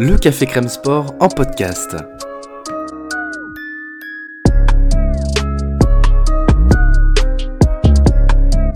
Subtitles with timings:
[0.00, 1.96] Le Café Crème Sport en podcast.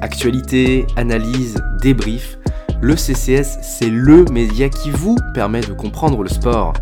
[0.03, 2.38] Actualité, analyse, débrief.
[2.82, 6.72] Le CCS, c'est le média qui vous permet de comprendre le sport.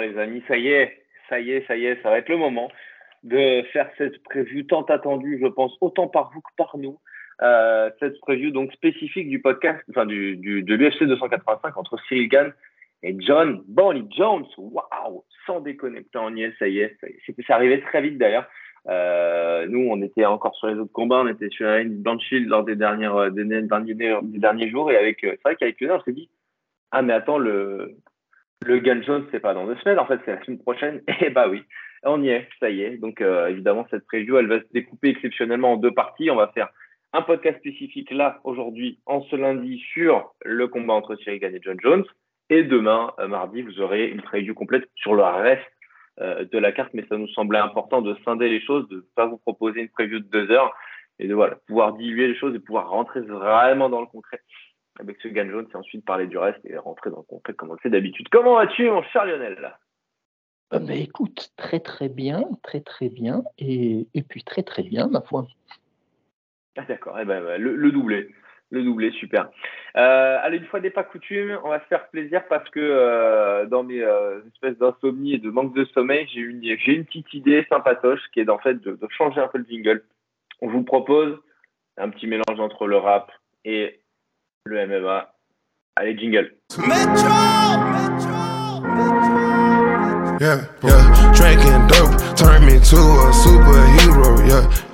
[0.00, 2.38] les amis, ça y est, ça y est, ça y est, ça va être le
[2.38, 2.70] moment
[3.24, 6.98] de faire cette prévue tant attendue, je pense, autant par vous que par nous.
[7.40, 12.28] Euh, cette preview donc spécifique du podcast, enfin du, du de l'UFC 285 entre Cyril
[12.28, 12.52] Gann
[13.04, 14.46] et John Bonnie Jones.
[14.56, 16.96] Waouh, sans déconner, on y est, ça y est.
[17.26, 18.48] C'est arrivé très vite d'ailleurs.
[18.88, 22.62] Euh, nous, on était encore sur les autres combats, on était sur ligne Blanchfield lors
[22.62, 26.30] euh, des, derniers, des derniers jours et avec c'est vrai qu'avec le on s'est dit
[26.90, 27.96] ah mais attends le
[28.64, 31.48] le Jones c'est pas dans deux semaines en fait c'est la semaine prochaine et bah
[31.48, 31.62] oui
[32.02, 35.74] on y est ça y est donc évidemment cette preview elle va se découper exceptionnellement
[35.74, 36.70] en deux parties on va faire
[37.12, 41.78] un podcast spécifique là aujourd'hui en ce lundi sur le combat entre Cyril et John
[41.82, 42.04] Jones.
[42.50, 45.62] Et demain, euh, mardi, vous aurez une preview complète sur le reste
[46.20, 49.00] euh, de la carte, mais ça nous semblait important de scinder les choses, de ne
[49.14, 50.74] pas vous proposer une preview de deux heures
[51.18, 54.40] et de voilà, pouvoir diluer les choses et pouvoir rentrer vraiment dans le concret
[54.98, 57.70] avec ce Gann Jones et ensuite parler du reste et rentrer dans le concret comme
[57.70, 58.28] on le fait d'habitude.
[58.30, 59.76] Comment vas-tu, mon cher Lionel?
[60.74, 65.46] Euh, écoute, très très bien, très très bien, et puis très très bien, ma foi.
[66.78, 68.28] Ah, d'accord, eh ben, le, le, doublé.
[68.70, 69.50] Le doublé, super.
[69.96, 73.66] Euh, allez, une fois n'est pas coutume, on va se faire plaisir parce que euh,
[73.66, 77.34] dans mes euh, espèces d'insomnie et de manque de sommeil, j'ai une, j'ai une petite
[77.34, 80.04] idée sympatoche qui est en fait de, de, changer un peu le jingle.
[80.60, 81.36] On vous propose
[81.96, 83.32] un petit mélange entre le rap
[83.64, 83.98] et
[84.64, 85.34] le MMA.
[85.96, 86.54] Allez, jingle.
[86.78, 87.26] Metro!
[87.90, 88.80] Metro!
[88.82, 89.48] Metro!
[90.40, 91.32] Yeah, yeah.
[91.34, 94.87] Drinking dope turn me to a superhero, yeah.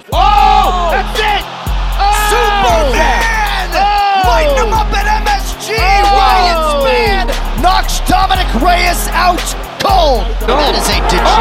[2.65, 2.97] Oh!
[2.97, 3.77] It!
[3.77, 4.25] Oh!
[4.25, 5.77] Lighten him up at MSG!
[5.77, 6.09] Oh!
[6.17, 7.27] Ryan Spann
[7.61, 9.45] knocks Dominic Reyes out
[9.81, 10.25] cold!
[10.49, 10.57] No.
[10.57, 11.35] That is a degenerate...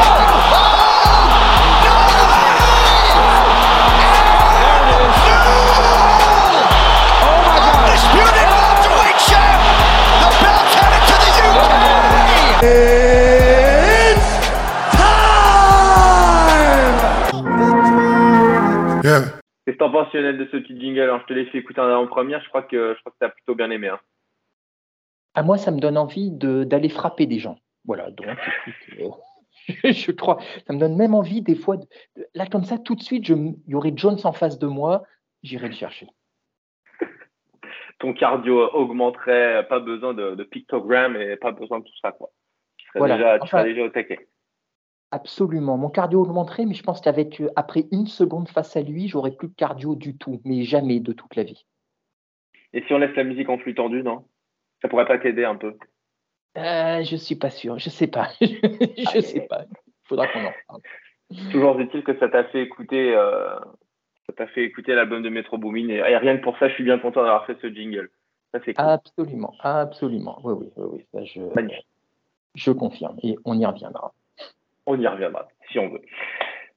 [12.66, 12.93] Oh!
[19.66, 21.80] Qu'est-ce que t'en penses, Lionel, de ce petit jingle Alors, je te l'ai fait écouter
[21.80, 22.42] en avant-première.
[22.42, 23.88] Je crois que je crois que t'as plutôt bien aimé.
[23.88, 24.00] Hein.
[25.36, 27.58] À ah, moi, ça me donne envie d'aller frapper des gens.
[27.86, 28.12] Voilà.
[28.12, 28.28] Donc,
[28.68, 29.16] écoute,
[29.86, 30.38] euh, je crois.
[30.68, 31.78] Ça me donne même envie des fois.
[31.78, 31.88] De,
[32.36, 35.04] là, comme ça, tout de suite, il y aurait Jones en face de moi.
[35.44, 36.08] J'irai le chercher.
[38.00, 39.66] Ton cardio augmenterait.
[39.70, 42.30] Pas besoin de, pictogramme et pas besoin de tout ça, quoi.
[42.78, 43.16] Tu serais, voilà.
[43.16, 44.28] déjà, tu serais déjà au taquet.
[45.14, 45.78] Absolument.
[45.78, 49.30] Mon cardio augmenterait, mais je pense qu'avec euh, après une seconde face à lui, j'aurais
[49.30, 51.68] plus de cardio du tout, mais jamais de toute la vie.
[52.74, 54.26] Et si on laisse la musique en flux tendu, non?
[54.82, 55.78] Ça pourrait pas t'aider un peu?
[56.58, 57.78] Euh, Je suis pas sûr.
[57.78, 58.30] Je sais pas.
[58.42, 59.66] je sais pas.
[59.70, 60.82] Il faudra qu'on en parle.
[61.52, 63.60] Toujours est-il que ça t'a fait écouter, euh,
[64.26, 66.84] ça t'a fait écouter l'album de Metro Boomin et, rien que pour ça, je suis
[66.84, 68.10] bien content d'avoir fait ce jingle.
[68.52, 68.74] Ça cool.
[68.78, 70.40] Absolument, absolument.
[70.44, 71.06] Oui, oui, oui, oui.
[71.14, 71.42] Ça, je,
[72.56, 74.12] je confirme et on y reviendra.
[74.86, 76.02] On y reviendra, si on veut.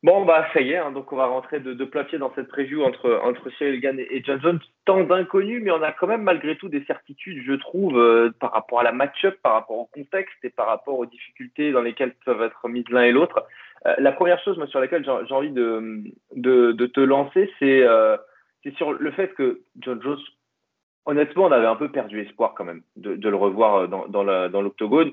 [0.03, 2.33] Bon, bah, ça y est, hein, donc on va rentrer de, de plein pied dans
[2.35, 4.61] cette preview entre, entre Cyril Gann et, John Jones.
[4.85, 8.53] Tant d'inconnus, mais on a quand même malgré tout des certitudes, je trouve, euh, par
[8.53, 12.15] rapport à la match-up, par rapport au contexte et par rapport aux difficultés dans lesquelles
[12.25, 13.47] peuvent être mises l'un et l'autre.
[13.87, 16.05] Euh, la première chose moi, sur laquelle j'ai envie de,
[16.37, 18.17] de, de, te lancer, c'est euh,
[18.77, 20.21] sur le fait que John Jones,
[21.07, 24.63] honnêtement, on avait un peu perdu espoir quand même de, de le revoir dans, dans
[24.63, 25.13] l'octogone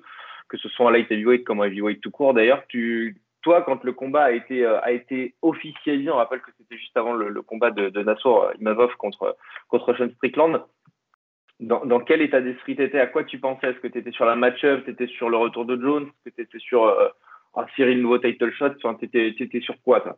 [0.50, 2.34] que ce soit en light heavyweight comme en heavyweight tout court.
[2.34, 6.52] D'ailleurs, tu, toi, quand le combat a été, euh, a été officialisé, on rappelle que
[6.58, 9.36] c'était juste avant le, combat de, de Nassour Imavov contre,
[9.68, 10.64] contre Sean Strickland.
[11.60, 13.00] Dans, dans quel état d'esprit t'étais?
[13.00, 13.70] À quoi tu pensais?
[13.70, 14.86] Est-ce que tu étais sur la match-up?
[14.86, 16.08] T'étais sur le retour de Jones?
[16.08, 17.10] Est-ce que t'étais sur euh,
[17.56, 20.18] un Cyril nouveau title shot Enfin, t'étais, étais sur quoi, toi?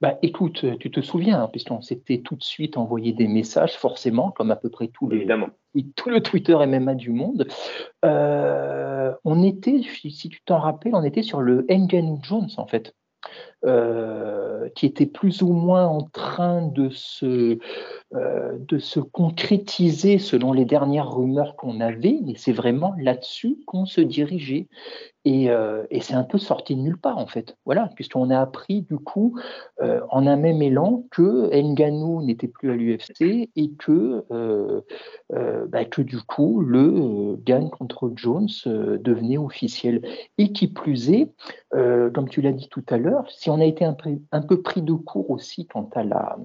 [0.00, 4.30] Bah, écoute, tu te souviens, hein, puisqu'on s'était tout de suite envoyé des messages, forcément,
[4.30, 5.26] comme à peu près tous les,
[5.94, 7.46] tout le Twitter MMA du monde.
[8.04, 12.94] Euh, on était, si tu t'en rappelles, on était sur le Engen Jones, en fait.
[13.66, 17.58] Euh, qui était plus ou moins en train de se,
[18.14, 23.84] euh, de se concrétiser selon les dernières rumeurs qu'on avait, mais c'est vraiment là-dessus qu'on
[23.84, 24.68] se dirigeait.
[25.26, 27.56] Et, euh, et c'est un peu sorti de nulle part, en fait.
[27.66, 29.38] Voilà, puisqu'on a appris, du coup,
[29.78, 34.24] en un même élan, que Nganou n'était plus à l'UFC et que,
[35.68, 40.00] bah, que, du coup, le gagne contre Jones devenait officiel.
[40.38, 41.30] Et qui plus est,
[41.70, 44.92] comme tu l'as dit tout à l'heure, si on a été un peu, pris de
[44.92, 46.38] court aussi quant à la,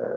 [0.00, 0.16] euh,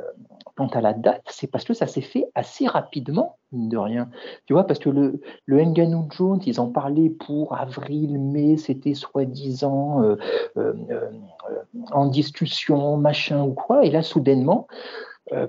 [0.56, 4.10] quant à la date, c'est parce que ça s'est fait assez rapidement, mine de rien.
[4.46, 8.94] Tu vois, parce que le, le Nganou Jones, ils en parlaient pour avril, mai, c'était
[8.94, 10.16] soi-disant euh,
[10.58, 10.74] euh,
[11.92, 14.68] en discussion, machin ou quoi, et là, soudainement,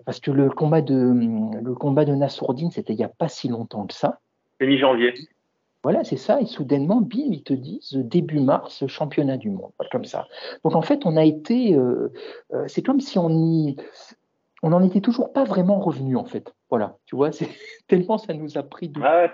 [0.07, 4.21] parce que le combat de, le c'était il n'y a pas si longtemps que ça.
[4.59, 5.13] C'est mi-janvier.
[5.85, 6.41] Voilà, c'est ça.
[6.41, 10.27] Et soudainement, bim, ils te disent début mars, championnat du monde, comme ça.
[10.65, 12.11] Donc en fait, on a été, euh,
[12.55, 13.77] euh, c'est comme si on y,
[14.63, 16.55] on n'en était toujours pas vraiment revenu en fait.
[16.71, 17.51] Voilà, tu vois, c'est
[17.87, 18.99] tellement ça nous a pris de.
[19.05, 19.31] Ah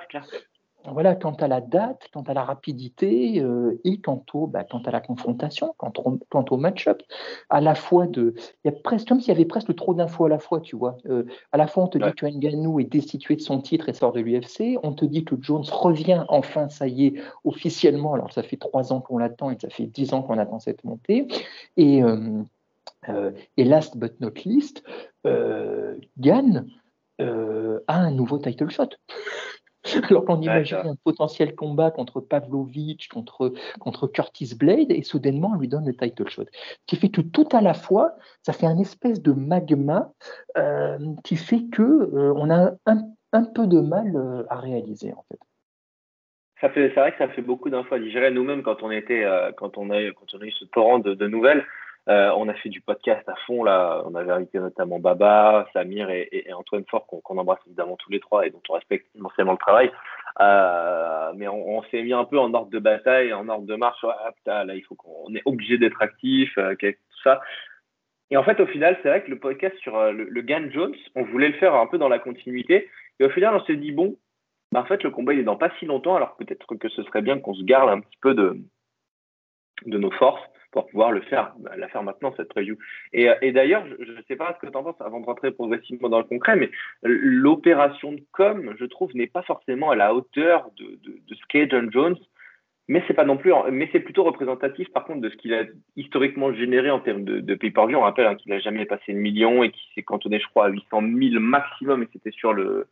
[0.87, 4.81] voilà, quant à la date, quant à la rapidité euh, et quant, au, bah, quant
[4.81, 7.03] à la confrontation, quant au, quant au match-up,
[7.51, 8.35] à la fois de,
[8.65, 10.77] il y a presque comme s'il y avait presque trop d'infos à la fois, tu
[10.77, 10.97] vois.
[11.07, 13.93] Euh, à la fois, on te dit que Nganou est destitué de son titre et
[13.93, 14.79] sort de l'UFC.
[14.83, 18.15] On te dit que Jones revient enfin, ça y est, officiellement.
[18.15, 20.85] Alors, ça fait trois ans qu'on l'attend et ça fait dix ans qu'on attend cette
[20.85, 21.29] montée.
[21.77, 22.43] Et, euh,
[23.57, 24.83] et last but not least,
[25.25, 26.67] Gann
[27.19, 28.89] a un nouveau title shot.
[30.11, 35.59] Alors qu'on imagine un potentiel combat contre Pavlovich, contre, contre Curtis Blade, et soudainement on
[35.59, 36.45] lui donne le title shot.
[36.53, 40.13] Ce qui fait que tout à la fois, ça fait un espèce de magma
[40.59, 45.25] euh, qui fait que euh, on a un, peu de mal euh, à réaliser en
[45.31, 45.39] fait.
[46.61, 48.31] Ça fait, c'est vrai que ça fait beaucoup d'infos à digérer.
[48.31, 49.25] Nous-mêmes, quand on était,
[49.57, 51.65] quand on a, quand on a eu ce torrent de nouvelles,
[52.11, 54.03] euh, on a fait du podcast à fond là.
[54.05, 58.47] On avait invité notamment Baba, Samir et, Antoine Fort qu'on embrasse évidemment tous les trois
[58.47, 59.93] et dont on respecte immensément le travail.
[60.41, 64.05] Euh, mais on, s'est mis un peu en ordre de bataille, en ordre de marche.
[64.47, 67.41] Ah, là, il faut qu'on est obligé d'être actif, euh, tout ça.
[68.31, 70.95] Et en fait, au final, c'est vrai que le podcast sur le, le Gan Jones,
[71.15, 72.89] on voulait le faire un peu dans la continuité.
[73.21, 74.17] Et au final, on s'est dit bon,
[74.73, 77.05] bah, en fait, le combat il est dans pas si longtemps, alors peut-être que ce
[77.05, 78.59] serait bien qu'on se garde un petit peu de
[79.87, 82.77] de nos forces pour pouvoir le faire, la faire maintenant, cette preview.
[83.13, 85.27] Et, euh, et d'ailleurs, je ne sais pas ce que tu en penses avant de
[85.27, 86.71] rentrer progressivement dans le concret, mais
[87.03, 91.41] l'opération de com, je trouve, n'est pas forcément à la hauteur de, de, de ce
[91.49, 92.17] qu'est John Jones,
[92.89, 95.63] mais c'est pas non plus, mais c'est plutôt représentatif par contre de ce qu'il a
[95.97, 97.97] historiquement généré en termes de, de pay-per-view.
[97.97, 100.67] On rappelle hein, qu'il a jamais passé le million et qu'il s'est cantonné, je crois,
[100.67, 102.89] à 800 000 maximum, et c'était sur le,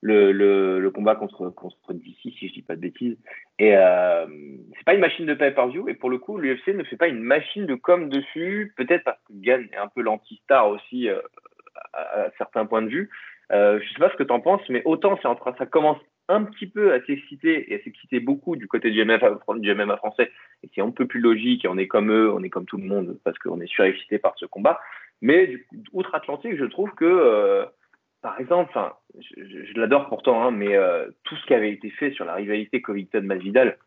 [0.00, 3.16] le, le, le, combat contre, contre DC, si je dis pas de bêtises.
[3.58, 4.26] Et euh,
[4.76, 5.88] c'est pas une machine de pay-per-view.
[5.88, 8.72] Et pour le coup, l'UFC ne fait pas une machine de com dessus.
[8.76, 11.20] Peut-être parce que Gann est un peu l'anti-star aussi euh,
[11.92, 13.10] à, certains points de vue.
[13.50, 15.66] Euh, je sais pas ce que tu en penses, mais autant c'est en train, ça
[15.66, 15.98] commence
[16.28, 19.18] un petit peu à s'exciter et à s'exciter beaucoup du côté du MMA,
[19.56, 20.30] du MMA français.
[20.62, 22.76] Et c'est un peu plus logique et on est comme eux, on est comme tout
[22.76, 24.78] le monde parce qu'on est surexcité par ce combat.
[25.22, 25.56] Mais
[25.92, 27.64] outre-Atlantique, je trouve que euh,
[28.20, 28.76] par exemple,
[29.18, 32.82] je, l'adore pourtant, hein, mais euh, tout ce qui avait été fait sur la rivalité
[32.82, 33.78] Covington-Masvidal,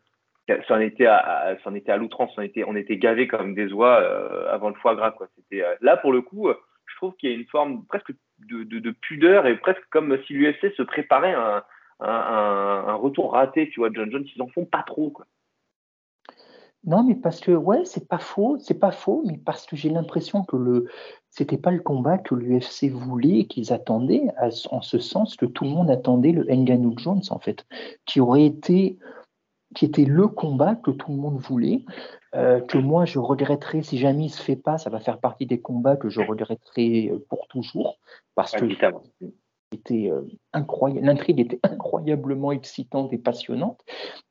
[0.48, 3.72] ça en était à, ça était à l'outrance, on était, on était gavés comme des
[3.72, 5.12] oies euh, avant le foie gras.
[5.12, 5.28] Quoi.
[5.36, 6.48] C'était, euh, là, pour le coup,
[6.86, 10.32] je trouve qu'il y a une forme presque de, de, pudeur et presque comme si
[10.32, 11.62] l'UFC se préparait un,
[12.00, 13.68] un, un, retour raté.
[13.70, 15.10] Tu vois, John Jones, ils en font pas trop.
[15.10, 15.26] Quoi.
[16.84, 19.88] Non, mais parce que, ouais, c'est pas faux, c'est pas faux, mais parce que j'ai
[19.88, 20.88] l'impression que le,
[21.32, 24.28] c'était pas le combat que l'UFC voulait et qu'ils attendaient,
[24.70, 27.64] en ce sens que tout le monde attendait le Ngannou Jones, en fait,
[28.04, 28.98] qui aurait été,
[29.74, 31.86] qui était le combat que tout le monde voulait,
[32.34, 35.46] euh, que moi je regretterais si jamais il se fait pas, ça va faire partie
[35.46, 37.98] des combats que je regretterai euh, pour toujours,
[38.34, 38.66] parce que
[39.72, 40.20] était euh,
[40.52, 43.80] incroyable, l'intrigue était incroyablement excitante et passionnante.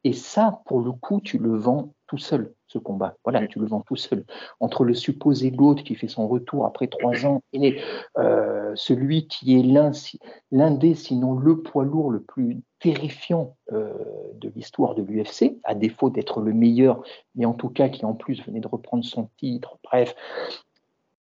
[0.04, 3.16] Et ça, pour le coup, tu le vends tout seul, ce combat.
[3.24, 4.26] Voilà, tu le vends tout seul.
[4.60, 7.80] Entre le supposé GOAT qui fait son retour après trois ans et
[8.18, 13.94] euh, celui qui est l'un des, sinon le poids lourd le plus terrifiant euh,
[14.34, 17.02] de l'histoire de l'UFC, à défaut d'être le meilleur,
[17.36, 19.78] mais en tout cas qui en plus venait de reprendre son titre.
[19.86, 20.14] Bref,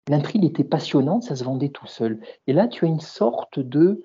[0.08, 2.20] L'intrigue était passionnante, ça se vendait tout seul.
[2.46, 4.02] Et là, tu as une sorte de,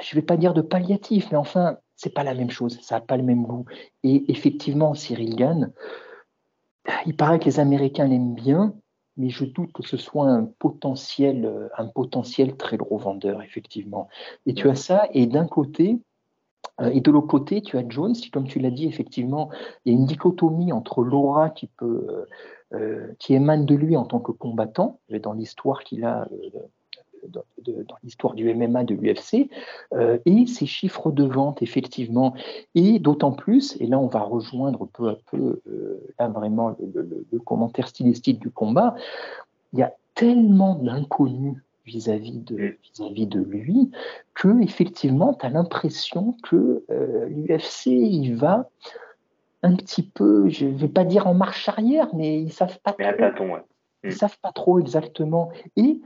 [0.00, 2.96] je ne vais pas dire de palliatif, mais enfin, c'est pas la même chose, ça
[2.96, 3.64] n'a pas le même goût.
[4.02, 5.72] Et effectivement, Cyril Gann,
[7.06, 8.74] il paraît que les Américains l'aiment bien,
[9.16, 14.08] mais je doute que ce soit un potentiel, un potentiel très gros vendeur, effectivement.
[14.46, 16.00] Et tu as ça, et d'un côté,
[16.80, 19.50] euh, et de l'autre côté, tu as Jones, qui, comme tu l'as dit, effectivement,
[19.84, 22.26] il y a une dichotomie entre l'aura qui peut euh,
[22.74, 26.26] euh, qui émane de lui en tant que combattant, dans l'histoire qu'il a,
[27.28, 27.42] dans,
[28.02, 29.48] l'histoire du MMA, de l'UFC,
[29.92, 32.34] euh, et ses chiffres de vente, effectivement.
[32.74, 35.60] Et d'autant plus, et là on va rejoindre peu à peu,
[36.18, 38.94] là vraiment le, commentaire stylistique du combat,
[39.72, 43.90] il y a tellement d'inconnus vis-à-vis de, vis-à-vis de lui
[44.34, 46.84] que effectivement tu as l'impression que
[47.28, 48.68] l'UFC il va
[49.62, 52.92] un petit peu, je ne vais pas dire en marche arrière, mais ils savent pas
[52.92, 53.04] trop.
[54.04, 54.12] Ils mm.
[54.12, 55.50] savent pas trop exactement.
[55.76, 56.00] Et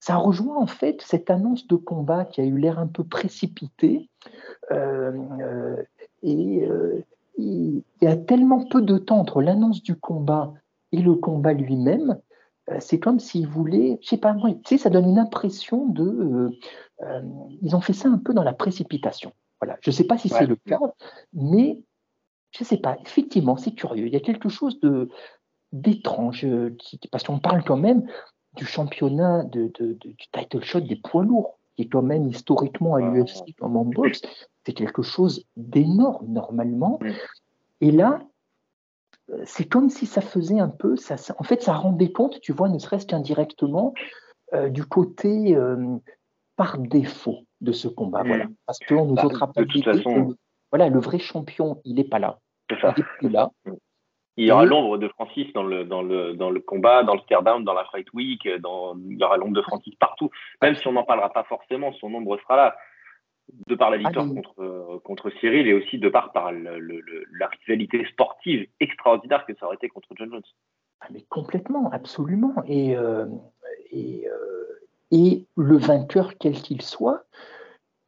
[0.00, 4.08] ça rejoint en fait cette annonce de combat qui a eu l'air un peu précipitée.
[4.70, 5.82] Euh, euh,
[6.22, 7.02] et euh,
[7.38, 10.54] il y a tellement peu de temps entre l'annonce du combat
[10.92, 12.18] et le combat lui-même.
[12.80, 16.50] C'est comme s'ils voulaient, je sais pas, tu sais, ça donne une impression de,
[17.62, 19.32] ils ont fait ça un peu dans la précipitation.
[19.60, 20.80] Voilà, je ne sais pas si c'est le cas,
[21.32, 21.78] mais
[22.50, 22.96] je ne sais pas.
[23.06, 24.08] Effectivement, c'est curieux.
[24.08, 25.08] Il y a quelque chose de
[25.70, 26.44] d'étrange,
[27.12, 28.04] parce qu'on parle quand même
[28.56, 33.00] du championnat de, du title shot des poids lourds, qui est quand même historiquement à
[33.00, 34.22] l'UFC comme en boxe,
[34.64, 36.98] c'est quelque chose d'énorme normalement.
[37.80, 38.20] Et là,
[39.44, 42.68] c'est comme si ça faisait un peu, ça, en fait, ça rendait compte, tu vois,
[42.68, 43.92] ne serait-ce qu'indirectement,
[44.54, 45.96] euh, du côté euh,
[46.56, 48.22] par défaut de ce combat.
[48.24, 48.46] Voilà.
[48.66, 50.36] Parce qu'on nous bah, autres rappelle que
[50.70, 52.38] voilà, le vrai champion, il n'est pas là.
[52.70, 53.50] Il n'est plus là.
[54.36, 57.20] Il y aura l'ombre de Francis dans le, dans, le, dans le combat, dans le
[57.20, 60.30] stare-down, dans la Fight Week, dans, il y aura l'ombre de Francis partout.
[60.60, 62.76] Même si on n'en parlera pas forcément, son ombre sera là.
[63.68, 66.80] De par la victoire contre, contre Cyril et aussi de par, par le,
[67.38, 70.42] la rivalité sportive extraordinaire que ça aurait été contre John Jones.
[71.00, 72.54] Ah mais complètement, absolument.
[72.66, 73.26] Et, euh,
[73.92, 74.80] et, euh,
[75.12, 77.22] et le vainqueur, quel qu'il soit,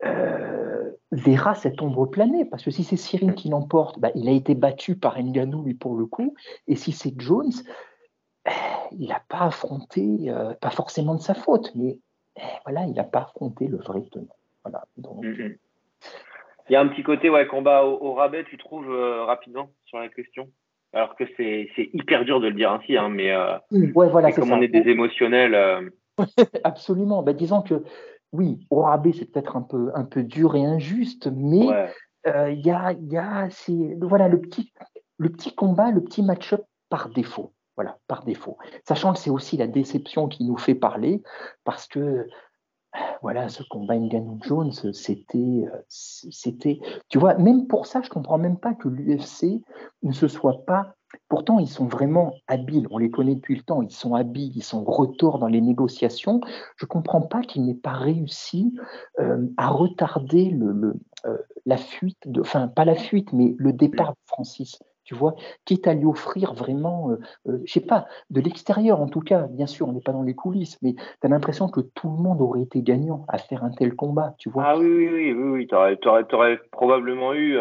[0.04, 0.67] euh,
[1.12, 2.44] verra cette ombre planer.
[2.44, 5.74] Parce que si c'est Cyril qui l'emporte, bah, il a été battu par Nganou, lui,
[5.74, 6.34] pour le coup.
[6.66, 7.52] Et si c'est Jones,
[8.46, 8.50] eh,
[8.92, 11.98] il n'a pas affronté, euh, pas forcément de sa faute, mais
[12.36, 14.26] eh, voilà, il n'a pas affronté le vrai tenant.
[14.64, 15.56] Voilà, donc, mm, mm.
[16.70, 19.98] Il y a un petit côté ouais, combat au, rabais, tu trouves, euh, rapidement, sur
[19.98, 20.50] la question?
[20.92, 23.34] Alors que c'est hyper dur de le dire ainsi, hein, mais
[23.70, 25.90] ouais, voilà, comme on est des émotionnels.
[26.64, 27.22] Absolument.
[27.22, 27.82] Ben, disons que
[28.32, 31.68] oui, au rabais, c'est peut-être un peu, un peu dur et injuste, mais
[32.26, 33.48] euh, il y, a, y a
[34.00, 34.72] voilà, le, petit,
[35.16, 37.52] le petit combat, le petit match-up par défaut.
[37.76, 38.58] Voilà, par défaut.
[38.86, 41.22] Sachant que c'est aussi la déception qui nous fait parler,
[41.62, 42.26] parce que
[43.22, 48.58] voilà, ce combat Ngannou Jones, c'était, c'était, tu vois, même pour ça, je comprends même
[48.58, 49.62] pas que l'UFC
[50.02, 50.96] ne se soit pas
[51.28, 54.62] Pourtant, ils sont vraiment habiles, on les connaît depuis le temps, ils sont habiles, ils
[54.62, 56.40] sont retors dans les négociations.
[56.76, 58.74] Je ne comprends pas qu'ils n'aient pas réussi
[59.18, 60.94] euh, à retarder le,
[61.26, 64.78] euh, la fuite, de, enfin pas la fuite, mais le départ de Francis.
[65.04, 65.34] Tu vois,
[65.64, 69.46] quitte à lui offrir vraiment, euh, je ne sais pas, de l'extérieur en tout cas,
[69.46, 72.22] bien sûr, on n'est pas dans les coulisses, mais tu as l'impression que tout le
[72.22, 74.64] monde aurait été gagnant à faire un tel combat, tu vois.
[74.66, 75.66] Ah oui, oui, oui, oui, oui.
[75.66, 77.58] tu aurais, probablement eu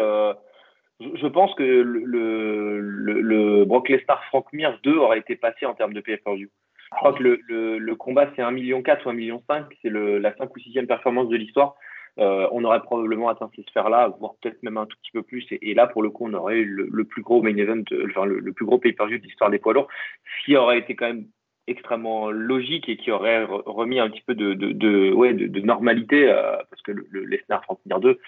[1.00, 5.74] je pense que le, le, le Brock Lesnar Frank Mir 2 aurait été passé en
[5.74, 6.48] termes de pay-per-view.
[6.90, 9.42] Je crois que le, le, combat c'est 1,4 million ou 1,5 million,
[9.82, 11.76] c'est la 5 ou 6e performance de l'histoire.
[12.18, 15.46] Euh, on aurait probablement atteint ces sphères-là, voire peut-être même un tout petit peu plus.
[15.50, 18.52] Et, là, pour le coup, on aurait eu le, plus gros main event, enfin, le,
[18.52, 19.88] plus gros pay-per-view de l'histoire des poids lourds,
[20.24, 21.26] ce qui aurait été quand même
[21.68, 26.28] extrêmement logique et qui aurait remis un petit peu de, de, de ouais, de, normalité,
[26.28, 28.18] euh, parce que le, le Lesnar Frank Mir 2,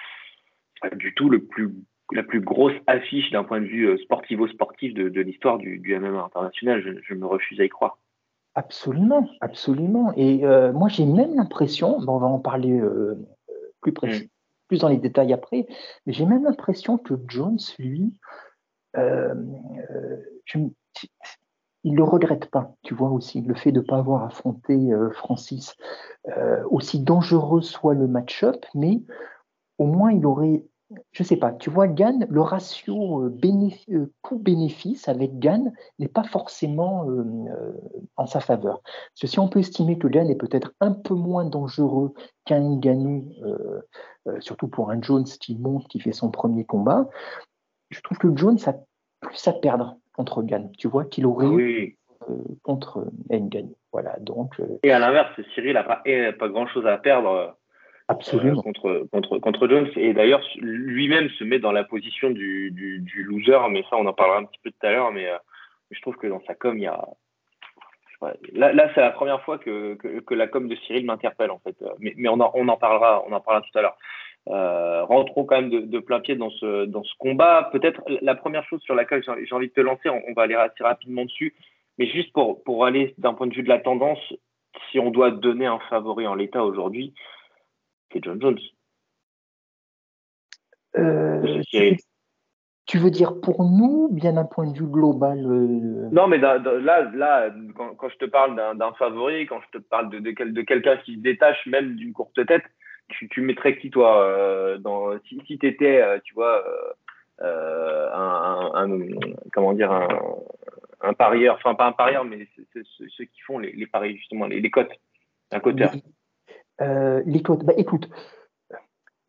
[0.82, 1.70] pas du tout le plus
[2.12, 6.22] la plus grosse affiche d'un point de vue euh, sportivo-sportif de, l'histoire du, du, MMA
[6.22, 6.82] international.
[7.02, 7.98] Je, me refuse à y croire.
[8.54, 10.12] Absolument, absolument.
[10.16, 13.16] Et euh, moi, j'ai même l'impression, on va en parler euh,
[13.80, 14.28] plus, précis, mm.
[14.68, 15.66] plus dans les détails après,
[16.06, 18.12] mais j'ai même l'impression que Jones, lui,
[21.82, 24.90] il ne le regrette pas, tu vois aussi, le fait de ne pas avoir affronté
[25.12, 25.76] Francis.
[26.68, 29.00] aussi dangereux soit le match-up, mais
[29.78, 30.64] au moins il aurait
[31.12, 33.38] je sais pas, tu vois, Gann, le ratio euh,
[33.90, 37.72] euh, coût-bénéfice avec Gann n'est pas forcément euh,
[38.16, 38.80] en sa faveur.
[38.82, 42.60] Parce que si on peut estimer que Gann est peut-être un peu moins dangereux qu'un
[42.60, 43.32] Ngannou,
[44.40, 47.08] surtout pour un Jones qui monte, qui fait son premier combat,
[47.90, 48.74] je trouve que Jones a
[49.20, 51.98] plus à perdre contre Gann, tu vois, qu'il aurait eu
[52.62, 53.76] contre Ngannou.
[53.92, 56.02] Voilà, donc, Et à l'inverse, Cyril n'a pas,
[56.38, 57.56] pas grand-chose à perdre
[58.10, 58.58] Absolument.
[58.58, 59.88] Euh, contre, contre, contre Jones.
[59.96, 64.12] Et d'ailleurs, lui-même se met dans la position du, du, loser, mais ça, on en
[64.12, 65.12] parlera un petit peu tout à l'heure.
[65.12, 65.36] Mais euh,
[65.90, 67.00] je trouve que dans sa com, il y a.
[68.52, 71.76] Là, là c'est la première fois que, que, la com de Cyril m'interpelle, en fait.
[72.00, 73.96] Mais, mais on, en, on, en parlera, on en parlera tout à l'heure.
[74.48, 77.68] Euh, rentrons quand même de, de, plein pied dans ce, dans ce combat.
[77.72, 80.82] Peut-être la première chose sur laquelle j'ai envie de te lancer, on, va aller assez
[80.82, 81.54] rapidement dessus,
[81.98, 84.18] mais juste pour, pour aller d'un point de vue de la tendance,
[84.90, 87.12] si on doit donner un favori en l'état aujourd'hui,
[88.12, 88.58] c'est John Jones.
[90.98, 91.62] Euh,
[92.86, 96.58] tu, veux dire pour nous, bien d'un point de vue global euh, Non, mais là,
[96.58, 101.14] là quand, je te parle d'un favori, quand je te parle de, de, quelqu'un qui
[101.14, 102.64] se détache même d'une courte tête,
[103.08, 106.64] tu, tu, mettrais qui toi euh, dans, Si, si tu étais, tu vois,
[107.40, 108.88] un,
[109.52, 109.92] comment dire,
[111.00, 114.70] un, parieur, enfin pas un parieur, mais ceux qui font les, paris justement, les, les
[114.70, 114.92] cotes,
[115.52, 115.92] un coteur.
[116.80, 118.08] Les cotes, bah, écoute,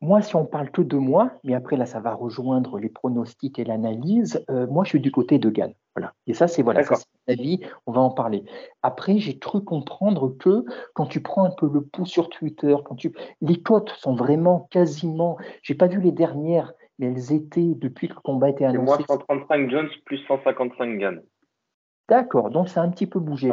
[0.01, 3.59] moi, si on parle que de moi, mais après là, ça va rejoindre les pronostics
[3.59, 4.43] et l'analyse.
[4.49, 5.73] Euh, moi, je suis du côté de Gann.
[5.95, 6.13] Voilà.
[6.25, 6.81] Et ça, c'est voilà,
[7.27, 7.59] vie.
[7.85, 8.43] On va en parler.
[8.81, 10.65] Après, j'ai cru comprendre que
[10.95, 14.67] quand tu prends un peu le pouls sur Twitter, quand tu, les cotes sont vraiment
[14.71, 15.37] quasiment.
[15.61, 19.03] J'ai pas vu les dernières, mais elles étaient depuis que le combat était annoncé.
[19.07, 21.21] Moi, 135 Jones plus 155 Gann.
[22.09, 22.49] D'accord.
[22.49, 23.51] Donc, ça a un petit peu bougé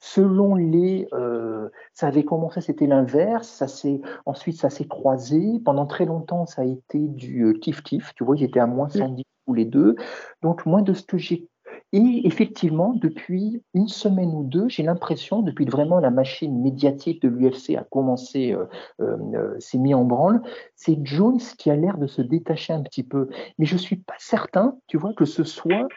[0.00, 5.60] selon les, euh, ça avait commencé, c'était l'inverse, ça s'est, ensuite ça s'est croisé.
[5.64, 8.88] Pendant très longtemps, ça a été du euh, kiff-kiff, tu vois, ils étaient à moins
[8.88, 9.96] 110 tous les deux.
[10.42, 11.48] Donc, moins de ce que j'ai.
[11.92, 17.28] Et effectivement, depuis une semaine ou deux, j'ai l'impression, depuis vraiment la machine médiatique de
[17.28, 18.54] l'UFC a commencé,
[19.00, 20.42] euh, s'est mis en branle,
[20.74, 23.28] c'est Jones qui a l'air de se détacher un petit peu.
[23.58, 25.88] Mais je suis pas certain, tu vois, que ce soit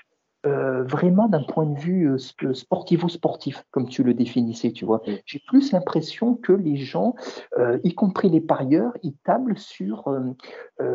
[0.48, 5.04] euh, vraiment d'un point de vue euh, sportivo-sportif, comme tu le définissais, tu vois.
[5.26, 7.14] J'ai plus l'impression que les gens,
[7.60, 10.06] euh, y compris les parieurs, ils tablent sur,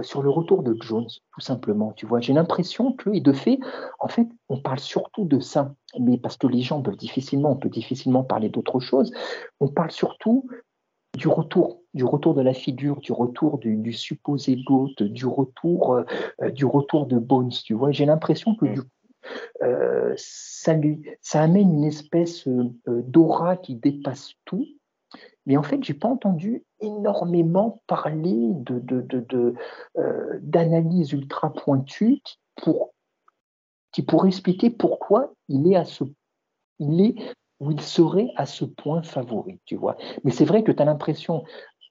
[0.03, 2.19] sur le retour de Jones, tout simplement, tu vois.
[2.19, 3.61] J'ai l'impression que, et de fait,
[4.01, 7.57] en fait, on parle surtout de ça, mais parce que les gens peuvent difficilement, on
[7.57, 9.13] peut difficilement parler d'autre chose,
[9.61, 10.49] on parle surtout
[11.17, 16.01] du retour, du retour de la figure, du retour du, supposé GOAT, du retour,
[16.53, 17.93] du retour de Bones, tu vois.
[17.93, 18.81] J'ai l'impression que du
[19.63, 20.73] euh, ça,
[21.35, 24.67] amène une espèce euh, euh, d'aura qui dépasse tout.
[25.47, 28.51] Mais en fait, j'ai pas entendu énormément parler
[30.41, 32.93] d'analyse ultra pointue qui, pour,
[33.93, 36.03] qui pourrait expliquer pourquoi il est à ce,
[36.81, 39.97] où il serait à ce point favori, tu vois.
[40.25, 41.45] Mais c'est vrai que tu as l'impression,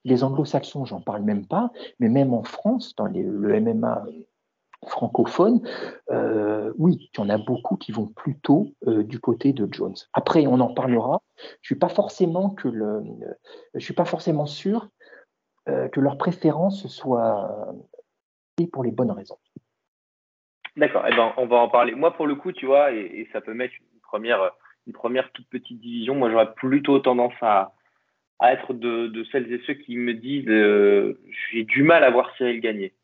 [0.04, 4.04] les anglo-saxons, j'en parle même pas, mais même en France, dans le MMA
[4.88, 5.60] francophone,
[6.10, 9.94] euh, oui, il y en a beaucoup qui vont plutôt euh, du côté de Jones.
[10.12, 11.22] Après, on en parlera.
[11.36, 11.74] Je suis
[13.78, 14.88] suis pas forcément sûr
[15.68, 17.50] euh, que leur préférence soit
[18.72, 19.38] pour les bonnes raisons.
[20.76, 21.04] D'accord.
[21.06, 21.94] Eh ben, on va en parler.
[21.94, 24.00] Moi, pour le coup, tu vois, et, ça peut mettre une
[24.92, 26.14] première, toute petite division.
[26.14, 27.74] Moi, j'aurais plutôt tendance à,
[28.38, 30.48] à être de, de, celles et ceux qui me disent
[31.52, 32.94] j'ai du mal à voir Cyril gagner.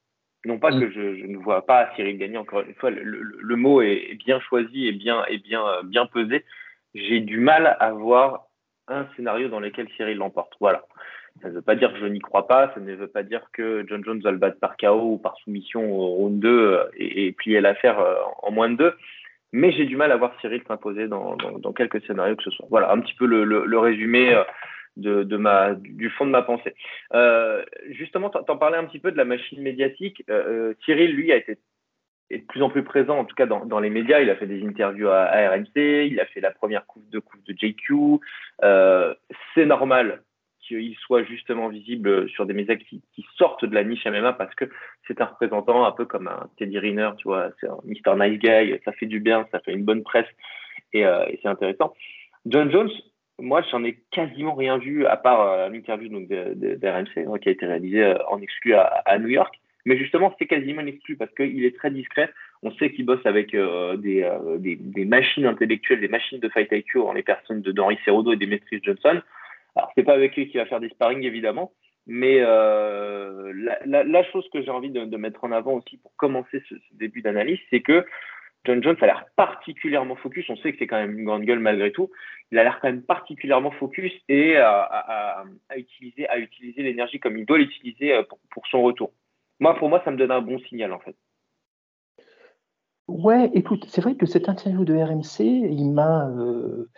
[0.44, 0.81] Non pas mm.
[0.81, 4.88] que je, ne vois pas Cyril gagner, encore une fois, le, mot est, bien choisi
[4.88, 6.44] et bien, et bien, euh, bien pesé.
[6.94, 8.46] J'ai du mal à voir
[8.88, 10.55] un scénario dans lequel Cyril l'emporte.
[10.61, 10.83] Voilà.
[11.40, 13.40] Ça ne veut pas dire que je n'y crois pas, ça ne veut pas dire
[13.52, 16.85] que John Jones va le battre par KO ou par soumission au round 2 euh,
[16.96, 18.94] et, et plier l'affaire euh, en moins de deux.
[19.52, 22.66] Mais j'ai du mal à voir Cyril s'imposer dans, dans, quelques scénarios que ce soit.
[22.70, 24.35] Voilà, un petit peu le, le résumé
[24.96, 26.74] de, ma, du fond de ma pensée.
[27.14, 30.22] Euh, justement, tu en parlais un petit peu de la machine médiatique.
[30.28, 31.59] Euh, euh, Cyril, lui, a été
[32.31, 34.20] est de plus en plus présent, en tout cas dans, dans, les médias.
[34.20, 37.44] Il a fait des interviews à, RMC, il a fait la première coupe de coupe
[37.44, 38.20] de JQ.
[39.55, 40.22] c'est normal
[40.61, 43.02] qu'il soit justement visible sur des médias qui,
[43.37, 44.64] sortent de la niche MMA parce que
[45.07, 48.16] c'est un représentant un peu comme un Teddy Riner, tu vois, c'est un Mr.
[48.16, 50.28] Nice Guy, ça fait du bien, ça fait une bonne presse
[50.94, 51.92] et, et c'est intéressant.
[52.46, 52.90] John Jones,
[53.42, 57.52] moi, j'en ai quasiment rien vu à part euh, l'interview donc d'RMC hein, qui a
[57.52, 59.55] été réalisée euh, en exclu à, New York.
[59.85, 62.31] Mais justement, c'est quasiment exclu parce qu'il est très discret.
[62.62, 64.24] On sait qu'il bosse avec euh, des,
[64.78, 68.37] des, machines intellectuelles, des machines de fight IQ en les personnes de Henry Cerudo et
[68.37, 69.20] Demetrius Johnson.
[69.74, 71.72] Alors, c'est pas avec lui qu'il va faire des sparring, évidemment.
[72.07, 76.96] Mais la, chose que j'ai envie de, mettre en avant aussi pour commencer ce, ce
[76.96, 78.05] début d'analyse, c'est que
[78.64, 80.48] John Jones a l'air particulièrement focus.
[80.48, 82.11] On sait que c'est quand même une grande gueule malgré tout.
[82.51, 85.44] Il a l'air quand même particulièrement focus et à,
[85.77, 89.12] utiliser, à utiliser l'énergie comme il doit l'utiliser euh, pour, son retour.
[89.59, 91.16] Moi, pour moi, ça me donne un bon signal en fait.
[93.09, 96.88] Ouais, écoute, c'est vrai que cette interview de RMC, il m'a, euh,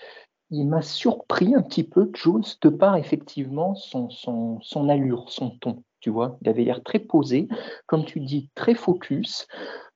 [0.51, 5.51] il m'a surpris un petit peu, Jones, de par effectivement son, son, son allure, son
[5.51, 5.83] ton.
[6.01, 7.49] Tu vois, il avait l'air très posé,
[7.87, 9.49] comme tu dis, très focus,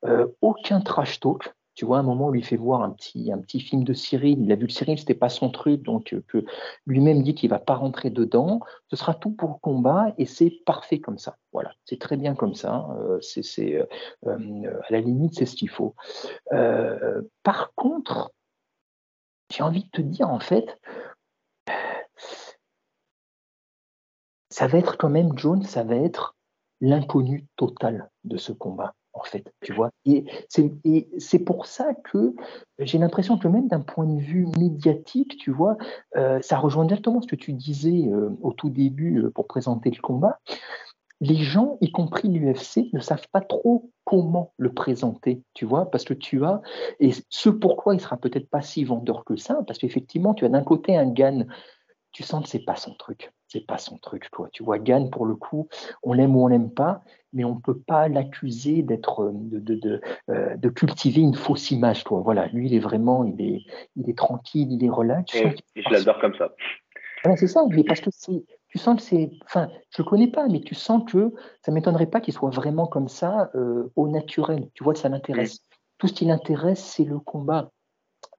[0.07, 1.53] euh, aucun trash talk.
[1.79, 3.93] Tu vois, à un moment, on lui fait voir un petit, un petit film de
[3.93, 4.41] Cyril.
[4.43, 6.45] Il a vu que Cyril, c'était pas son truc, donc euh,
[6.87, 8.59] lui-même dit qu'il va pas rentrer dedans.
[8.89, 11.37] Ce sera tout pour le combat et c'est parfait comme ça.
[11.53, 12.89] Voilà, c'est très bien comme ça.
[12.99, 13.87] Euh, c'est, euh,
[14.27, 15.95] à la limite, c'est ce qu'il faut.
[17.45, 18.33] par contre,
[19.55, 20.81] j'ai envie de te dire, en fait,
[24.51, 26.35] ça va être quand même, Jones, ça va être
[26.81, 29.91] l'inconnu total de ce combat en fait, tu vois.
[30.05, 32.35] Et c'est pour ça que
[32.79, 35.77] j'ai l'impression que même d'un point de vue médiatique, tu vois,
[36.17, 39.91] euh, ça rejoint directement ce que tu disais euh, au tout début euh, pour présenter
[39.91, 40.39] le combat.
[41.21, 46.05] les gens, y compris l'UFC, ne savent pas trop comment le présenter, tu vois, parce
[46.05, 46.63] que tu as,
[47.01, 50.49] et ce pourquoi il sera peut-être pas si vendeur que ça, parce qu'effectivement, tu as
[50.49, 51.49] d'un côté un Gann,
[52.19, 54.49] tu sens que c'est pas son truc, c'est pas son truc, toi.
[54.53, 55.69] Tu vois, Gann, pour le coup,
[56.03, 57.01] on l'aime ou on l'aime pas,
[57.33, 62.03] mais on peut pas l'accuser d'être, de, de, de, euh, de, cultiver une fausse image,
[62.03, 62.21] toi.
[62.25, 63.63] Voilà, lui, il est vraiment, il est,
[63.95, 65.33] il est tranquille, il est relax.
[65.37, 66.53] Et, je l'adore comme ça.
[67.23, 69.31] Voilà, c'est ça, mais parce que c'est, tu sens que c'est.
[69.45, 71.33] Enfin, je ne le connais pas, mais tu sens que
[71.65, 74.71] ça ne m'étonnerait pas qu'il soit vraiment comme ça, euh, au naturel.
[74.75, 75.61] Tu vois, ça l'intéresse.
[75.99, 77.71] Tout ce qui l'intéresse, c'est le combat.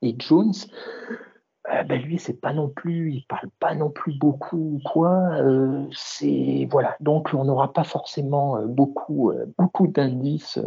[0.01, 0.51] Et Jones,
[1.71, 5.11] euh, ben lui, c'est pas non plus, il parle pas non plus beaucoup, quoi.
[5.41, 10.59] Euh, c'est voilà, donc on n'aura pas forcément beaucoup, beaucoup d'indices,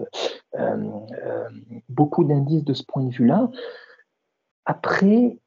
[1.88, 3.50] beaucoup d'indices de ce point de vue-là.
[4.64, 5.38] Après,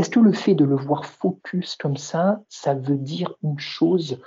[0.00, 4.20] est-ce que le fait de le voir focus comme ça, ça veut dire une chose?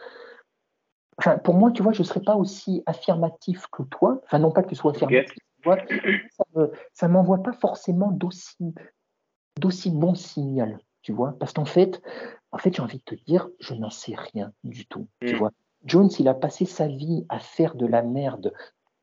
[1.18, 4.20] Enfin, pour moi, tu vois, je ne serais pas aussi affirmatif que toi.
[4.24, 5.36] Enfin, non pas que tu sois affirmatif.
[6.94, 8.74] Ça ne m'envoie pas forcément d'aussi,
[9.60, 11.36] d'aussi bon signal, tu vois.
[11.40, 12.02] Parce qu'en fait,
[12.52, 15.38] en fait, j'ai envie de te dire, je n'en sais rien du tout, tu mm.
[15.38, 15.52] vois.
[15.86, 18.54] Jones, il a passé sa vie à faire de la merde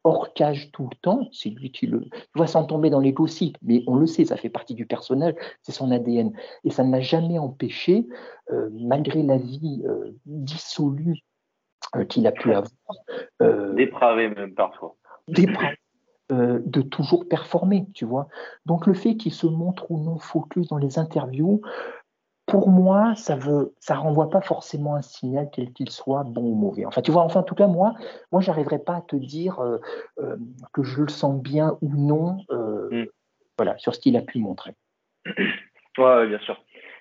[0.04, 3.58] hors cage tout le temps, c'est lui qui le va s'en tomber dans les gossips,
[3.62, 6.32] mais on le sait, ça fait partie du personnage, c'est son ADN.
[6.64, 8.06] Et ça ne l'a jamais empêché,
[8.50, 11.18] euh, malgré la vie euh, dissolue
[11.96, 12.52] euh, qu'il a pu
[13.40, 13.74] avoir.
[13.74, 14.96] dépravé même parfois.
[15.28, 15.76] Dépravé.
[16.30, 18.28] De toujours performer, tu vois.
[18.66, 21.60] Donc le fait qu'il se montre ou non focus dans les interviews,
[22.50, 26.54] pour moi, ça veut, ça renvoie pas forcément un signal quel qu'il soit, bon ou
[26.56, 26.84] mauvais.
[26.84, 27.94] Enfin, tu vois, enfin, en tout cas, moi,
[28.32, 29.78] moi, j'arriverai pas à te dire euh,
[30.18, 30.36] euh,
[30.72, 33.06] que je le sens bien ou non, euh, mm.
[33.56, 34.74] voilà, sur ce qu'il a pu montrer.
[35.98, 36.60] Ouais, bien sûr.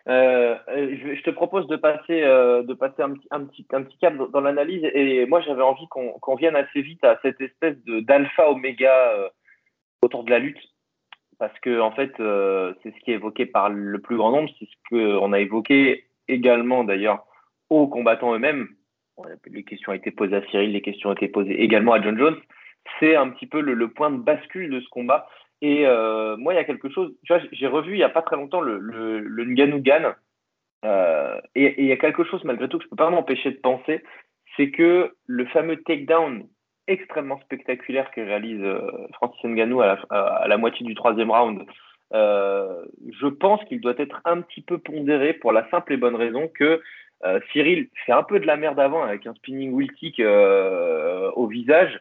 [0.10, 3.14] Je, te propose de passer, de passer un,
[3.46, 4.84] petit, un cap dans, l'analyse.
[4.94, 9.30] Et moi, j'avais envie qu'on vienne assez vite à cette espèce d'alpha oméga
[10.02, 10.60] autour de la lutte
[11.40, 14.50] parce que en fait, euh, c'est ce qui est évoqué par le plus grand nombre,
[14.60, 17.26] c'est ce qu'on a évoqué également d'ailleurs
[17.70, 18.68] aux combattants eux-mêmes.
[19.48, 22.18] Les questions ont été posées à Cyril, les questions ont été posées également à John
[22.18, 22.40] Jones.
[23.00, 25.28] C'est un petit peu le, point de bascule de ce combat.
[25.62, 28.10] Et euh, moi, il y a quelque chose, tu vois, j'ai revu il n'y a
[28.10, 29.82] pas très longtemps le, le Ngannou
[30.86, 33.52] euh, et, il y a quelque chose malgré tout que je ne peux pas m'empêcher
[33.52, 34.02] de penser,
[34.56, 36.48] c'est que le fameux takedown
[36.88, 38.80] extrêmement spectaculaire que réalise euh,
[39.14, 41.66] Francis Ngannou à la, à la, moitié du troisième round,
[42.14, 46.48] je pense qu'il doit être un petit peu pondéré pour la simple et bonne raison
[46.48, 46.82] que
[47.52, 52.00] Cyril fait un peu de la merde avant avec un spinning wheel kick au visage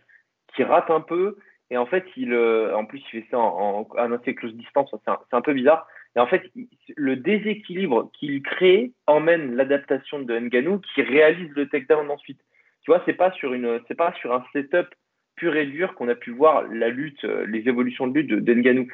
[0.55, 1.37] qui rate un peu.
[1.71, 4.95] Et en fait il en plus il fait ça en, en, un assez close distance
[5.05, 5.87] c'est un, peu bizarre.
[6.17, 6.51] Et en fait
[6.97, 12.41] le déséquilibre qu'il crée emmène l'adaptation de Ngannou qui réalise le takedown ensuite.
[12.83, 14.89] Tu vois, c'est pas sur une, c'est pas sur un setup
[15.37, 18.41] pur et dur qu'on a pu voir la lutte, euh, les évolutions de lutte de
[18.41, 18.89] d'Enganou.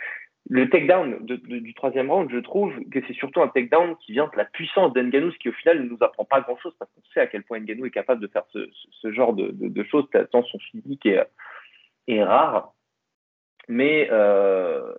[0.51, 4.37] Le takedown du troisième round, je trouve que c'est surtout un takedown qui vient de
[4.37, 7.21] la puissance d'Enganou, ce qui au final ne nous apprend pas grand-chose parce qu'on sait
[7.21, 11.07] à quel point Enganou est capable de faire ce, genre de, choses, tant son physique
[11.07, 12.75] est, rare.
[13.69, 14.93] Mais euh,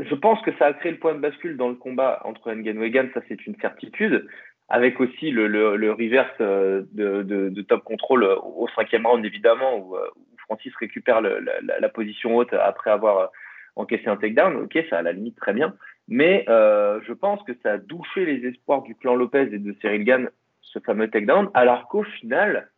[0.00, 2.82] je pense que ça a créé le point de bascule dans le combat entre Ngannou
[2.82, 4.26] et Gann, ça c'est une certitude
[4.68, 5.46] avec aussi le,
[5.92, 10.08] reverse euh, de, top control au cinquième round évidemment où, euh,
[10.44, 13.30] Francis récupère la, position haute après avoir
[13.78, 14.56] encaissé un takedown.
[14.56, 15.74] Ok, ça à la limite très bien,
[16.06, 19.72] mais euh, je pense que ça a douché les espoirs du clan Lopez et de
[19.80, 22.70] Cyril Gann ce fameux takedown, alors qu'au final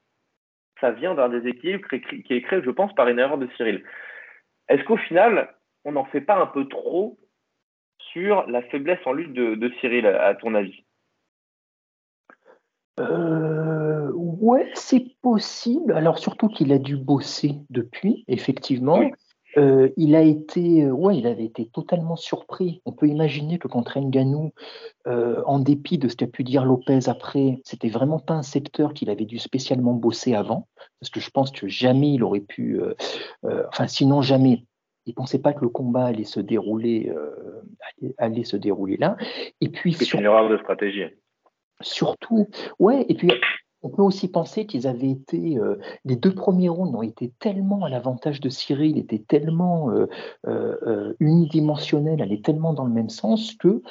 [0.80, 3.82] ça vient d'un déséquilibre qui est créé, je pense, par une erreur de Cyril.
[4.68, 7.18] Est-ce qu'au final on n'en fait pas un peu trop
[8.12, 10.84] sur la faiblesse en lutte de, de Cyril, à ton avis?
[12.98, 15.92] Euh, ouais, c'est possible.
[15.92, 19.00] Alors surtout qu'il a dû bosser depuis, effectivement.
[19.56, 22.82] Euh, il a été, euh, ouais, il avait été totalement surpris.
[22.84, 24.52] On peut imaginer que contre Nganou,
[25.06, 28.94] euh, en dépit de ce qu'a pu dire Lopez après, c'était vraiment pas un secteur
[28.94, 30.68] qu'il avait dû spécialement bosser avant,
[31.00, 32.80] parce que je pense que jamais il aurait pu,
[33.68, 34.64] enfin sinon jamais.
[35.06, 37.12] Il pensait pas que le combat allait se dérouler,
[38.18, 39.16] allait, se dérouler là.
[39.60, 41.04] Et puis c'est une erreur de stratégie.
[41.80, 42.46] Surtout,
[42.78, 43.30] ouais, et puis
[43.82, 47.84] on peut aussi penser qu'ils avaient été, euh, les deux premiers rounds ont été tellement
[47.84, 50.06] à l'avantage de Cyril, étaient tellement euh,
[50.46, 53.82] euh, unidimensionnels, allaient tellement dans le même sens que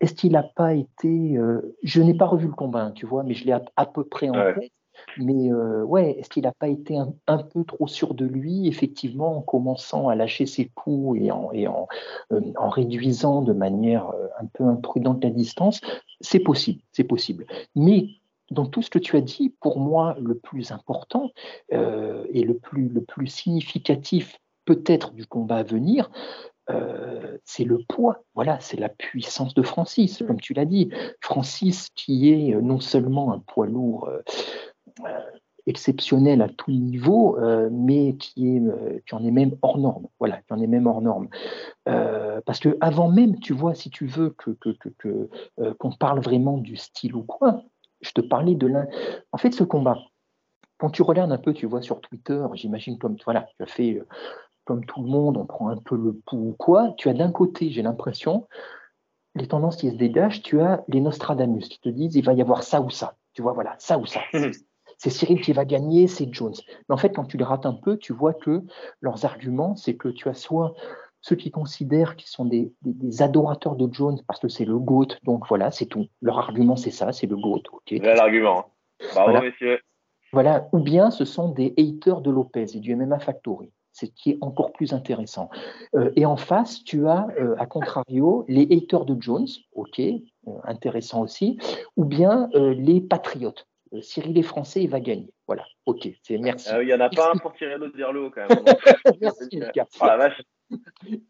[0.00, 1.36] est-ce qu'il n'a pas été,
[1.82, 4.28] je n'ai pas revu le combat, hein, tu vois, mais je l'ai à, peu près
[4.28, 4.70] en tête.
[5.16, 9.40] Mais ouais, est-ce qu'il n'a pas été un, peu trop sûr de lui, effectivement, en
[9.40, 11.88] commençant à lâcher ses coups et en, et en,
[12.30, 15.80] en réduisant de manière un peu imprudente la distance?
[16.20, 17.44] C'est possible, c'est possible.
[17.74, 18.06] Mais
[18.50, 21.30] dans tout ce que tu as dit, pour moi, le plus important
[21.72, 26.10] euh, et le plus, significatif peut-être du combat à venir,
[26.70, 30.90] euh, c'est le poids, voilà, c'est la puissance de Francis, comme tu l'as dit.
[31.22, 34.10] Francis qui est non seulement un poids lourd
[35.68, 40.06] exceptionnel à tout niveau, euh, mais qui, est, euh, qui en est même hors norme.
[40.18, 41.28] Voilà, qui en est même hors norme.
[41.88, 45.28] Euh, parce que avant même, tu vois, si tu veux que, que,
[45.78, 47.62] qu'on parle vraiment du style ou quoi,
[48.00, 48.86] je te parlais de l'un.
[49.32, 49.98] En fait, ce combat,
[50.78, 54.02] quand tu regardes un peu, tu vois sur Twitter, j'imagine comme voilà, tu as fait
[54.64, 56.92] comme tout le monde, on prend un peu le pouls ou quoi.
[56.98, 58.46] Tu as d'un côté, j'ai l'impression,
[59.34, 62.42] les tendances qui se dégagent, tu as les Nostradamus qui te disent il va y
[62.42, 63.16] avoir ça ou ça.
[63.32, 64.20] Tu vois, voilà, ça ou ça.
[64.98, 66.54] c'est Cyril qui va gagner, c'est Jones.
[66.88, 68.62] Mais en fait, quand tu les rates un peu, tu vois que
[69.00, 70.74] leurs arguments, c'est que tu as soit
[71.20, 72.72] ceux qui considèrent qu'ils sont des,
[73.20, 76.06] adorateurs de Jones parce que c'est le GOAT, donc voilà, c'est tout.
[76.22, 77.62] Leur argument, c'est ça, c'est le GOAT.
[77.72, 77.98] Okay.
[77.98, 78.66] l'argument.
[79.12, 79.40] Bravo, voilà.
[79.42, 79.80] messieurs.
[80.32, 84.30] Voilà, ou bien ce sont des haters de Lopez et du MMA Factory ce qui
[84.30, 85.50] est encore plus intéressant.
[85.94, 90.12] Euh, et en face, tu as, euh, à contrario, les haters de Jones, ok, euh,
[90.64, 91.58] intéressant aussi,
[91.96, 93.66] ou bien les patriotes.
[94.00, 95.32] Cyril est français, il va gagner.
[95.48, 96.68] Voilà, ok, c'est merci.
[96.70, 98.64] Ah il n'y en a pas un pour tirer l'autre vers le haut quand même.
[99.20, 99.86] merci, Lucas.
[100.00, 100.76] Oh,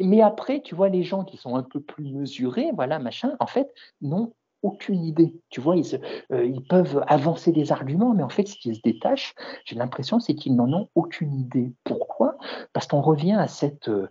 [0.00, 3.46] Mais après, tu vois, les gens qui sont un peu plus mesurés, voilà, machin, en
[3.46, 5.40] fait, n'ont aucune idée.
[5.50, 6.00] Tu vois, ils,
[6.32, 10.18] euh, ils, peuvent avancer des arguments, mais en fait, ce qui se détache, j'ai l'impression,
[10.18, 11.72] c'est qu'ils n'en ont aucune idée.
[11.84, 12.36] Pourquoi?
[12.72, 14.08] Parce qu'on revient à cette, euh,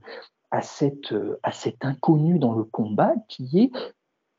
[0.52, 3.72] à, cette, à cet inconnu dans le combat qui est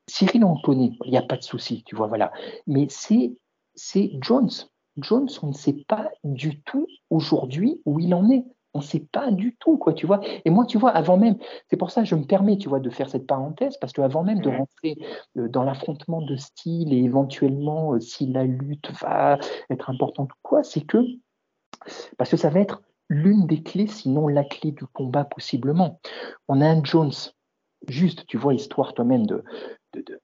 [0.09, 2.31] Cyril, on connaît, il n'y a pas de souci, tu vois, voilà.
[2.65, 3.37] Mais c'est
[4.19, 4.49] Jones.
[4.97, 8.45] Jones, on ne sait pas du tout aujourd'hui où il en est.
[8.73, 10.21] On ne sait pas du tout, quoi, tu vois.
[10.45, 11.37] Et moi, tu vois, avant même,
[11.69, 14.23] c'est pour ça que je me permets, tu vois, de faire cette parenthèse, parce qu'avant
[14.23, 14.97] même de rentrer
[15.37, 19.39] euh, dans l'affrontement de style et éventuellement euh, si la lutte va
[19.71, 20.99] être importante ou quoi, c'est que,
[22.17, 25.99] parce que ça va être l'une des clés, sinon la clé du combat possiblement.
[26.47, 27.11] On a un Jones,
[27.87, 29.43] juste, tu vois, histoire toi-même de,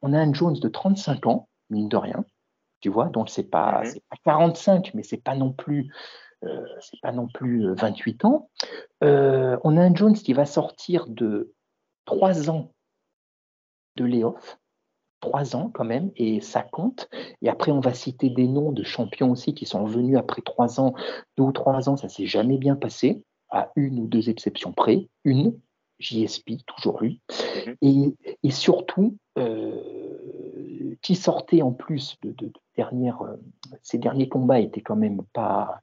[0.03, 2.23] on a un Jones de 35 ans, mine de rien,
[2.81, 3.05] tu vois.
[3.05, 5.91] Donc c'est pas, mmh pas 45, mais c'est pas non plus
[6.45, 8.49] euh, c'est pas non plus 28 euh, ans.
[9.03, 11.53] Euh, on a un Jones qui va sortir de
[12.05, 12.71] 3 ans
[13.95, 14.59] de layoff,
[15.21, 17.09] 3 ans quand même, et ça compte.
[17.41, 20.79] Et après, on va citer des noms de champions aussi qui sont venus après 3
[20.79, 20.93] ans,
[21.37, 25.07] 2 ou 3 ans, ça s'est jamais bien passé, à une ou deux exceptions près,
[25.23, 25.57] une,
[25.99, 27.01] JSP, toujours.
[27.01, 27.15] Mmh
[27.81, 29.17] et, et, surtout,
[31.01, 33.37] qui sortait en plus de, de, euh,
[33.81, 35.81] ces derniers combats étaient quand même pas,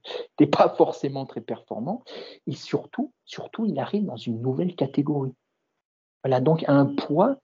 [0.50, 2.02] pas forcément très performants.
[2.46, 5.34] Et surtout, surtout, il arrive dans une nouvelle catégorie.
[6.24, 7.36] Voilà, donc un poids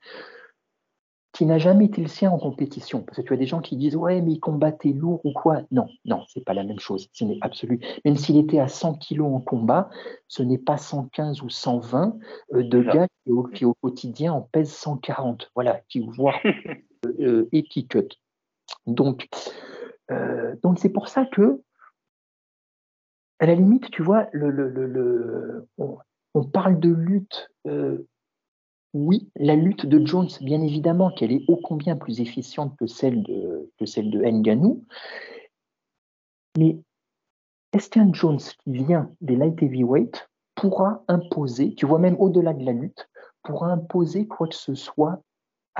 [1.33, 3.03] qui n'a jamais été le sien en compétition.
[3.03, 5.63] Parce que tu as des gens qui disent Ouais, mais il combattait lourd ou quoi
[5.71, 7.09] Non, non, c'est pas la même chose.
[7.13, 7.81] Ce n'est absolu.
[8.05, 9.89] Même s'il était à 100 kilos en combat,
[10.27, 12.17] ce n'est pas 115 ou 120
[12.55, 13.07] euh, de gars
[13.55, 15.51] qui au, quotidien en pèsent 140.
[15.55, 16.41] Voilà, qui voient
[17.21, 18.09] euh, et qui cut.
[18.87, 19.29] Donc,
[20.11, 21.63] euh, donc c'est pour ça que,
[23.39, 27.51] à la limite, tu vois, le, le, on, parle de lutte
[28.95, 33.23] oui, la lutte de Jones, bien évidemment, qu'elle est ô combien plus efficiente que celle
[33.23, 34.23] de, que celle de.
[36.57, 36.79] Mais
[37.73, 42.65] est-ce qu'un Jones qui vient des light heavyweight pourra imposer, tu vois, même au-delà de
[42.65, 43.09] la lutte,
[43.43, 45.23] pourra imposer quoi que ce soit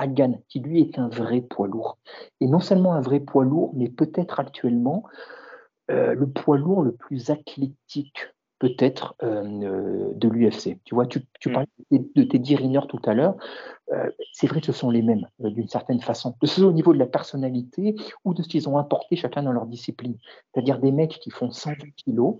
[0.07, 1.97] Gann, qui lui est un vrai poids lourd.
[2.41, 5.03] Et non seulement un vrai poids lourd, mais peut-être actuellement
[5.91, 8.27] euh, le poids lourd le plus athlétique
[8.59, 10.77] peut-être euh, de l'UFC.
[10.83, 11.53] Tu vois, tu, tu mm.
[11.53, 12.57] parlais de tes 10
[12.87, 13.35] tout à l'heure.
[13.91, 16.69] Euh, c'est vrai que ce sont les mêmes, euh, d'une certaine façon, que ce soit
[16.69, 20.17] au niveau de la personnalité ou de ce qu'ils ont apporté chacun dans leur discipline.
[20.53, 22.35] C'est-à-dire des mecs qui font 120 kilos,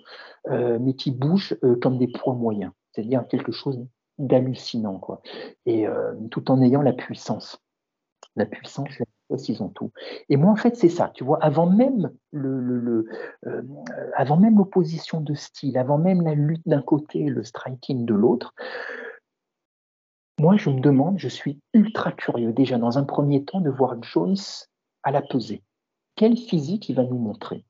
[0.49, 2.71] mais qui bougent comme des poids moyens.
[2.91, 3.85] C'est-à-dire quelque chose
[4.19, 5.21] d'hallucinant, quoi.
[5.65, 5.87] Et
[6.29, 7.59] tout en ayant la puissance.
[8.35, 9.05] La puissance, la
[9.37, 9.91] ils ont tout.
[10.29, 11.11] Et moi, en fait, c'est ça.
[11.13, 13.05] Tu vois, avant même le,
[13.45, 13.61] euh,
[14.15, 18.13] avant même l'opposition de style, avant même la lutte d'un côté et le striking de
[18.13, 18.53] l'autre,
[20.39, 24.01] moi, je me demande, je suis ultra curieux déjà dans un premier temps de voir
[24.01, 24.37] Jones
[25.03, 25.63] à la pesée.
[26.15, 27.65] Quel physique il va nous montrer?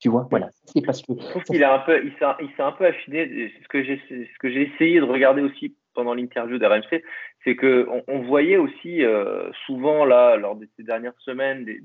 [0.00, 0.48] Tu vois, voilà.
[0.66, 1.12] C'est parce que.
[1.44, 3.52] Qu'il a un peu, il s'est un peu affiné.
[3.62, 7.02] Ce que j'ai, ce que j'ai essayé de regarder aussi pendant l'interview d'RMC,
[7.44, 11.80] c'est que on, voyait aussi euh, souvent là, lors de ces dernières semaines, des,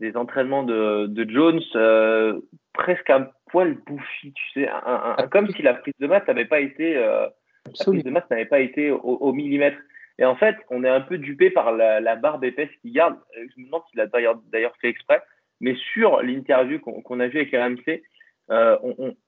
[0.00, 2.40] des, entraînements de, de Jones euh,
[2.72, 6.60] presque un poil bouffi, tu sais, un, comme si la prise de masse n'avait pas
[6.60, 7.28] été, euh,
[7.66, 9.78] la prise de masse n'avait pas été au, au, millimètre.
[10.18, 13.16] Et en fait, on est un peu dupé par la, la barbe épaisse qu'il garde.
[13.36, 15.22] Je me demande s'il a d'ailleurs fait exprès
[15.64, 18.02] Mais sur l'interview qu'on a vue avec RMC,
[18.50, 18.76] euh,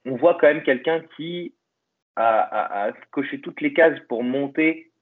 [0.04, 1.54] on, voit quand même quelqu'un qui
[2.14, 4.92] a, coché toutes les cases pour monter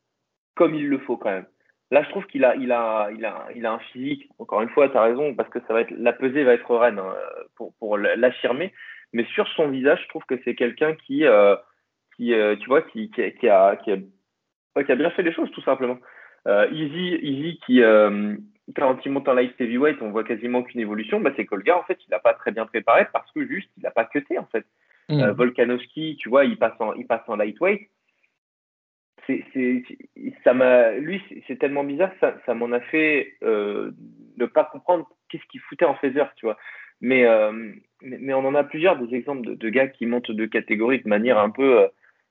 [0.54, 1.46] comme il le faut quand même.
[1.90, 4.28] Là, je trouve qu'il a, il a, il a, il a un physique.
[4.38, 6.72] Encore une fois, tu as raison, parce que ça va être, la pesée va être
[6.72, 7.16] reine hein,
[7.56, 8.72] pour, pour l'affirmer.
[9.12, 11.56] Mais sur son visage, je trouve que c'est quelqu'un qui, euh,
[12.14, 13.10] qui euh, tu vois, qui,
[13.48, 15.98] a, qui, a, bien fait les choses, tout simplement.
[16.46, 17.82] Easy, Easy qui,
[18.76, 21.20] quand il monte en light heavyweight, on voit quasiment qu'une évolution.
[21.20, 23.46] Bah, c'est que le gars, en fait, il n'a pas très bien préparé parce que
[23.46, 24.64] juste, il n'a pas cuté, en fait.
[25.08, 25.20] Mm.
[25.20, 27.88] Euh, Volkanovski, tu vois, il passe en, il passe en lightweight.
[29.26, 29.82] C'est, c'est,
[30.44, 33.90] ça m'a, lui, c'est tellement bizarre, ça, ça m'en a fait euh,
[34.36, 36.58] ne pas comprendre qu'est-ce qu'il foutait en feather, tu vois.
[37.00, 37.52] Mais, euh,
[38.02, 41.00] mais, mais, on en a plusieurs des exemples de, de, gars qui montent de catégorie
[41.00, 41.88] de manière un peu euh,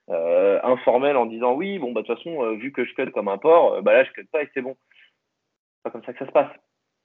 [0.10, 3.28] euh, informel en disant oui, bon, bah, de toute façon, vu que je cut comme
[3.28, 4.76] un porc, bah, là, je cut pas et c'est bon.
[5.84, 6.52] Pas comme ça que ça se passe.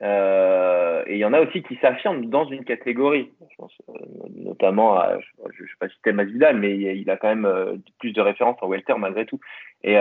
[0.00, 3.32] Euh, et il y en a aussi qui s'affirment dans une catégorie.
[3.50, 3.76] Je pense
[4.30, 8.12] notamment à, je, ne sais pas si c'était Masvidal, mais il a quand même plus
[8.12, 9.40] de références en welter malgré tout.
[9.82, 9.96] Et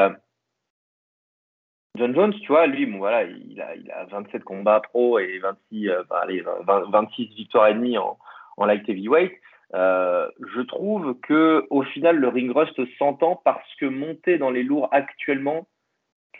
[1.95, 5.39] John Jones, tu vois, lui, bon, voilà, il a, il a 27 combats pro et
[5.39, 8.19] 26, bah, allez, 20, 26 victoires et demie en,
[8.57, 9.33] en light heavyweight.
[9.73, 14.63] Euh, je trouve que au final le ring rust s'entend parce que monter dans les
[14.63, 15.67] lourds actuellement,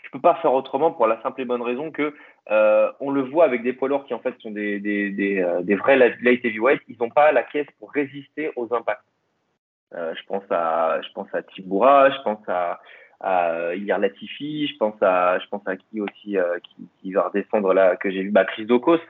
[0.08, 2.14] je peux pas faire autrement pour la simple et bonne raison que
[2.50, 5.40] euh, on le voit avec des poids lourds qui en fait sont des des, des,
[5.40, 9.04] euh, des vrais light heavyweight, ils n'ont pas la caisse pour résister aux impacts.
[9.94, 12.80] Euh, je pense à je pense à Tiboura, je pense à
[13.20, 17.28] à Ilir Latifi, je pense à je pense à qui aussi euh, qui, qui va
[17.28, 19.00] redescendre là que j'ai vu bah Chris Dokos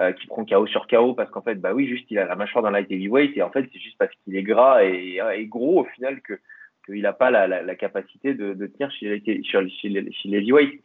[0.00, 2.34] euh, qui prend KO sur KO parce qu'en fait, bah oui, juste il a la
[2.34, 5.46] mâchoire dans light heavyweight et en fait, c'est juste parce qu'il est gras et, et,
[5.46, 6.40] gros au final que
[6.84, 10.28] qu'il n'a pas la, la, la, capacité de, de tenir chez chez, chez les, chez
[10.28, 10.82] les.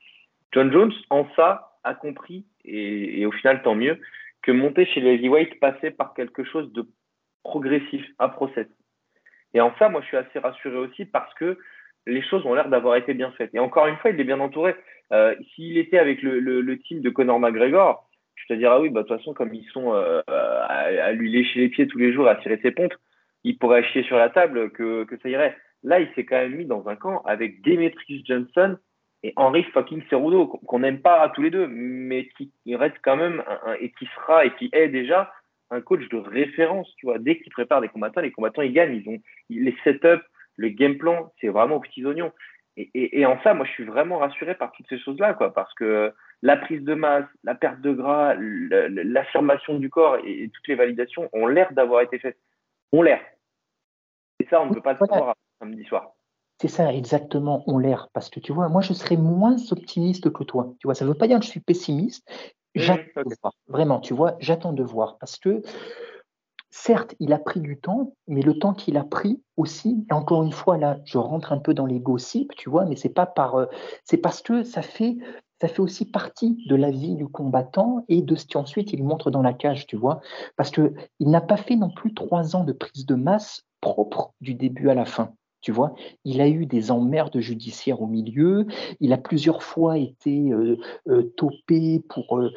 [0.51, 3.99] John Jones, en ça, a compris et, et, au final, tant mieux
[4.41, 6.85] que monter chez les heavyweight passait par quelque chose de
[7.43, 8.67] progressif, un process.
[9.53, 11.57] Et en ça, moi, je suis assez rassuré aussi parce que
[12.07, 13.53] les choses ont l'air d'avoir été bien faites.
[13.53, 14.75] Et encore une fois, il est bien entouré.
[15.11, 18.79] Euh, S'il était avec le, le, le, team de Conor McGregor, je te dirais, ah
[18.79, 21.87] oui, bah, de toute façon, comme ils sont euh, à, à, lui lécher les pieds
[21.87, 22.93] tous les jours, à tirer ses pompes,
[23.43, 25.57] il pourrait chier sur la table que, que ça irait.
[25.83, 28.77] Là, il s'est quand même mis dans un camp avec Demetrius Johnson
[29.23, 33.43] et Henry fucking Cerudo, qu'on n'aime pas tous les deux, mais qui reste quand même
[33.47, 35.31] un, un, et qui sera et qui est déjà
[35.71, 37.19] un coach de référence, tu vois.
[37.19, 38.95] Dès qu'il prépare des combattants, les combattants, ils gagnent.
[38.95, 42.31] Ils ont les setups, le game plan, c'est vraiment aux petits oignons.
[42.77, 45.53] Et, et, et, en ça, moi, je suis vraiment rassuré par toutes ces choses-là, quoi,
[45.53, 50.67] parce que la prise de masse, la perte de gras, l'affirmation du corps et, toutes
[50.67, 52.37] les validations ont l'air d'avoir été faites.
[52.91, 53.21] Ont l'air.
[54.39, 56.15] Et ça, on ne peut pas le savoir samedi soir.
[56.61, 58.09] C'est ça, exactement, on l'air.
[58.13, 60.73] Parce que tu vois, moi, je serais moins optimiste que toi.
[60.79, 62.27] Tu vois, ça ne veut pas dire que je suis pessimiste.
[62.75, 63.53] J'attends de voir.
[63.67, 65.17] Vraiment, tu vois, j'attends de voir.
[65.19, 65.61] Parce que,
[66.69, 70.43] certes, il a pris du temps, mais le temps qu'il a pris aussi, et encore
[70.43, 73.25] une fois, là, je rentre un peu dans les gossips, tu vois, mais c'est pas
[73.25, 73.55] par.
[73.55, 73.65] Euh,
[74.03, 75.17] c'est parce que ça fait
[75.61, 79.29] ça fait aussi partie de la vie du combattant et de ce qu'ensuite il montre
[79.29, 80.21] dans la cage, tu vois.
[80.55, 84.53] Parce qu'il n'a pas fait non plus trois ans de prise de masse propre du
[84.55, 85.33] début à la fin.
[85.61, 85.93] Tu vois,
[86.23, 88.65] il a eu des emmerdes judiciaires au milieu.
[88.99, 90.77] Il a plusieurs fois été euh,
[91.09, 92.51] euh, topé pour, euh,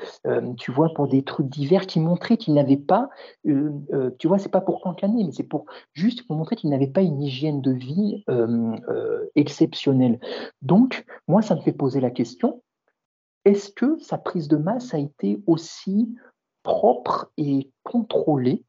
[0.57, 3.09] tu vois, pour des trucs divers qui montraient qu'il n'avait pas,
[3.45, 7.03] tu vois, c'est pas pour cancaner, mais c'est pour juste pour montrer qu'il n'avait pas
[7.03, 8.25] une hygiène de vie
[9.35, 10.21] exceptionnelle.
[10.63, 12.63] Donc, moi, ça me fait poser la question
[13.45, 16.15] est-ce que sa prise de masse a été aussi
[16.63, 18.65] propre et contrôlée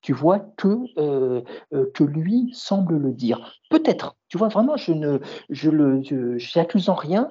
[0.00, 3.54] tu vois, que, euh, euh, que lui semble le dire.
[3.70, 5.18] Peut-être, tu vois, vraiment, je ne
[5.50, 6.02] je le
[6.38, 7.28] j'accuse en rien,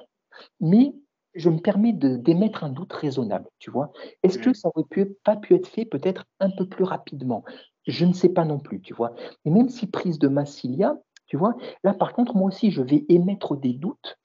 [0.60, 0.94] mais
[1.34, 3.92] je me permets d'émettre un doute raisonnable, tu vois.
[4.22, 4.54] Est-ce que mmh.
[4.54, 7.44] ça aurait pu, pas pu être fait peut-être un peu plus rapidement?
[7.86, 9.14] Je ne sais pas non plus, tu vois.
[9.44, 11.54] Et même si prise de masse il y a, tu vois,
[11.84, 14.18] là par contre, moi aussi, je vais émettre des doutes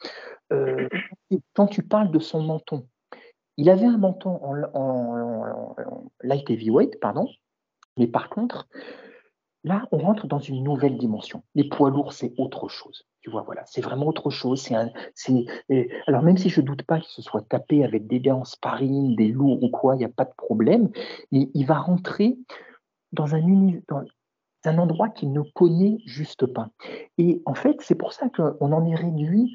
[0.52, 0.88] euh,
[1.54, 2.88] quand tu parles de son menton,
[3.58, 7.28] il avait un menton en, en, en, light heavyweight, pardon,
[7.98, 8.68] mais par contre,
[9.64, 11.44] là, on rentre dans une nouvelle dimension.
[11.56, 13.06] Les poids lourds, c'est autre chose.
[13.22, 14.62] Tu vois, voilà, c'est vraiment autre chose.
[14.62, 14.90] C'est un,
[16.08, 18.44] alors même si je ne doute pas qu'il se soit tapé avec des gars en
[18.44, 20.90] sparring, des lourds ou quoi, il n'y a pas de problème,
[21.32, 22.38] il va rentrer
[23.14, 23.42] dans un,
[23.88, 24.04] dans
[24.66, 26.70] un endroit qu'il ne connaît juste pas.
[27.18, 29.54] Et en fait, c'est pour ça qu'on en est réduit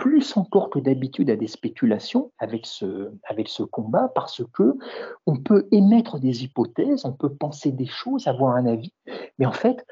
[0.00, 4.78] plus encore que d'habitude à des spéculations avec ce, avec ce combat parce que
[5.26, 8.94] on peut émettre des hypothèses, on peut penser des choses, avoir un avis,
[9.38, 9.86] mais en fait,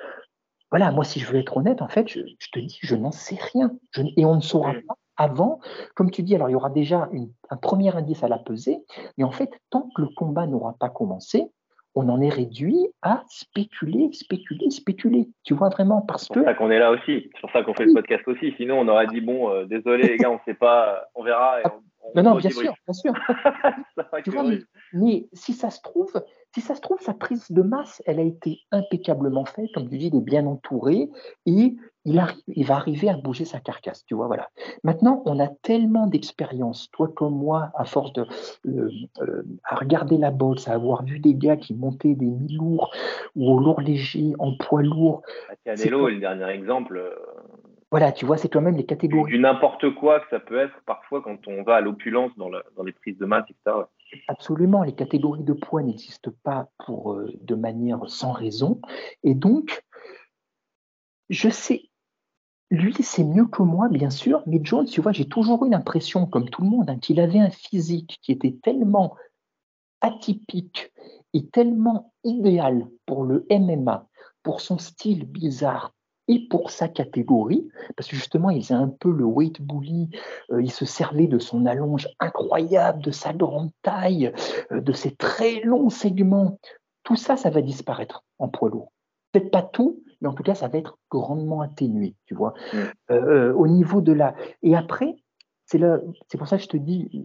[0.70, 3.12] voilà, moi si je veux être honnête, en fait, je, je te dis, je n'en
[3.12, 5.60] sais rien, je, et on ne saura pas avant,
[5.94, 7.10] comme tu dis, alors il y aura déjà
[7.50, 8.78] un premier indice à la pesée,
[9.18, 11.50] mais en fait, tant que le combat n'aura pas commencé,
[11.98, 15.28] on en est réduit à spéculer, spéculer, spéculer.
[15.42, 16.34] Tu vois vraiment parce que.
[16.34, 17.28] C'est pour ça qu'on est là aussi.
[17.34, 18.54] C'est pour ça qu'on fait le podcast aussi.
[18.56, 21.60] Sinon, on aurait dit bon, euh, désolé les gars, on ne sait pas, on verra.
[21.60, 21.64] Et
[22.14, 23.12] non, non, bien sûr, bien sûr.
[24.24, 24.44] tu vois,
[24.92, 26.12] mais, si ça se trouve,
[26.54, 29.98] si ça se trouve, sa prise de masse, elle a été impeccablement faite, comme tu
[29.98, 31.10] dis, il est bien entouré
[31.46, 34.48] et il, arrive, il va arriver à bouger sa carcasse, tu vois, voilà.
[34.82, 38.26] Maintenant, on a tellement d'expérience, toi comme moi, à force de
[38.66, 38.90] euh,
[39.20, 42.90] euh, à regarder la boxe, à avoir vu des gars qui montaient des mi-lourds
[43.36, 45.22] ou au lourd léger, en poids lourd.
[45.64, 47.14] Canelo est le dernier exemple.
[47.90, 49.32] Voilà, tu vois, c'est quand même les catégories.
[49.32, 52.92] Du n'importe quoi que ça peut être parfois quand on va à l'opulence dans, les
[52.92, 53.76] prises de masse, etc.
[54.28, 58.80] Absolument, les catégories de poids n'existent pas pour, euh, de manière sans raison.
[59.22, 59.82] Et donc,
[61.30, 61.88] je sais,
[62.70, 66.26] lui, c'est mieux que moi, bien sûr, mais Jones, tu vois, j'ai toujours eu l'impression,
[66.26, 69.16] comme tout le monde, hein, qu'il avait un physique qui était tellement
[70.02, 70.92] atypique
[71.32, 74.06] et tellement idéal pour le MMA,
[74.42, 75.94] pour son style bizarre,
[76.28, 80.10] et pour sa catégorie, parce que justement, il faisait un peu le weight bully,
[80.52, 84.32] euh, il se servait de son allonge incroyable, de sa grande taille,
[84.70, 86.58] euh, de ses très longs segments.
[87.02, 88.92] Tout ça, ça va disparaître en poids lourd.
[89.32, 92.52] Peut-être pas tout, mais en tout cas, ça va être grandement atténué, tu vois.
[92.72, 92.78] Mm.
[93.10, 94.34] Euh, au niveau de la...
[94.62, 95.16] Et après,
[95.64, 97.24] c'est pour ça que je te dis,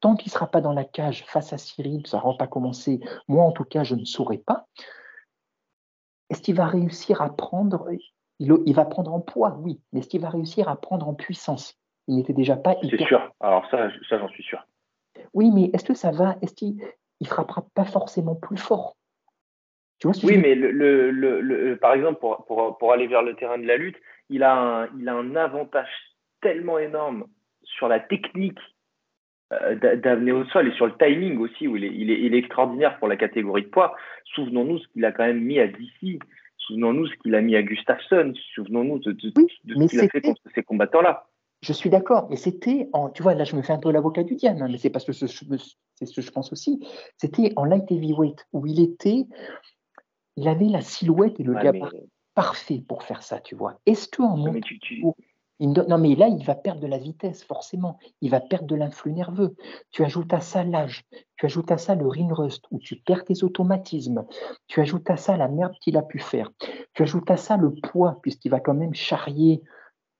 [0.00, 3.00] tant qu'il ne sera pas dans la cage face à Cyril, ça n'aura pas commencé,
[3.28, 4.66] moi en tout cas, je ne saurais pas.
[6.28, 7.88] Est-ce qu'il va réussir à prendre
[8.38, 11.78] il, va prendre en poids, oui, mais est-ce qu'il va réussir à prendre en puissance?
[12.08, 12.98] Il n'était déjà pas hyper.
[12.98, 13.32] C'est sûr.
[13.40, 14.64] Alors ça, ça j'en suis sûr.
[15.32, 16.36] Oui, mais est-ce que ça va?
[16.42, 16.76] Est-ce qu'il
[17.20, 18.96] ne frappera pas forcément plus fort?
[19.98, 23.76] Tu vois Oui, mais le, par exemple, pour, pour, aller vers le terrain de la
[23.76, 23.96] lutte,
[24.28, 25.88] il a un, il a un avantage
[26.42, 27.26] tellement énorme
[27.62, 28.58] sur la technique
[29.52, 32.34] euh, d'amener au sol et sur le timing aussi, où il est, il est, il
[32.34, 33.96] est extraordinaire pour la catégorie de poids.
[34.34, 36.18] Souvenons-nous ce qu'il a quand même mis à DC
[36.66, 38.32] Souvenons-nous ce qu'il a mis à Gustafsson.
[38.54, 41.26] Souvenons-nous de, ce qu'il a fait contre ces combattants-là.
[41.62, 44.24] Je suis d'accord, mais c'était en, tu vois, là je me fais un peu l'avocat
[44.24, 46.80] du diable, hein, mais c'est parce que c'est ce que je pense aussi.
[47.16, 49.26] C'était en light heavyweight où il était,
[50.36, 53.80] il avait la silhouette et le gabarit parfait pour faire ça, tu vois.
[53.86, 54.36] Est-ce que en
[55.60, 57.98] non, mais là, il va perdre de la vitesse, forcément.
[58.20, 59.56] Il va perdre de l'influx nerveux.
[59.90, 61.04] Tu ajoutes à ça l'âge.
[61.36, 64.26] Tu ajoutes à ça le ring rust, où tu perds tes automatismes.
[64.66, 66.50] Tu ajoutes à ça la merde qu'il a pu faire.
[66.92, 69.62] Tu ajoutes à ça le poids, puisqu'il va quand même charrier,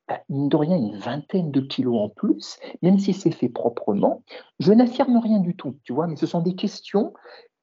[0.08, 4.22] bah, mine de une vingtaine de kilos en plus, même si c'est fait proprement.
[4.60, 7.12] Je n'affirme rien du tout, tu vois, mais ce sont des questions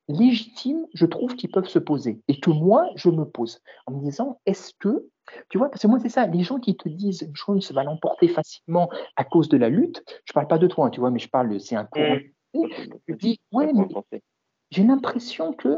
[0.10, 2.22] légitimes, je trouve, qui peuvent se poser.
[2.28, 5.08] Et que moi, je me pose en me disant, est-ce que
[5.50, 8.28] tu vois, parce que moi, c'est ça, les gens qui te disent Jones va l'emporter
[8.28, 11.12] facilement à cause de la lutte, je ne parle pas de toi, hein, tu vois,
[11.12, 12.18] mais je parle, c'est un courant.
[12.54, 12.68] Mmh.
[13.08, 13.88] Je dis, ouais, mais
[14.72, 15.78] j'ai l'impression que,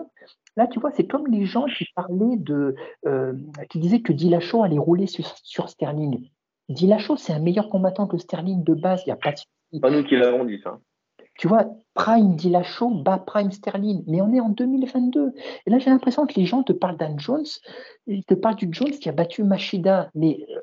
[0.55, 2.75] là, tu vois, c'est comme les gens qui parlaient de,
[3.05, 3.33] euh,
[3.69, 6.29] qui disaient que Dillashaw allait rouler sur, sur Sterling.
[6.69, 9.79] Dillashaw, c'est un meilleur combattant que Sterling de base, il n'y a pas de.
[9.79, 10.79] Pas nous qui l'avons dit, ça.
[11.37, 15.33] Tu vois, Prime Dillashaw bat Prime Sterling, mais on est en 2022.
[15.65, 17.45] Et là, j'ai l'impression que les gens te parlent d'Anne Jones,
[18.07, 20.59] ils te parlent du Jones qui a battu Machida, mais euh,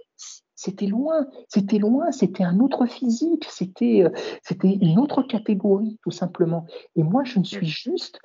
[0.55, 4.11] c'était loin, c'était loin, c'était un autre physique, c'était euh,
[4.43, 6.67] c'était une autre catégorie, tout simplement.
[6.97, 8.19] Et moi, je ne suis juste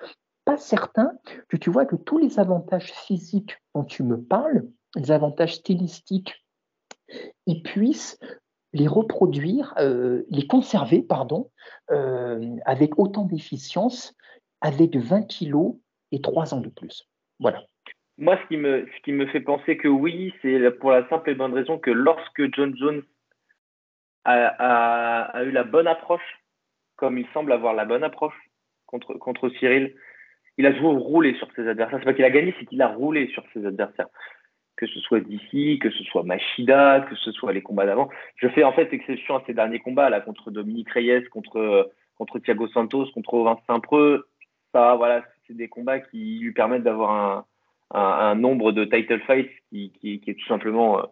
[0.45, 1.11] pas certain
[1.49, 6.45] que tu vois que tous les avantages physiques dont tu me parles, les avantages stylistiques,
[7.45, 8.19] ils puissent
[8.77, 11.49] les reproduire, euh, les conserver, pardon,
[11.91, 14.15] euh, avec autant d'efficience,
[14.61, 15.75] avec 20 kilos
[16.11, 17.07] et 3 ans de plus.
[17.39, 17.63] Voilà.
[18.17, 21.29] Moi, ce qui me, ce qui me fait penser que oui, c'est pour la simple
[21.29, 23.03] et bonne raison que lorsque John Jones
[24.25, 26.43] a, a, eu la bonne approche,
[26.95, 28.35] comme il semble avoir la bonne approche
[28.87, 29.95] contre, contre Cyril,
[30.57, 31.99] il a toujours roulé sur ses adversaires.
[31.99, 34.07] C'est pas qu'il a gagné, c'est qu'il a roulé sur ses adversaires
[34.77, 38.09] que ce soit d'ici, que ce soit Machida, que ce soit les combats d'avant.
[38.37, 42.39] Je fais en fait exception à ces derniers combats là contre Dominique Reyes, contre contre
[42.39, 44.27] Thiago Santos, contre Vincent Saint-Preux.
[44.73, 47.45] Ça, voilà, c'est des combats qui lui permettent d'avoir un,
[47.99, 51.03] un, nombre de title fights qui, qui, qui est tout simplement euh,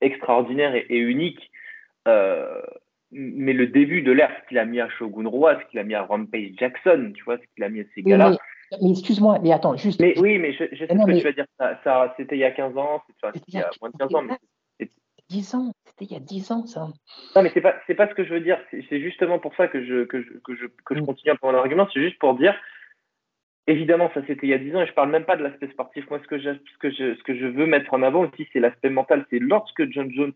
[0.00, 1.50] extraordinaire et, unique.
[2.06, 2.62] Euh,
[3.10, 5.84] mais le début de l'ère, ce qu'il a mis à Shogun Roi, ce qu'il a
[5.84, 8.36] mis à Rampage Jackson, tu vois, ce qu'il a mis à ces gars-là.
[8.82, 10.00] Mais excuse-moi, mais attends, juste.
[10.00, 11.46] Mais oui, mais je, sais ce que tu vas dire.
[11.58, 14.22] Ça, c'était il y a 15 ans, c'était il y a moins de 15 ans.
[14.22, 14.88] Mais
[15.28, 16.88] 10 ans, c'était il y a 10 ans, ça.
[17.36, 18.58] Non, mais c'est pas, c'est pas ce que je veux dire.
[18.70, 21.06] C'est justement pour ça que je, que je, que je, que je mm.
[21.06, 21.86] continue un peu mon argument.
[21.92, 22.54] C'est juste pour dire,
[23.66, 25.68] évidemment, ça c'était il y a 10 ans et je parle même pas de l'aspect
[25.68, 26.08] sportif.
[26.10, 28.46] Moi, ce que, je, ce, que je, ce que je veux mettre en avant aussi,
[28.52, 29.26] c'est l'aspect mental.
[29.30, 30.32] C'est lorsque John Jones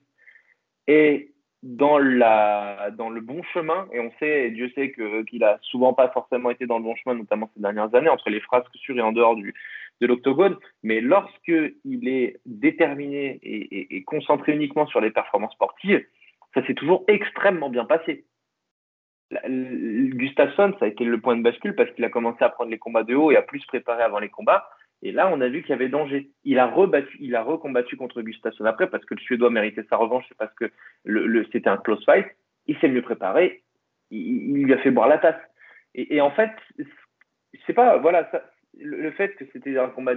[0.87, 1.32] est
[1.62, 5.94] dans, la, dans le bon chemin, et on sait, et Dieu sait qu'il a souvent
[5.94, 8.96] pas forcément été dans le bon chemin, notamment ces dernières années, entre les phrases sur
[8.96, 9.54] et en dehors du,
[10.00, 16.04] de l'octogone, mais lorsqu'il est déterminé et, et, concentré uniquement sur les performances sportives,
[16.54, 18.24] ça s'est toujours extrêmement bien passé.
[19.30, 22.78] Gustafsson, ça a été le point de bascule parce qu'il a commencé à prendre les
[22.78, 24.68] combats de haut et à plus se préparer avant les combats.
[25.03, 26.30] Et là, on a vu qu'il y avait danger.
[26.44, 29.96] Il a rebattu, il a recombattu contre Gustafsson après parce que le Suédois méritait sa
[29.96, 30.70] revanche, c'est parce que
[31.05, 32.26] le, c'était un close fight.
[32.68, 33.62] Il s'est mieux préparé.
[34.12, 35.40] Il, lui a fait boire la tasse.
[35.94, 36.53] Et, en fait,
[37.66, 38.42] c'est pas, voilà, ça,
[38.78, 40.14] le, fait que c'était un combat,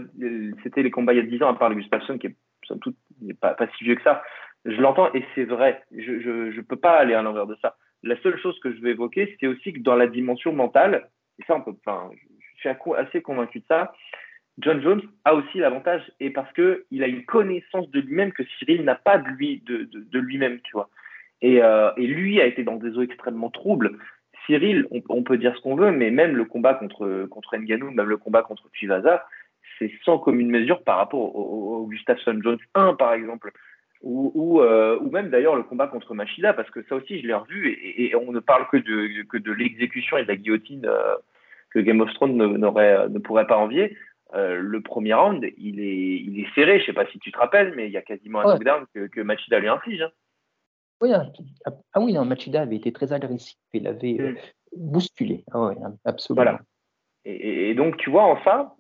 [0.64, 2.80] c'était les combats il y a 10 ans, à part le Gustafsson, qui est somme
[2.80, 2.96] toute
[3.42, 4.24] pas, pas si vieux que ça.
[4.66, 5.84] Je l'entends et c'est vrai.
[5.92, 7.76] Je, je, peux pas aller à l'envers de ça.
[8.04, 11.10] La seule chose que je vais évoquer, c'est aussi que dans la dimension mentale,
[11.40, 12.10] et ça, on peut, enfin,
[12.56, 13.94] je suis assez convaincu de ça,
[14.60, 18.84] John Jones a aussi l'avantage, et parce qu'il a une connaissance de lui-même que Cyril
[18.84, 20.90] n'a pas de lui, de, de, lui-même, tu vois.
[21.42, 23.98] Et, euh, et, lui a été dans des eaux extrêmement troubles.
[24.46, 28.08] Cyril, on, peut dire ce qu'on veut, mais même le combat contre, contre Nganou, même
[28.08, 29.26] le combat contre Chivasa,
[29.78, 33.52] c'est sans commune mesure par rapport au, au Gustafsson Jones 1, par exemple,
[34.06, 37.34] ou, euh, ou même d'ailleurs le combat contre Machida, parce que ça aussi, je l'ai
[37.34, 41.16] revu, et, on ne parle que de, que de l'exécution et de la guillotine euh,
[41.72, 43.98] que Game of Thrones ne, ne pourrait pas envier.
[44.34, 46.80] Euh, le premier round, il est, il est serré.
[46.80, 49.08] Je sais pas si tu te rappelles, mais il y a quasiment un knockdown que,
[49.08, 50.02] que, Machida lui inflige.
[50.02, 50.12] Hein.
[51.02, 51.26] Oui, ah,
[51.94, 53.58] ah oui, non, Machida avait été très agressif.
[53.74, 54.38] Il avait euh, mm.
[54.92, 55.44] bousculé.
[55.54, 55.72] Ah
[56.06, 56.44] absolument.
[56.44, 56.60] Voilà.
[57.26, 58.76] Et, donc, tu vois, en ça,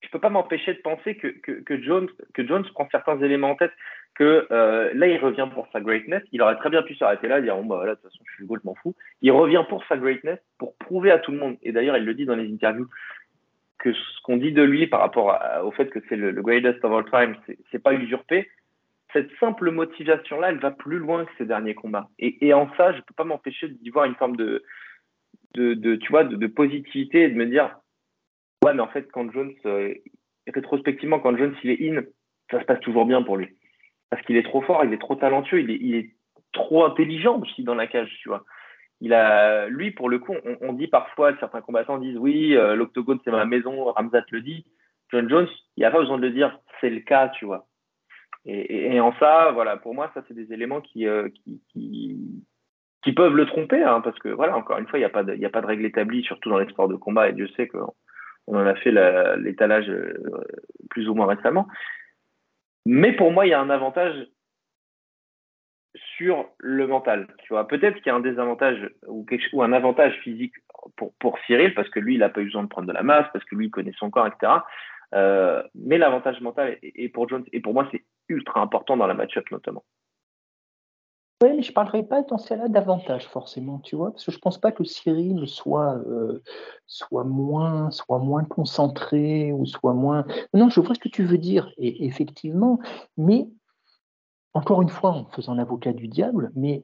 [0.00, 3.56] je peux pas m'empêcher de penser que, que, Jones, que Jones prend certains éléments en
[3.56, 3.72] tête.
[4.14, 6.22] Que euh, là, il revient pour sa greatness.
[6.32, 8.32] Il aurait très bien pu s'arrêter là, dire bon, bah voilà, de toute façon, je
[8.34, 8.94] suis le goal, je m'en fous.
[9.22, 11.56] Il revient pour sa greatness, pour prouver à tout le monde.
[11.62, 12.88] Et d'ailleurs, il le dit dans les interviews
[13.82, 16.92] que ce qu'on dit de lui par rapport au fait que c'est le, greatest of
[16.92, 17.36] all time,
[17.70, 18.48] c'est pas usurpé.
[19.12, 22.08] Cette simple motivation-là, elle va plus loin que ses derniers combats.
[22.18, 24.62] Et, en ça, je peux pas m'empêcher d'y voir une forme de,
[25.54, 27.76] de, tu vois, de, positivité et de me dire,
[28.64, 29.92] ouais, mais en fait, quand Jones, euh,
[30.46, 32.02] rétrospectivement, quand Jones il est in,
[32.50, 33.48] ça se passe toujours bien pour lui.
[34.10, 36.10] Parce qu'il est trop fort, il est trop talentueux, il est, il est
[36.52, 38.44] trop intelligent aussi dans la cage, tu vois
[39.02, 43.18] il a, lui, pour le coup, on, dit parfois, certains combattants disent oui, euh, l'octogone
[43.24, 44.64] c'est ma maison, Ramzat le dit.
[45.10, 47.66] John Jones, il n'y a pas besoin de le dire, c'est le cas, tu vois.
[48.46, 51.28] Et, en ça, voilà, pour moi, ça c'est des éléments qui, euh,
[51.72, 55.24] qui, peuvent le tromper, hein, parce que voilà, encore une fois, il n'y a pas
[55.24, 57.92] de, a règle établie, surtout dans les sports de combat, et Dieu sait qu'on
[58.46, 58.92] on en a fait
[59.38, 60.14] l'étalage euh,
[60.90, 61.66] plus ou moins récemment.
[62.86, 64.14] Mais pour moi, il y a un avantage
[66.16, 67.28] sur le mental.
[67.44, 70.54] Tu vois, peut-être qu'il y a un désavantage ou, ou un avantage physique
[70.96, 73.02] pour, pour Cyril parce que lui, il n'a pas eu besoin de prendre de la
[73.02, 74.52] masse, parce que lui, il connaît son corps, etc.
[75.14, 79.14] Euh, mais l'avantage mental est, pour Jones et pour moi, c'est ultra important dans la
[79.14, 79.84] match-up notamment.
[81.42, 84.30] Oui, mais je ne parlerai pas dans ce cas-là d'avantage forcément, tu vois, parce que
[84.30, 86.40] je ne pense pas que Cyril soit, euh,
[86.86, 90.24] soit, moins, soit moins concentré ou soit moins.
[90.54, 92.78] Non, je vois ce que tu veux dire, et effectivement,
[93.16, 93.48] mais
[94.54, 96.82] encore une fois, en faisant l'avocat du diable, mais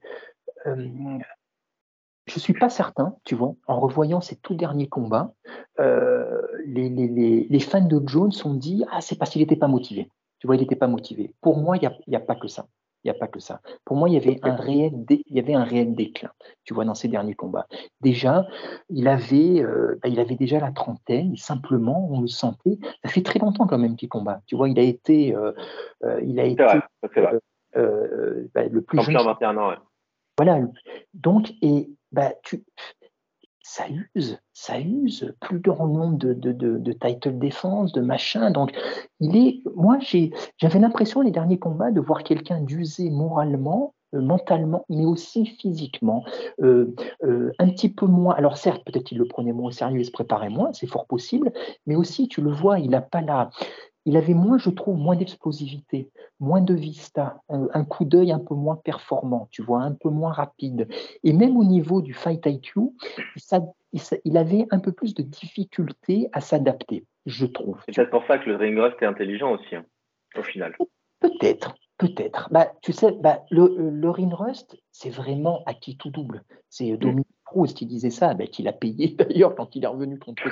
[2.29, 5.33] je ne suis pas certain, tu vois, en revoyant ces tout derniers combats,
[5.81, 10.11] euh, les, fans de Jones ont dit Ah, c'est parce qu'il n'était pas motivé.
[10.39, 11.35] Tu vois, il n'était pas motivé.
[11.41, 12.67] Pour moi, il n'y a, pas que ça.
[13.03, 13.61] Il n'y a pas que ça.
[13.85, 16.31] Pour moi, il y, avait un réel il y avait un réel déclin,
[16.65, 17.67] tu vois, dans ces derniers combats.
[18.01, 18.47] Déjà,
[18.89, 22.79] il avait, euh, bah, il avait déjà la trentaine, et simplement, on le sentait.
[23.05, 24.43] Ça fait très longtemps quand même qu'il combat.
[24.47, 25.53] Tu vois, il a été, euh,
[26.23, 26.65] il a été
[27.77, 29.17] euh, bah, le plus jeune.
[29.17, 29.75] 21 ans,
[30.37, 30.61] Voilà.
[31.15, 32.65] Donc, et bah, tu,
[33.63, 38.51] ça use, ça use plus grand nombre de, de, de, de title défense, de machin.
[38.51, 38.73] Donc,
[39.21, 39.99] il est, moi,
[40.57, 46.25] j'avais l'impression les derniers combats de voir quelqu'un d'usé moralement, euh, mentalement, mais aussi physiquement,
[46.63, 46.95] euh,
[47.59, 48.35] un petit peu moins.
[48.35, 51.07] Alors certes, peut-être il le prenait moins au sérieux et se préparait moins, c'est fort
[51.07, 51.53] possible,
[51.87, 53.51] mais aussi tu le vois, il n'a pas la,
[54.09, 56.09] il avait moins, je trouve, moins d'explosivité,
[56.41, 60.33] moins de vista, un, coup d'œil un peu moins performant, tu vois, un peu moins
[60.33, 60.89] rapide.
[61.25, 62.81] Et même au niveau du fight IQ,
[64.25, 67.83] il, avait un peu plus de difficulté à s'adapter, je trouve.
[67.85, 69.85] C'est peut-être pour ça que le ring rust est intelligent aussi, hein,
[70.39, 70.75] au final.
[71.21, 72.49] Peut-être, peut-être.
[72.51, 76.45] Bah, tu sais, bah, le, le ring rust, c'est vraiment acquis tout double.
[76.71, 77.25] C'est mm.
[77.51, 80.49] Proust qui disait ça, bah, qu'il a payé d'ailleurs quand il est revenu contre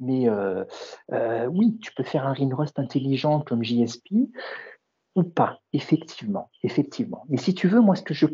[0.00, 0.64] mais euh,
[1.12, 4.28] euh, oui, tu peux faire un Rinrost intelligent comme JSP
[5.16, 7.24] ou pas, effectivement, effectivement.
[7.28, 8.26] Mais si tu veux, moi, ce que je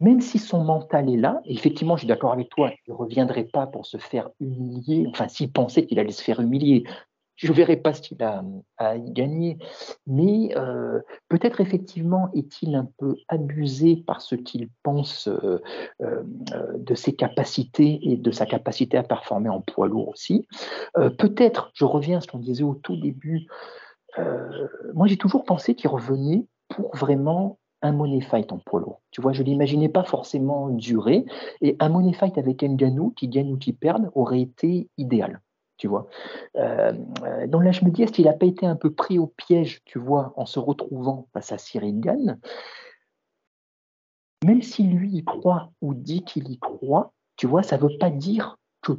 [0.00, 3.48] même si son mental est là, effectivement, je suis d'accord avec toi, il ne reviendrait
[3.52, 5.06] pas pour se faire humilier.
[5.10, 6.84] Enfin, s'il pensait qu'il allait se faire humilier,
[7.38, 8.42] je ne verrai pas s'il a
[8.76, 9.58] à y gagner,
[10.06, 15.62] mais euh, peut-être effectivement est-il un peu abusé par ce qu'il pense euh,
[16.02, 16.22] euh,
[16.76, 20.46] de ses capacités et de sa capacité à performer en poids lourd aussi.
[20.94, 23.46] peut-être, je reviens à ce qu'on disait au tout début,
[24.94, 29.00] moi j'ai toujours pensé qu'il revenait pour vraiment un money fight en poids lourd.
[29.12, 31.24] Tu vois, je ne l'imaginais pas forcément durer,
[31.60, 35.40] et un money fight avec Nganou, qui gagne ou qui perde, aurait été idéal
[35.78, 36.08] tu vois.
[36.56, 36.92] Euh,
[37.46, 39.82] donc là, je me dis, est-ce qu'il n'a pas été un peu pris au piège,
[39.84, 42.38] tu vois, en se retrouvant face à Cyril Gann?
[44.44, 47.98] Même si lui y croit ou dit qu'il y croit, tu vois, ça ne veut
[47.98, 48.92] pas dire que.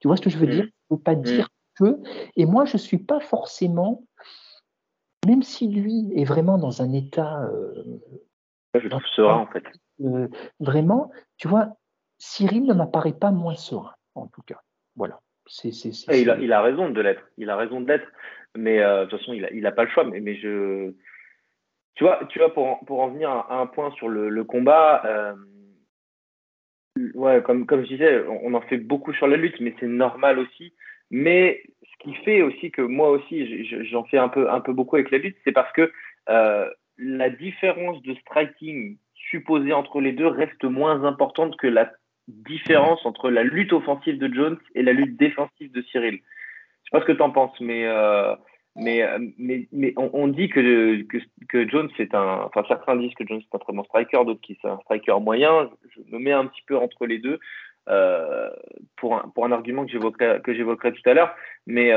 [0.00, 0.64] Tu vois ce que je veux dire?
[0.64, 1.22] Ça ne veut pas mm.
[1.22, 2.00] dire que.
[2.36, 4.04] Et moi, je ne suis pas forcément,
[5.26, 7.42] même si lui est vraiment dans un état.
[7.44, 8.00] Euh,
[8.74, 9.64] je trouve serein, en fait.
[10.00, 10.28] Euh,
[10.60, 11.76] vraiment, tu vois,
[12.18, 14.60] Cyril ne m'apparaît pas moins serein, en tout cas.
[14.96, 15.20] Voilà.
[16.12, 17.22] Il, a, raison de l'être.
[17.38, 18.08] Il a raison de l'être.
[18.56, 20.04] Mais euh, de toute façon, il n'a pas le choix.
[20.04, 20.92] Mais, mais, je.
[21.94, 25.34] Tu vois, tu vois pour, pour en venir à, un point sur le, combat, euh,
[27.14, 30.38] ouais, comme, comme je disais, on en fait beaucoup sur la lutte, mais c'est normal
[30.38, 30.74] aussi.
[31.10, 34.96] Mais ce qui fait aussi que moi aussi, j'en fais un peu, un peu beaucoup
[34.96, 35.90] avec la lutte, c'est parce que
[36.28, 36.68] euh,
[36.98, 41.92] la différence de striking supposée entre les deux reste moins importante que la
[42.28, 46.14] différence entre la lutte offensive de Jones et la lutte défensive de Cyril.
[46.14, 48.34] Je sais pas ce que tu en penses, mais, euh,
[48.76, 51.02] mais, euh, mais, mais on, dit que,
[51.48, 52.42] que, Jones c'est un.
[52.44, 55.18] Enfin, certains disent que Jones est un très bon striker, d'autres qui c'est un striker
[55.20, 55.70] moyen.
[55.94, 57.40] Je me mets un petit peu entre les deux
[57.88, 58.50] euh,
[58.96, 61.34] pour, un, pour un argument que j'évoquerai, que j'évoquerai tout à l'heure.
[61.66, 61.92] Mais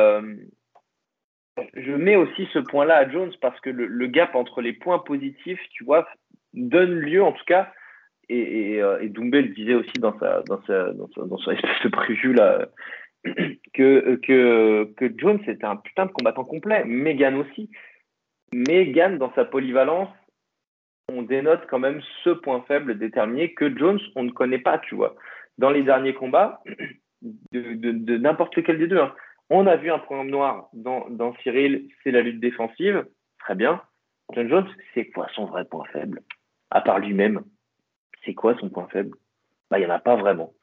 [1.74, 5.00] je mets aussi ce point-là à Jones parce que le, le, gap entre les points
[5.00, 6.08] positifs, tu vois,
[6.54, 7.72] donne lieu en tout cas
[8.32, 10.40] et, et, euh, le disait aussi dans sa,
[11.54, 12.68] espèce de prévu là,
[13.74, 16.84] que, que, Jones était un putain de combattant complet.
[16.86, 17.70] Megan aussi.
[18.54, 20.10] Megan, dans sa polyvalence,
[21.12, 24.96] on dénote quand même ce point faible déterminé que Jones, on ne connaît pas, tu
[24.96, 25.16] vois.
[25.58, 26.64] Dans les derniers combats,
[27.52, 29.14] de, n'importe lequel des deux, hein.
[29.50, 33.06] on a vu un point noir dans, dans Cyril, c'est la lutte défensive.
[33.40, 33.82] Très bien.
[34.34, 36.22] John Jones, c'est quoi son vrai point faible?
[36.70, 37.44] À part lui-même
[38.26, 39.15] c'est quoi son point faible?
[39.69, 40.53] Bah, Il n'y en a pas vraiment.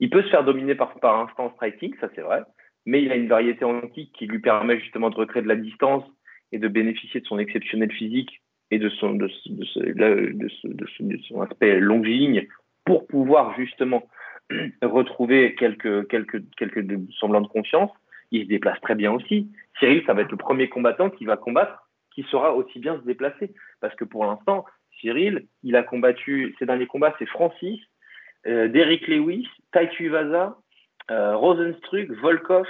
[0.00, 2.42] Il peut se faire dominer par, par instant striking, ça c'est vrai,
[2.86, 5.56] mais il a une variété en kick qui lui permet justement de recréer de la
[5.56, 6.04] distance
[6.50, 11.80] et de bénéficier de son exceptionnel physique et de son, de, de, son aspect
[12.84, 14.08] pour pouvoir justement
[14.82, 16.42] retrouver quelques
[17.18, 17.90] semblants de confiance.
[18.30, 19.50] Il se déplace très bien aussi.
[19.78, 23.04] Cyril, ça va être le premier combattant qui va combattre, qui saura aussi bien se
[23.04, 23.54] déplacer.
[23.80, 24.64] Parce que pour l'instant,
[25.00, 27.80] Cyril, il a combattu, ses derniers combats, c'est Francis,
[28.46, 30.56] euh, Derrick Lewis, Taitu Vaza,
[31.10, 32.66] euh, Rosenstruck, Volkov.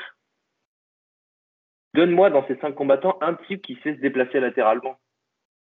[1.95, 4.99] Donne-moi dans ces cinq combattants un type qui sait se déplacer latéralement.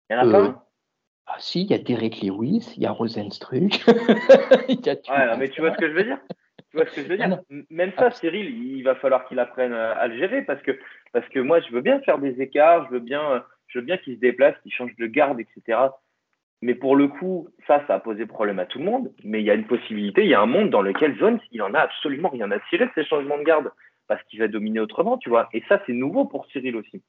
[0.08, 0.52] Il n'y en a pas euh,
[1.26, 3.84] Ah si, il y a Derrick Lewis, il y a Rosenstruck.
[5.08, 6.18] ouais, mais tu vois ce que je veux dire?
[6.70, 7.40] Tu vois ce que je veux dire?
[7.70, 10.78] Même ça, Cyril, il va falloir qu'il apprenne à le gérer parce que,
[11.12, 13.98] parce que moi, je veux bien faire des écarts, je veux bien, je veux bien
[13.98, 15.78] qu'il se déplace, qu'il change de garde, etc.
[16.62, 19.12] Mais pour le coup, ça, ça a posé problème à tout le monde.
[19.24, 21.60] Mais il y a une possibilité, il y a un monde dans lequel Jones, il
[21.60, 23.70] en a absolument rien à tirer de ces changements de garde
[24.06, 25.48] parce qu'il va dominer autrement, tu vois.
[25.52, 27.02] Et ça, c'est nouveau pour Cyril aussi.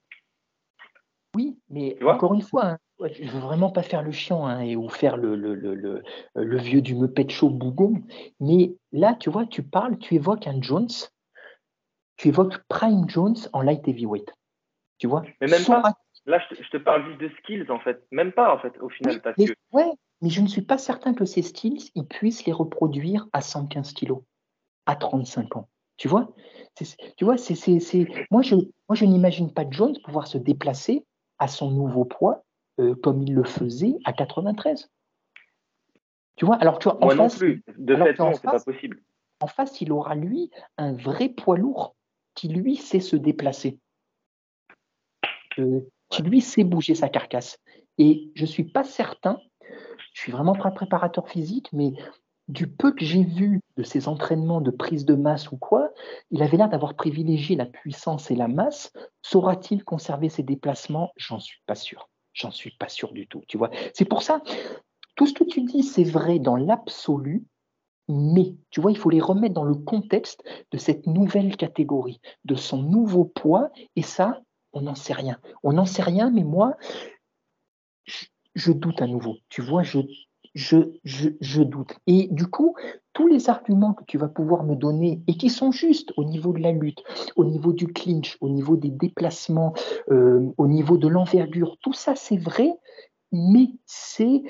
[1.36, 4.62] Oui, mais encore une fois, hein, je ne veux vraiment pas faire le chiant hein,
[4.62, 6.04] et ou faire le, le, le,
[6.36, 8.04] le, vieux du Muppet Show bougon.
[8.39, 10.88] Mais là, tu vois, tu parles, tu évoques un Jones,
[12.18, 14.32] tu évoques Prime Jones en light heavyweight.
[14.99, 15.93] Tu vois Mais même pas.
[16.26, 18.06] Là, je te, parle juste de skills, en fait.
[18.12, 19.22] Même pas, en fait, au final.
[19.22, 19.54] parce mais, que...
[19.74, 23.42] Ouais, mais je ne suis pas certain que ces skills, ils puissent les reproduire à
[23.42, 24.22] 115 kilos,
[24.86, 25.70] à 35 ans.
[25.98, 26.34] Tu vois?
[27.18, 31.06] Tu vois, c'est, c'est, Moi, je, moi, je n'imagine pas Jones pouvoir se déplacer
[31.40, 32.44] à son nouveau poids
[32.80, 34.90] euh, comme il le faisait à 93.
[36.36, 36.56] Tu vois?
[36.56, 37.64] Alors, tu vois, en Moi face, non plus.
[37.78, 39.02] De fait, non, c'est pas possible.
[39.42, 41.96] En face, il aura, lui, un vrai poids lourd
[42.34, 43.78] qui, lui, sait se déplacer.
[45.60, 45.82] Euh,
[46.22, 47.57] lui sait bouger sa carcasse.
[47.97, 49.39] Et je ne suis pas certain,
[50.14, 51.93] je suis vraiment pas préparateur physique, mais
[52.49, 55.89] du peu que j'ai vu de ses entraînements de prise de masse ou quoi,
[56.30, 58.91] il avait l'air d'avoir privilégié la puissance et la masse.
[59.22, 61.11] Saura-t-il conserver ses déplacements?
[61.16, 62.09] J'en suis pas sûr.
[62.34, 63.43] J'en suis pas sûr du tout.
[63.47, 64.41] Tu vois, c'est pour ça.
[65.16, 67.45] Tout ce que tu dis, c'est vrai dans l'absolu,
[68.09, 72.55] mais tu vois, il faut les remettre dans le contexte de cette nouvelle catégorie, de
[72.55, 74.41] son nouveau poids, et ça,
[74.74, 75.38] on n'en sait rien.
[75.64, 76.76] On n'en sait rien, mais moi,
[78.56, 79.38] je, doute à nouveau.
[79.50, 80.00] Tu vois, je,
[80.56, 81.94] je, je, doute.
[82.08, 82.76] Et du coup,
[83.14, 86.54] tous les arguments que tu vas pouvoir me donner et qui sont justes au niveau
[86.54, 87.04] de la lutte,
[87.36, 89.74] au niveau du clinch, au niveau des déplacements,
[90.12, 92.72] euh, au niveau de l'envergure, tout ça c'est vrai,
[93.32, 94.44] mais c'est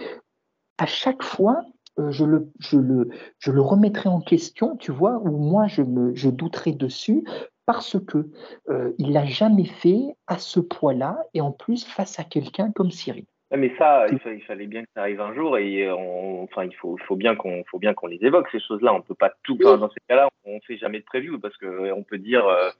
[0.77, 1.63] à chaque fois
[1.99, 5.83] euh, je, le, je, le, je le remettrai en question, tu vois, ou moi je,
[5.83, 7.23] me, je douterai dessus
[7.65, 8.29] parce que
[8.69, 12.91] euh, il l'a jamais fait à ce poids-là et en plus face à quelqu'un comme
[12.91, 13.25] Cyril.
[13.55, 17.15] Mais ça, il, fallait bien que ça arrive un jour et enfin, il faut, faut
[17.15, 18.91] bien qu'on, faut bien qu'on les évoque ces choses-là.
[18.95, 19.57] On peut pas tout.
[19.57, 22.71] dans ces cas-là, on fait jamais de preview parce que on peut dire, euh,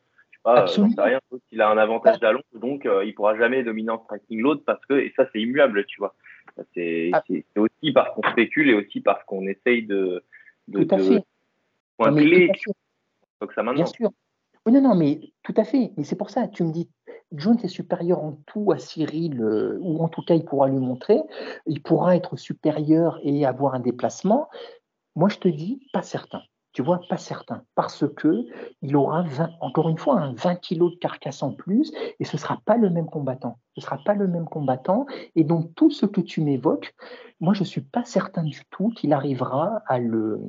[0.67, 1.19] je sais pas, euh, rien,
[1.49, 4.84] qu'il a un avantage d'allon, donc euh, il pourra jamais dominer en striking l'autre parce
[4.86, 6.15] que et ça c'est immuable, tu vois.
[6.57, 6.63] Ah.
[6.73, 7.11] C'est,
[7.55, 10.23] aussi parce qu'on spécule et aussi parce qu'on essaye de,
[10.67, 11.23] de, tout à fait.
[11.97, 12.51] point clé.
[13.39, 13.84] Donc ça maintenant.
[13.84, 14.09] Bien sûr.
[14.66, 15.91] Oui, non, non, mais tout à fait.
[15.97, 16.89] Mais c'est pour ça, tu me dis,
[17.34, 20.78] Jones est supérieur en tout à Cyril, euh, ou en tout cas, il pourra lui
[20.78, 21.22] montrer.
[21.66, 24.47] Il pourra être supérieur et avoir un déplacement.
[25.16, 26.41] Moi, je te dis, pas certain.
[26.74, 27.63] Tu vois, pas certain.
[27.76, 28.45] Parce que
[28.82, 32.36] il aura 20, encore une fois, un 20 kilos de carcasse en plus et ce
[32.36, 33.59] ne sera pas le même combattant.
[33.76, 35.05] Ce ne sera pas le même combattant.
[35.36, 36.95] Et donc, tout ce que tu m'évoques,
[37.39, 40.39] moi, je ne suis pas certain du tout qu'il arrivera à le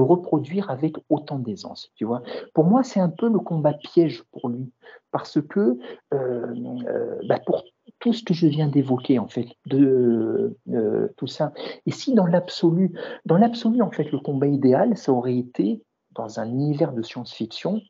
[0.00, 1.90] reproduire avec autant d'aisance.
[1.94, 2.22] Tu vois,
[2.54, 4.72] pour moi, c'est un peu le combat piège pour lui.
[5.10, 5.78] Parce que
[6.14, 6.54] euh,
[6.86, 7.64] euh, bah, pour
[8.00, 11.52] tout ce que je viens d'évoquer, en fait, de euh, tout ça.
[11.86, 12.92] Et si dans l'absolu,
[13.24, 15.82] dans l'absolu, en fait, le combat idéal, ça aurait été,
[16.12, 17.80] dans un univers de science-fiction,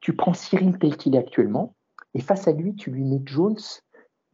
[0.00, 1.74] tu prends Cyril tel qu'il est actuellement,
[2.14, 3.56] et face à lui, tu lui mets Jones,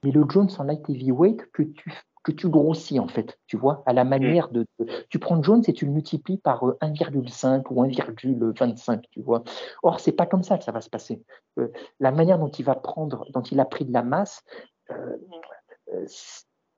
[0.02, 3.82] mais le Jones en light heavyweight que tu, que tu grossis, en fait, tu vois,
[3.86, 4.66] à la manière de,
[5.08, 9.44] Tu prends Jones et tu le multiplies par 1,5 euh, ou 1,25, tu vois.
[9.82, 11.22] Or, c'est pas comme ça que ça va se passer.
[11.58, 11.68] Euh,
[12.00, 14.42] la manière dont il va prendre, dont il a pris de la masse,
[14.90, 15.16] euh,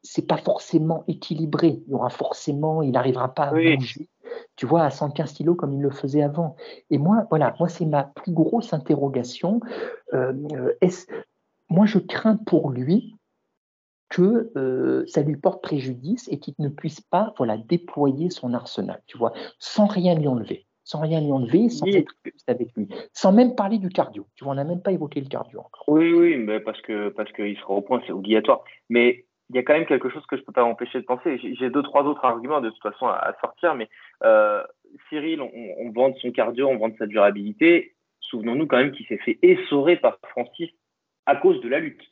[0.03, 1.83] c'est pas forcément équilibré.
[1.87, 4.09] Il y aura forcément, il n'arrivera pas à bouger,
[4.57, 6.57] tu vois, à 115 kilos comme il le faisait avant.
[6.91, 9.61] Et moi, voilà, moi, c'est ma plus grosse interrogation.
[10.15, 10.33] Euh,
[11.69, 13.17] moi, je crains pour lui
[14.11, 19.01] que euh, ça lui porte préjudice et qu'il ne puisse pas voilà, déployer son arsenal,
[19.07, 22.13] tu vois, sans rien lui enlever sans rien lui enlever, sans être
[22.49, 24.27] avec lui, sans même parler du cardio.
[24.35, 25.85] Tu vois, on n'a même pas évoqué le cardio encore.
[25.87, 28.65] Oui, oui, mais parce que parce qu'il sera au point, c'est obligatoire.
[28.89, 31.05] Mais il y a quand même quelque chose que je ne peux pas m'empêcher de
[31.05, 31.39] penser.
[31.39, 33.89] J'ai deux, trois autres arguments de toute façon à, sortir, mais
[34.25, 34.65] euh,
[35.09, 37.95] Cyril, on, on vend son cardio, on vend sa durabilité.
[38.21, 40.71] Souvenons-nous quand même qu'il s'est fait essorer par Francis
[41.27, 42.03] à cause de la lutte.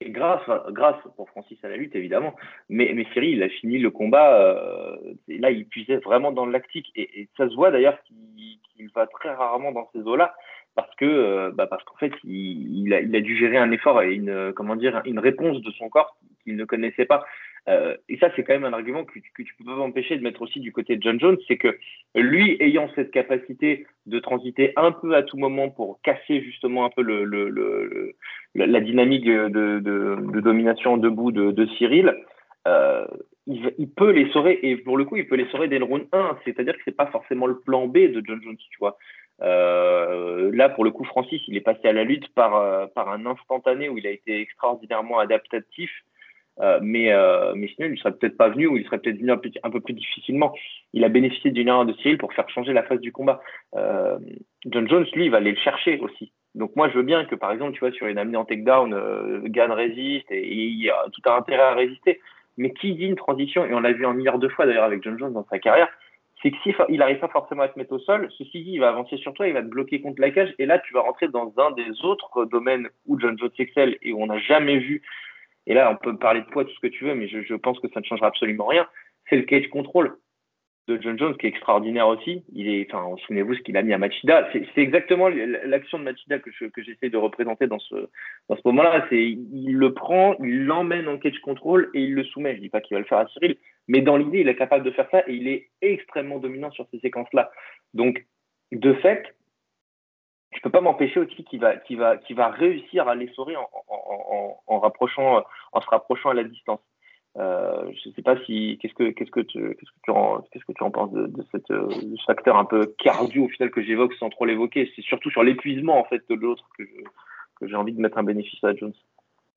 [0.00, 2.34] Et grâce, grâce pour Francis à la lutte, évidemment.
[2.68, 4.40] Mais, mais Cyril, il a fini le combat.
[4.40, 4.96] Euh,
[5.28, 6.92] et là, il puisait vraiment dans le lactique.
[6.96, 10.34] Et, ça se voit d'ailleurs qu'il va très rarement dans ces eaux-là
[10.74, 14.02] parce que euh, bah parce qu'en fait il, a, il, a, dû gérer un effort
[14.02, 17.24] et une comment dire une réponse de son corps qu'il ne connaissait pas
[17.68, 20.22] euh, et ça c'est quand même un argument que, que tu peux pas empêcher de
[20.22, 21.76] mettre aussi du côté de John Jones c'est que
[22.14, 26.90] lui ayant cette capacité de transiter un peu à tout moment pour casser justement un
[26.90, 28.14] peu le, le, le,
[28.54, 32.14] la dynamique de, de, de, domination debout de, de Cyril
[32.66, 33.06] euh,
[33.46, 35.84] il, il, peut les saurer et pour le coup il peut les saurer dès le
[35.84, 38.96] round 1 c'est-à-dire que c'est pas forcément le plan B de John Jones tu vois
[39.42, 43.10] euh, là, pour le coup, Francis, il est passé à la lutte par, euh, par
[43.10, 45.90] un instantané où il a été extraordinairement adaptatif.
[46.60, 49.30] Euh, mais, euh, sinon, il ne serait peut-être pas venu ou il serait peut-être venu
[49.30, 50.54] un peu, plus difficilement.
[50.92, 53.40] Il a bénéficié d'une erreur de Cyril pour faire changer la phase du combat.
[53.74, 54.18] Euh,
[54.66, 56.32] John Jones, lui, il va aller le chercher aussi.
[56.54, 58.94] Donc moi, je veux bien que, par exemple, tu vois, sur une amenée en takedown,
[58.94, 62.20] euh, Gann résiste et, et il a tout intérêt à résister.
[62.56, 65.02] Mais qui dit une transition, et on l'a vu un milliard de fois d'ailleurs avec
[65.02, 65.88] John Jones dans sa carrière,
[66.42, 68.80] c'est que s'il il n'arrive pas forcément à se mettre au sol, ceci dit, il
[68.80, 71.00] va avancer sur toi, il va te bloquer contre la cage, et là, tu vas
[71.00, 74.78] rentrer dans un des autres domaines où John Jones excelle et où on n'a jamais
[74.78, 75.02] vu,
[75.66, 77.78] et là, on peut parler de poids, tout ce que tu veux, mais je, pense
[77.80, 78.86] que ça ne changera absolument rien,
[79.28, 80.16] c'est le cage control
[80.88, 82.44] de John Jones qui est extraordinaire aussi.
[82.52, 84.48] Il est, enfin, souvenez-vous ce qu'il a mis à Machida.
[84.52, 88.08] C'est exactement l'action de Machida que j'essaie de représenter dans ce
[88.48, 89.04] dans ce moment-là.
[89.10, 92.54] C'est il le prend, il l'emmène en cage control et il le soumet.
[92.54, 93.56] Je dis pas qu'il va le faire à Cyril,
[93.88, 96.86] mais dans l'idée, il est capable de faire ça et il est extrêmement dominant sur
[96.92, 97.50] ces séquences-là.
[97.92, 98.24] Donc,
[98.70, 99.34] de fait,
[100.56, 103.68] je peux pas m'empêcher aussi qu'il va, qu'il va, qu'il va réussir à l'essorer en,
[103.88, 105.42] en, en, rapprochant,
[105.72, 106.80] en se rapprochant à la distance.
[107.36, 110.40] Euh, je ne sais pas si qu'est-ce que qu'est-ce que tu qu'est-ce que tu en
[110.50, 113.48] qu'est-ce que tu en penses de, de, cette, de ce facteur un peu cardio au
[113.48, 114.90] final que j'évoque sans trop l'évoquer?
[114.96, 116.84] C'est surtout sur l'épuisement en fait de l'autre que
[117.60, 118.94] que j'ai envie de mettre un bénéfice à Jones.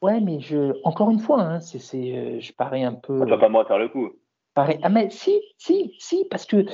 [0.02, 3.20] Ouais, mais je, encore une fois, hein, c'est, c'est, euh, je parais un peu.
[3.20, 4.12] Ça va pas moi faire le coup.
[4.54, 6.66] Parais, ah, mais si, si, si, parce que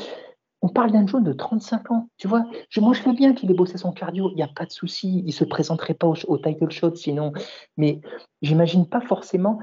[0.65, 2.43] on parle d'un jeune de 35 ans, tu vois.
[2.69, 4.71] Je, moi, je veux bien qu'il ait bossé son cardio, il n'y a pas de
[4.71, 7.33] souci, il se présenterait pas au, title shot sinon.
[7.77, 8.01] Mais
[8.41, 9.59] j'imagine pas forcément.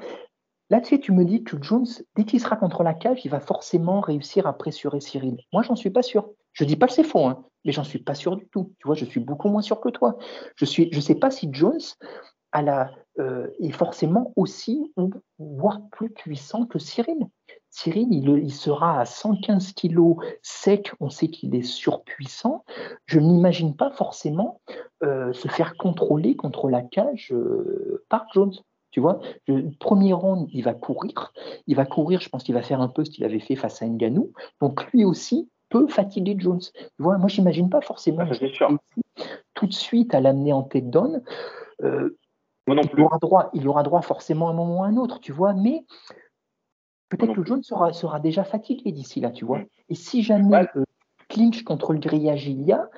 [0.71, 4.01] Là, tu me dis que Jones, dès qu'il sera contre la cage, il va forcément
[4.01, 5.39] réussir à pressurer Cyril.
[5.53, 6.31] Moi, j'en suis pas sûr.
[6.53, 8.73] Je dis pas que c'est faux, hein, mais j'en suis pas sûr du tout.
[8.79, 10.17] Tu vois, je suis beaucoup moins sûr que toi.
[10.55, 11.81] Je ne je sais pas si Jones
[13.19, 14.93] euh, est forcément aussi,
[15.41, 17.27] voire plus puissant que Cyril.
[17.75, 22.67] Cyril, il, sera à 115 kilos sec, on sait qu'il est surpuissant.
[23.07, 24.61] Je n'imagine pas forcément
[25.03, 28.53] euh, se faire contrôler contre la cage euh, par Jones.
[28.91, 31.33] Tu vois, le premier round, il va courir.
[31.67, 33.81] Il va courir, je pense qu'il va faire un peu ce qu'il avait fait face
[33.81, 34.33] à Nganou.
[34.61, 36.61] Donc lui aussi peut fatiguer Jones.
[36.61, 38.27] Tu vois, moi, j'imagine pas forcément
[38.61, 38.69] ah,
[39.55, 41.23] tout de suite à l'amener en tête down.
[41.83, 42.19] Euh,
[42.67, 45.33] il, aura droit, il aura droit forcément à un moment ou à un autre, tu
[45.33, 45.87] vois, mais
[47.17, 49.59] peut-être que Jones sera, sera déjà fatigué d'ici là, tu vois.
[49.59, 49.67] Mm.
[49.91, 50.85] Et si jamais euh,
[51.29, 52.89] clinch contre le grillage il y a,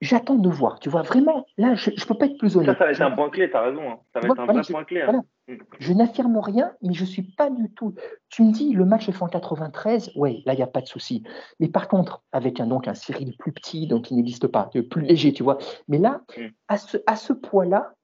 [0.00, 0.78] j'attends de voir.
[0.80, 2.70] Tu vois, vraiment, là, je ne peux pas être plus honnête.
[2.70, 3.82] Ça, ça va être un point clé, tu as raison.
[3.90, 3.98] Hein.
[4.12, 5.02] Ça va être un vrai point clé.
[5.02, 5.24] Hein.
[5.48, 5.54] Mm.
[5.78, 7.94] Je n'affirme rien, mais je ne suis pas du tout.
[8.28, 10.80] Tu me dis, le match est fait en 93, oui, là, il n'y a pas
[10.80, 11.22] de souci.
[11.60, 15.02] Mais par contre, avec un, donc, un Cyril plus petit, donc il n'existe pas, plus
[15.02, 15.58] léger, tu vois.
[15.88, 16.46] Mais là, mm.
[16.68, 17.94] à ce, à ce poids-là,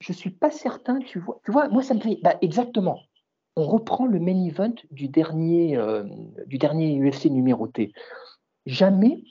[0.00, 1.40] je ne suis pas certain, tu vois.
[1.44, 2.18] Tu vois, moi, ça me fait.
[2.22, 3.00] Bah, exactement.
[3.58, 6.04] On reprend le main event du dernier, euh,
[6.46, 7.92] du dernier UFC numéroté.
[8.66, 9.22] Jamais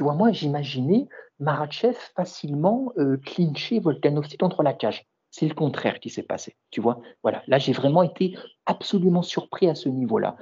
[0.00, 1.08] tu vois, moi, j'imaginais
[1.40, 5.04] Marachev facilement euh, clincher Volkanovski contre la cage.
[5.30, 6.56] C'est le contraire qui s'est passé.
[6.70, 7.42] Tu vois, voilà.
[7.48, 10.36] Là, j'ai vraiment été absolument surpris à ce niveau-là.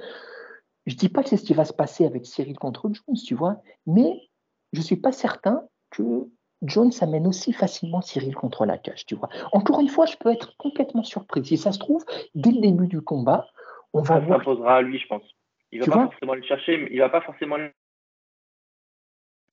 [0.85, 3.35] Je dis pas que c'est ce qui va se passer avec Cyril contre Jones, tu
[3.35, 4.29] vois, mais
[4.71, 6.29] je suis pas certain que
[6.61, 9.29] Jones amène aussi facilement Cyril contre la cage, tu vois.
[9.53, 11.45] Encore une fois, je peux être complètement surpris.
[11.45, 12.05] Si ça se trouve,
[12.35, 13.47] dès le début du combat,
[13.93, 14.39] on va ça voir.
[14.39, 15.23] s'imposera à lui, je pense.
[15.71, 17.57] Il va pas forcément le chercher, mais il va pas forcément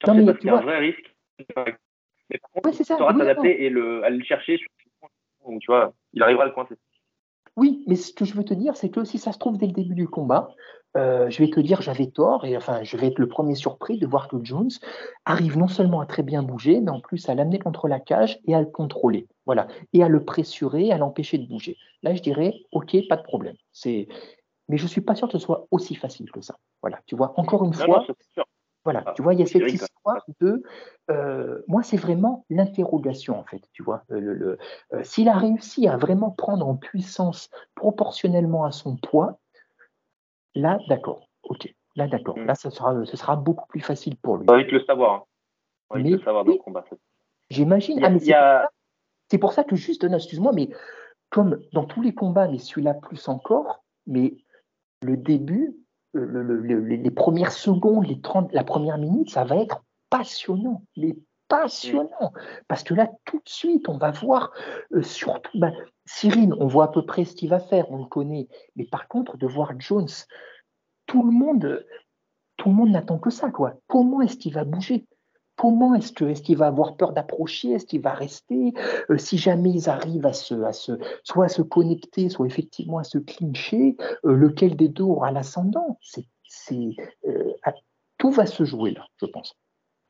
[0.06, 0.58] non, mais tu vois...
[0.58, 1.14] un vrai risque.
[2.28, 4.58] Mais par contre, ouais, il saura s'adapter et le, à le chercher.
[5.44, 6.74] Donc, tu vois, il arrivera à le coincer.
[7.56, 9.66] Oui, mais ce que je veux te dire, c'est que si ça se trouve dès
[9.66, 10.48] le début du combat,
[10.96, 13.98] euh, je vais te dire j'avais tort et enfin je vais être le premier surpris
[13.98, 14.70] de voir que Jones
[15.26, 18.38] arrive non seulement à très bien bouger, mais en plus à l'amener contre la cage
[18.46, 21.76] et à le contrôler, voilà, et à le pressurer, à l'empêcher de bouger.
[22.02, 23.56] Là, je dirais ok, pas de problème.
[23.72, 24.08] C'est,
[24.68, 26.56] mais je suis pas sûr que ce soit aussi facile que ça.
[26.82, 27.32] Voilà, tu vois.
[27.38, 28.06] Encore une fois,
[28.86, 30.62] voilà, ah, tu vois, il y a cette histoire de.
[31.10, 34.04] Euh, moi, c'est vraiment l'interrogation, en fait, tu vois.
[34.08, 34.58] Le,
[34.92, 39.40] euh, S'il a réussi à vraiment prendre en puissance proportionnellement à son poids,
[40.54, 41.74] là, d'accord, ok.
[41.96, 42.38] Là, d'accord.
[42.38, 44.46] Là, ce sera, ce sera beaucoup plus facile pour lui.
[44.48, 45.26] On va vite le savoir.
[45.90, 46.84] On va vite le savoir dans le combat.
[47.50, 48.00] J'imagine.
[49.28, 50.68] c'est pour, ça que juste, excuse-moi, mais
[51.30, 54.36] comme dans tous les combats, mais celui-là plus encore, mais
[55.02, 55.74] le début,
[56.16, 61.16] les premières secondes, les 30, la première minute, ça va être passionnant, mais
[61.48, 62.32] passionnant.
[62.68, 64.52] Parce que là, tout de suite, on va voir,
[64.92, 65.72] euh, surtout, ben,
[66.04, 68.48] Cyril, on voit à peu près ce qu'il va faire, on le connaît.
[68.76, 70.08] Mais par contre, de voir Jones,
[71.06, 71.84] tout le monde,
[72.56, 73.74] tout le monde n'attend que ça, quoi.
[73.86, 75.06] Comment est-ce qu'il va bouger?
[75.56, 77.72] Comment est-ce que est-ce qu'il va avoir peur d'approcher?
[77.72, 78.74] Est-ce qu'il va rester?
[79.10, 80.92] Euh, Si jamais ils arrivent à se, à se,
[81.24, 85.98] soit à se connecter, soit effectivement à se clincher, euh, lequel des deux aura l'ascendant?
[86.02, 86.26] C'est,
[87.26, 87.52] euh,
[88.18, 89.58] tout va se jouer là, je pense.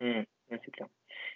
[0.01, 0.88] Mmh, c'est clair.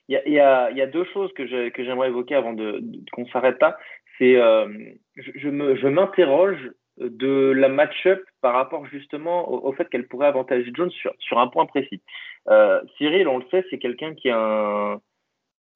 [0.09, 2.83] Il y, a, y a, deux choses que, j'aimerais évoquer avant de,
[3.13, 3.79] qu'on s'arrête là.
[4.19, 10.07] C'est, je, je, me, je m'interroge de la match-up par rapport justement au, fait qu'elle
[10.07, 12.03] pourrait avantager Jones sur, sur un point précis.
[12.49, 15.01] Euh, Cyril, on le sait, c'est quelqu'un qui a un.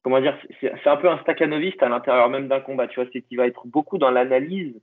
[0.02, 2.86] Comment dire C'est un peu un staccanoviste à l'intérieur même d'un combat.
[2.88, 4.74] Tu vois, c'est qu'il va être beaucoup dans l'analyse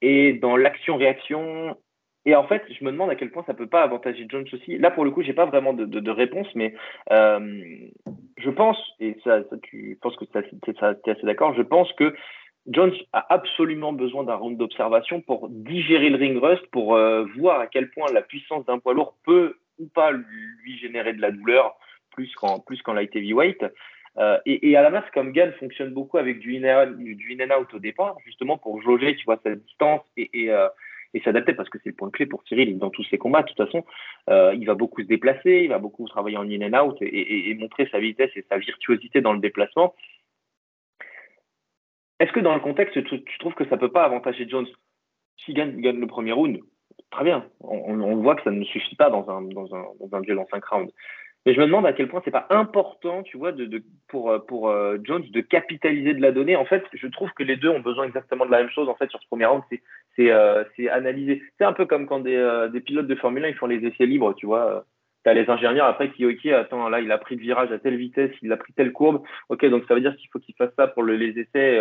[0.00, 1.76] et dans l'action-réaction.
[2.24, 4.78] Et en fait, je me demande à quel point ça peut pas avantager Jones aussi.
[4.78, 6.74] Là, pour le coup, j'ai pas vraiment de, réponse, mais
[7.10, 7.64] euh,
[8.36, 12.14] je pense, et ça, tu penses que tu es assez d'accord, je pense que
[12.66, 17.60] Jones a absolument besoin d'un round d'observation pour digérer le ring rust, pour euh, voir
[17.60, 21.32] à quel point la puissance d'un poids lourd peut ou pas lui générer de la
[21.32, 21.74] douleur,
[22.10, 23.64] plus qu'en plus qu'en light heavyweight.
[24.18, 27.72] Euh, et, et, à la masse, comme Gann fonctionne beaucoup avec du in, and out
[27.72, 30.68] au départ, justement pour jauger, tu vois, sa distance et, et, euh,
[31.14, 33.42] et s'adapter, parce que c'est le point clé pour Cyril dans tous ses combats.
[33.42, 33.84] De toute façon,
[34.28, 37.54] euh, il va beaucoup se déplacer, il va beaucoup travailler en in and out et,
[37.54, 39.94] montrer sa vitesse et sa virtuosité dans le déplacement.
[42.22, 44.68] Est-ce que dans le contexte, tu, trouves que ça peut pas avantager Jones?
[45.38, 46.60] S'il gagne, le premier round,
[47.10, 47.44] très bien.
[47.58, 50.92] On, voit que ça ne suffit pas dans un, dans un, duel en 5 rounds.
[51.44, 53.52] Mais je me demande à quel point c'est pas important, tu vois,
[54.06, 56.54] pour, pour euh, Jones de capitaliser de la donnée.
[56.54, 58.88] En fait, je trouve que les deux ont besoin exactement de la même chose.
[58.88, 59.64] En sur ce premier round,
[60.14, 60.62] c'est euh,
[60.92, 61.42] analyser.
[61.58, 63.84] C'est un peu comme quand des, euh, des pilotes de Formule 1 ils font les
[63.84, 64.84] essais libres, tu vois.
[65.24, 67.78] Tu as les ingénieurs après qui, ok, attends, là, il a pris le virage à
[67.78, 69.22] telle vitesse, il a pris telle courbe.
[69.48, 71.78] Ok, donc ça veut dire qu'il faut qu'il fasse ça pour le, les essais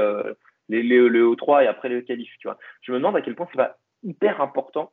[0.70, 2.58] les, les, le O3 et après le qualif, tu vois.
[2.82, 4.92] Je me demande à quel point c'est pas hyper important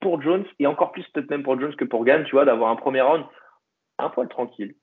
[0.00, 2.70] pour Jones et encore plus peut-être même pour Jones que pour Gann, tu vois, d'avoir
[2.70, 3.24] un premier round
[3.98, 4.74] un poil tranquille,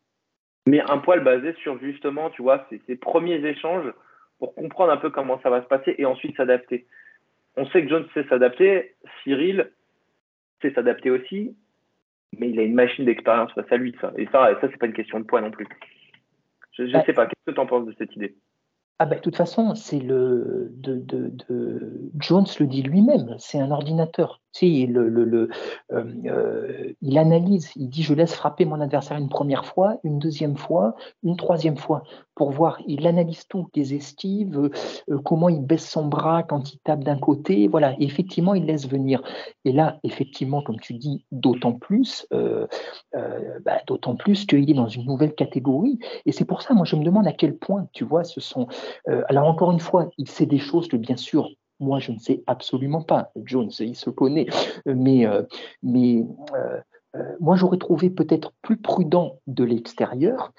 [0.66, 3.94] mais un poil basé sur justement, tu vois, ces, premiers échanges
[4.40, 6.88] pour comprendre un peu comment ça va se passer et ensuite s'adapter.
[7.56, 9.72] On sait que Jones sait s'adapter, Cyril
[10.62, 11.56] sait s'adapter aussi,
[12.40, 14.12] mais il a une machine d'expérience face à lui, ça.
[14.18, 15.68] Et ça, et ça c'est pas une question de poids non plus.
[16.74, 18.36] Je ne sais pas, qu'est-ce que tu en penses de cette idée?
[19.00, 23.60] Ah ben, de toute façon, c'est le de, de, de, Jones le dit lui-même, c'est
[23.60, 24.42] un ordinateur.
[24.62, 25.48] Euh,
[25.92, 30.58] euh, il analyse, il dit je laisse frapper mon adversaire une première fois, une deuxième
[30.58, 32.04] fois, une troisième fois,
[32.36, 32.80] pour voir.
[32.88, 34.70] Il analyse tout, les estives,
[35.10, 37.96] euh, comment il baisse son bras quand il tape d'un côté, voilà.
[38.00, 39.22] Effectivement, il laisse venir.
[39.66, 45.06] Et là, effectivement, comme tu dis, d'autant plus, bah, d'autant plus qu'il est dans une
[45.06, 46.00] nouvelle catégorie.
[46.26, 48.68] Et c'est pour ça, moi, je me demande à quel point, tu vois, ce sont.
[49.28, 51.50] alors encore une fois, il sait des choses que bien sûr
[51.84, 53.32] moi, je ne sais absolument pas.
[53.44, 54.48] Jones, il se connaît.
[54.86, 55.44] Mais, euh,
[55.82, 56.26] mais
[56.56, 56.80] euh,
[57.16, 60.52] euh, moi, j'aurais trouvé peut-être plus prudent de l'extérieur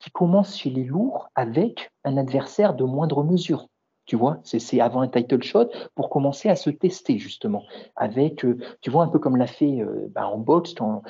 [0.00, 3.68] qui commence chez les lourds avec un adversaire de moindre mesure.
[4.06, 7.62] Tu vois, c'est avant un title shot pour commencer à se tester justement.
[7.96, 8.44] Avec,
[8.82, 11.00] tu vois, un peu comme l'a fait bah, en boxe quand,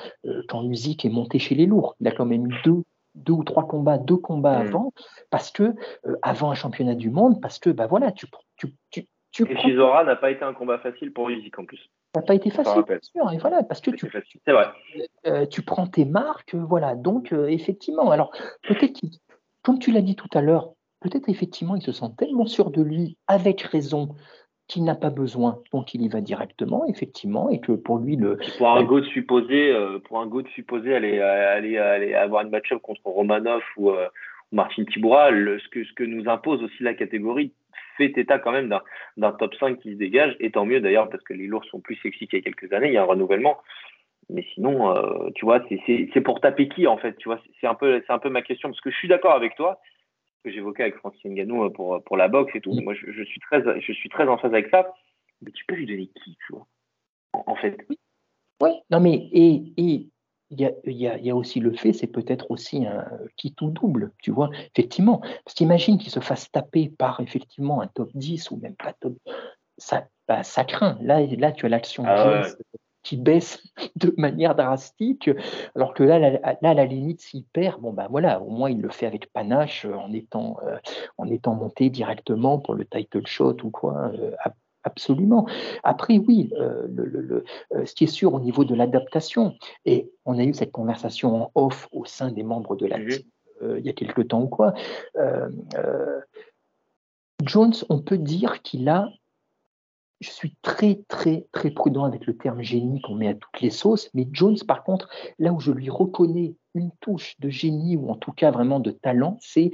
[0.47, 1.97] quand Musique est monté chez les lourds.
[1.99, 2.83] Il a quand même eu deux,
[3.15, 4.67] deux ou trois combats, deux combats mmh.
[4.67, 4.93] avant,
[5.29, 5.75] parce que
[6.21, 9.09] avant un championnat du monde, parce que bah voilà, tu, tu, tu,
[9.43, 11.89] et Shizora n'a pas été un combat facile pour Usyk en plus.
[12.13, 13.31] Ça n'a pas été facile, bien sûr.
[13.33, 14.09] Et voilà, parce que tu,
[14.45, 14.67] c'est vrai.
[15.27, 16.95] Euh, tu prends tes marques, voilà.
[16.95, 18.31] Donc, euh, effectivement, alors
[18.63, 19.01] peut-être,
[19.63, 20.71] comme tu l'as dit tout à l'heure,
[21.01, 24.15] peut-être effectivement, il se sent tellement sûr de lui, avec raison,
[24.67, 28.39] qu'il n'a pas besoin, donc il y va directement, effectivement, et que pour lui le.
[28.57, 32.43] Pour un go de supposé, euh, pour un go de supposé aller, aller, aller avoir
[32.43, 33.91] une match-up contre Romanov ou,
[34.51, 37.51] Martin Tiboura, ce, que, ce que nous impose aussi la catégorie
[37.97, 38.73] fait état quand même
[39.17, 41.79] d'un top 5 qui se dégage, et tant mieux d'ailleurs parce que les lourds sont
[41.79, 43.57] plus sexy qu'il y a quelques années, il y a un renouvellement.
[44.29, 47.75] Mais sinon, euh, tu vois, c'est pour taper qui en fait, tu vois, c'est un
[47.75, 49.79] peu, un peu ma question parce que je suis d'accord avec toi,
[50.43, 52.73] que j'évoquais avec Francis Ngannou euh, pour la boxe et tout.
[52.73, 54.93] Moi, je, suis très, je suis très en phase avec ça.
[55.41, 56.65] Mais tu peux lui donner qui, tu vois,
[57.33, 57.77] en, fait.
[58.61, 58.71] Oui.
[58.89, 60.07] Non mais et, et
[60.55, 60.65] il y,
[61.07, 63.05] a, il, y a, aussi le fait, c'est peut-être aussi un
[63.37, 65.19] qui tout double, tu vois, effectivement.
[65.43, 69.15] Parce qu'imagine qu'il se fasse taper par effectivement un top 10 ou même pas top.
[69.77, 70.97] Ça, bah, ça craint.
[71.01, 72.43] Là, là, tu as l'action ah
[73.03, 73.63] qui baisse
[73.95, 75.29] de manière drastique,
[75.75, 78.81] alors que là, là, à la limite, s'il perd, bon, ben voilà, au moins il
[78.81, 80.77] le fait avec panache en étant, euh,
[81.17, 84.31] en étant monté directement pour le title shot ou quoi, euh,
[84.85, 85.47] Absolument.
[85.83, 89.55] Après, oui, euh, le, euh, ce qui est sûr au niveau de l'adaptation,
[89.85, 93.23] et on a eu cette conversation en off au sein des membres de la team
[93.63, 94.73] euh, il y a quelque temps ou quoi,
[97.43, 99.09] Jones, on peut dire qu'il a,
[100.21, 103.69] je suis très, très, très prudent avec le terme génie qu'on met à toutes les
[103.71, 105.09] sauces, mais Jones, par contre,
[105.39, 108.91] là où je lui reconnais une touche de génie, ou en tout cas vraiment de
[108.91, 109.71] talent, c'est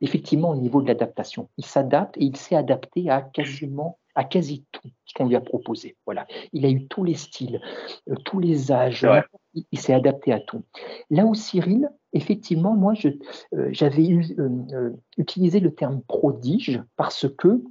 [0.00, 1.48] effectivement au niveau de l'adaptation.
[1.56, 5.40] Il s'adapte et il s'est adapté à quasiment à quasi tout ce qu'on lui a
[5.40, 5.96] proposé.
[6.06, 6.26] Voilà.
[6.52, 7.60] Il a eu tous les styles,
[8.08, 9.06] euh, tous les âges,
[9.54, 10.62] il, s'est adapté à tout.
[11.10, 14.08] Là où Cyril, effectivement, moi, euh, j'avais
[14.38, 17.62] euh, utilisé le terme prodige parce que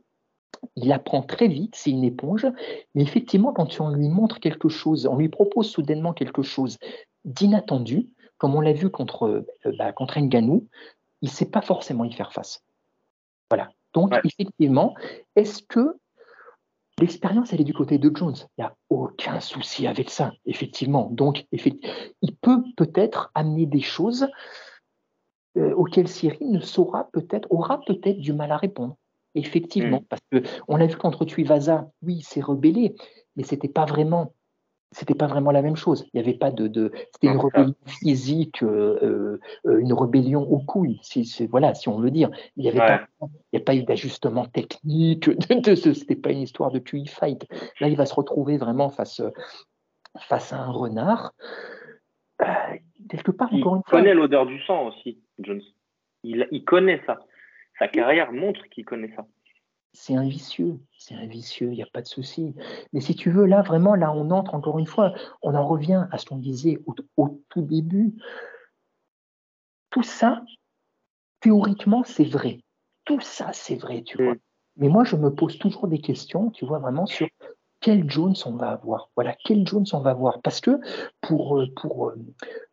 [0.75, 2.45] il apprend très vite, c'est une éponge,
[2.93, 6.77] mais effectivement, quand on lui montre quelque chose, on lui propose soudainement quelque chose
[7.23, 9.45] d'inattendu, comme on l'a vu contre,
[9.77, 10.67] bah, contre Nganou,
[11.21, 12.61] il ne sait pas forcément y faire face.
[13.49, 13.71] Voilà.
[13.93, 14.95] Donc, effectivement,
[15.35, 15.97] est-ce que
[16.99, 18.35] L'expérience, elle est du côté de Jones.
[18.57, 21.09] Il n'y a aucun souci avec ça, effectivement.
[21.11, 24.27] Donc, il peut peut-être amener des choses
[25.57, 28.97] euh, auxquelles Cyril ne saura peut-être, aura peut-être du mal à répondre.
[29.35, 30.05] Effectivement, mm.
[30.09, 32.95] parce que on l'a vu contre Tuivasa, oui, il s'est rebellé,
[33.35, 34.33] mais c'était pas vraiment
[34.91, 36.05] c'était pas vraiment la même chose.
[36.05, 40.59] Il n'y avait pas de, de c'était une rébellion physique, euh, euh, une rébellion aux
[40.59, 42.29] couilles, si, voilà, si on veut dire.
[42.57, 43.07] Il n'y avait pas,
[43.51, 45.29] il a pas eu d'ajustement technique.
[45.59, 47.45] De, ce, c'était pas une histoire de QI fight.
[47.79, 49.21] Là, il va se retrouver vraiment face,
[50.17, 51.33] face à un renard.
[52.41, 52.45] Euh,
[53.09, 53.99] quelque part, encore une fois.
[53.99, 55.61] Il connaît l'odeur du sang aussi, Jones.
[56.23, 57.19] Il, il connaît ça.
[57.77, 59.25] Sa carrière montre qu'il connaît ça
[59.93, 62.53] c'est un vicieux, c'est un vicieux, il n'y a pas de souci.
[62.93, 66.07] Mais si tu veux, là, vraiment, là, on entre encore une fois, on en revient
[66.11, 66.79] à ce qu'on disait
[67.17, 68.13] au, tout début.
[69.89, 70.43] Tout ça,
[71.39, 72.61] théoriquement, c'est vrai.
[73.05, 74.35] Tout ça, c'est vrai, tu vois.
[74.35, 74.39] Mm.
[74.77, 77.27] Mais moi, je me pose toujours des questions, tu vois, vraiment sur
[77.81, 79.09] quel Jones on va avoir.
[79.15, 80.41] Voilà, quel Jones on va avoir.
[80.41, 80.79] Parce que
[81.21, 82.15] pour, pour, euh,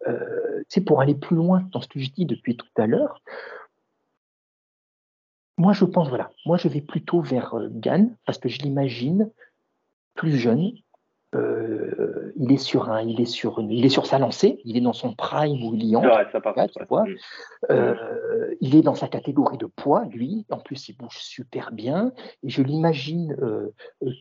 [0.09, 3.23] euh pour aller plus loin dans ce que je dis depuis tout à l'heure,
[5.59, 9.31] moi, je pense, voilà, moi, je vais plutôt vers euh, Gann parce que je l'imagine
[10.15, 10.73] plus jeune.
[11.35, 14.81] Euh, il est sur un, il est sur il est sur sa lancée, il est
[14.81, 17.17] dans son prime où il y mm.
[17.71, 20.47] euh, il est dans sa catégorie de poids, lui.
[20.51, 23.37] En plus, il bouge super bien et je l'imagine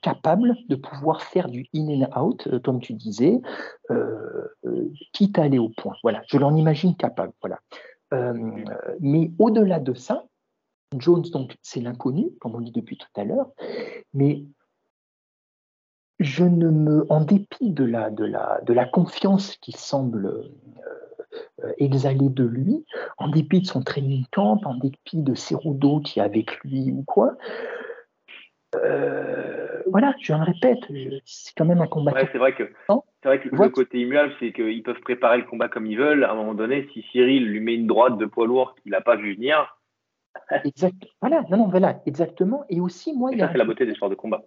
[0.01, 3.39] capable de pouvoir faire du in and out, comme tu disais,
[5.13, 5.95] quitte à aller au point.
[6.01, 7.33] Voilà, je l'en imagine capable.
[7.41, 7.59] Voilà.
[8.99, 10.25] mais au-delà de ça,
[10.99, 13.49] Jones, donc, c'est l'inconnu, comme on dit depuis tout à l'heure,
[14.13, 14.43] mais
[16.19, 20.49] je ne me, en dépit de la, de la, de la confiance qui semble
[21.63, 22.85] euh, exhaler de lui,
[23.17, 27.03] en dépit de son training camp, en dépit de Cerudo qui est avec lui ou
[27.03, 27.37] quoi,
[28.83, 30.79] euh, voilà, je le répète,
[31.25, 32.13] c'est quand même un combat.
[32.31, 35.69] c'est vrai que, c'est vrai que le côté immuable, c'est qu'ils peuvent préparer le combat
[35.69, 36.23] comme ils veulent.
[36.23, 39.01] À un moment donné, si Cyril lui met une droite de poids lourd qu'il n'a
[39.01, 39.77] pas vu venir,
[40.63, 41.05] Exact.
[41.21, 42.63] Voilà, non, non, voilà, exactement.
[42.69, 43.51] Et aussi, moi, il y a.
[43.51, 44.43] c'est la beauté des sports de combat.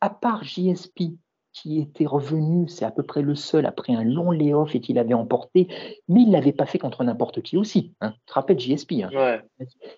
[0.00, 1.12] À part JSP,
[1.52, 4.98] qui était revenu, c'est à peu près le seul après un long layoff et qu'il
[4.98, 5.66] avait emporté,
[6.08, 7.92] mais il ne l'avait pas fait contre n'importe qui aussi.
[8.00, 8.12] Hein.
[8.12, 9.40] Tu te rappelles JSP hein?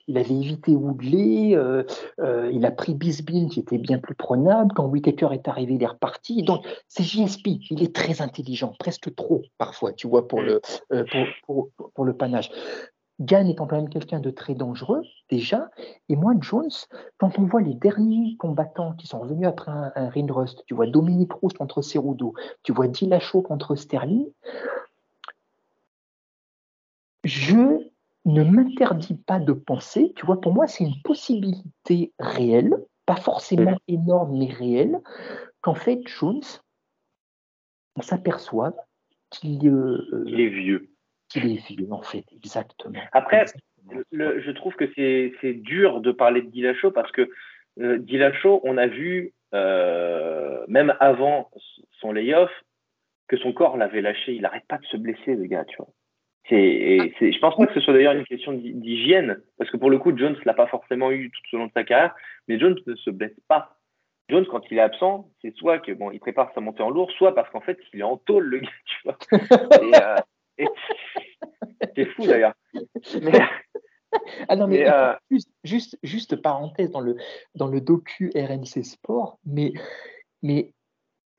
[0.08, 1.84] Il avait évité Woodley, euh,
[2.20, 4.72] euh, il a pris Bisbee qui était bien plus prenable.
[4.74, 6.42] Quand Whitaker est arrivé, il est reparti.
[6.42, 10.46] Donc c'est JSP, il est très intelligent, presque trop parfois, tu vois, pour mm.
[10.46, 10.60] le,
[10.92, 11.04] euh,
[11.46, 12.50] pour, pour, le panache.
[13.20, 15.70] Gann étant quand même quelqu'un de très dangereux déjà,
[16.08, 16.70] et moi, Jones,
[17.18, 20.86] quand on voit les derniers combattants qui sont revenus après un, un Rust, tu vois
[20.86, 24.26] Dominique Rousse contre Cerudo, tu vois Dillashaw contre Sterling,
[27.24, 27.90] je
[28.24, 32.74] ne m'interdis pas de penser, tu vois, pour moi, c'est une possibilité réelle,
[33.06, 35.00] pas forcément énorme, mais réelle,
[35.60, 36.42] qu'en fait, Jones,
[37.96, 38.74] on s'aperçoive
[39.30, 40.91] qu'il euh, est vieux
[41.90, 43.00] en fait, exactement.
[43.12, 43.44] Après,
[44.12, 47.30] je trouve que c'est dur de parler de Dillashaw parce que
[47.80, 51.50] euh, Dillashaw, on a vu, euh, même avant
[52.00, 52.50] son layoff,
[53.28, 54.34] que son corps l'avait lâché.
[54.34, 55.88] Il n'arrête pas de se blesser, le gars, tu vois.
[56.50, 59.98] Et je pense pas que ce soit d'ailleurs une question d'hygiène, parce que pour le
[59.98, 62.14] coup, Jones l'a pas forcément eu tout au long de sa carrière,
[62.46, 63.78] mais Jones ne se blesse pas.
[64.28, 67.10] Jones, quand il est absent, c'est soit que bon, il prépare sa montée en lourd,
[67.12, 69.18] soit parce qu'en fait, il est en tôle, le gars, tu vois.
[69.82, 70.16] Et, euh,
[71.96, 72.54] c'est fou d'ailleurs.
[74.46, 75.14] Ah non, mais, euh,
[75.64, 77.16] juste, juste, parenthèse dans le,
[77.54, 79.72] dans le docu RNC Sport, mais,
[80.42, 80.74] mais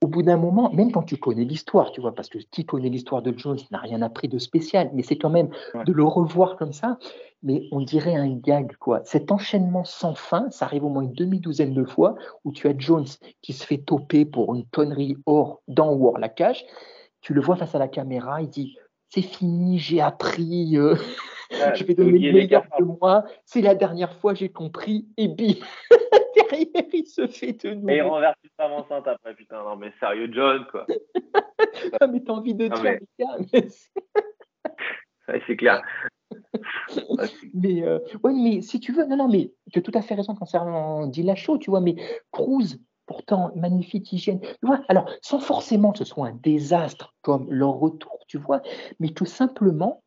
[0.03, 2.89] au bout d'un moment, même quand tu connais l'histoire, tu vois, parce que qui connaît
[2.89, 5.49] l'histoire de Jones n'a rien appris de spécial, mais c'est quand même
[5.86, 6.97] de le revoir comme ça,
[7.41, 9.01] mais on dirait un gag, quoi.
[9.05, 12.78] Cet enchaînement sans fin, ça arrive au moins une demi-douzaine de fois où tu as
[12.78, 13.07] Jones
[13.41, 16.65] qui se fait toper pour une tonnerie hors, dans ou hors la cage,
[17.21, 18.76] tu le vois face à la caméra, il dit
[19.14, 20.95] c'est fini, j'ai appris, euh,
[21.76, 25.53] je vais donner le meilleur de moi, c'est la dernière fois, j'ai compris, et bim,
[26.36, 27.89] derrière, il se fait de nouveau.
[27.89, 30.88] Et il renverse une femme enceinte après, putain, non mais sérieux, John, quoi.
[32.01, 32.99] ah, mais t'as envie de dire,
[33.53, 33.68] mais...
[35.45, 35.84] c'est clair.
[37.53, 40.16] mais, euh, ouais, mais si tu veux, non, non, mais tu as tout à fait
[40.16, 41.97] raison concernant Dillashaw, tu vois, mais
[42.32, 44.39] Cruz, pourtant magnifique hygiène.
[44.41, 48.62] Tu vois Alors, sans forcément que ce soit un désastre comme leur retour, tu vois,
[48.99, 50.04] mais tout simplement,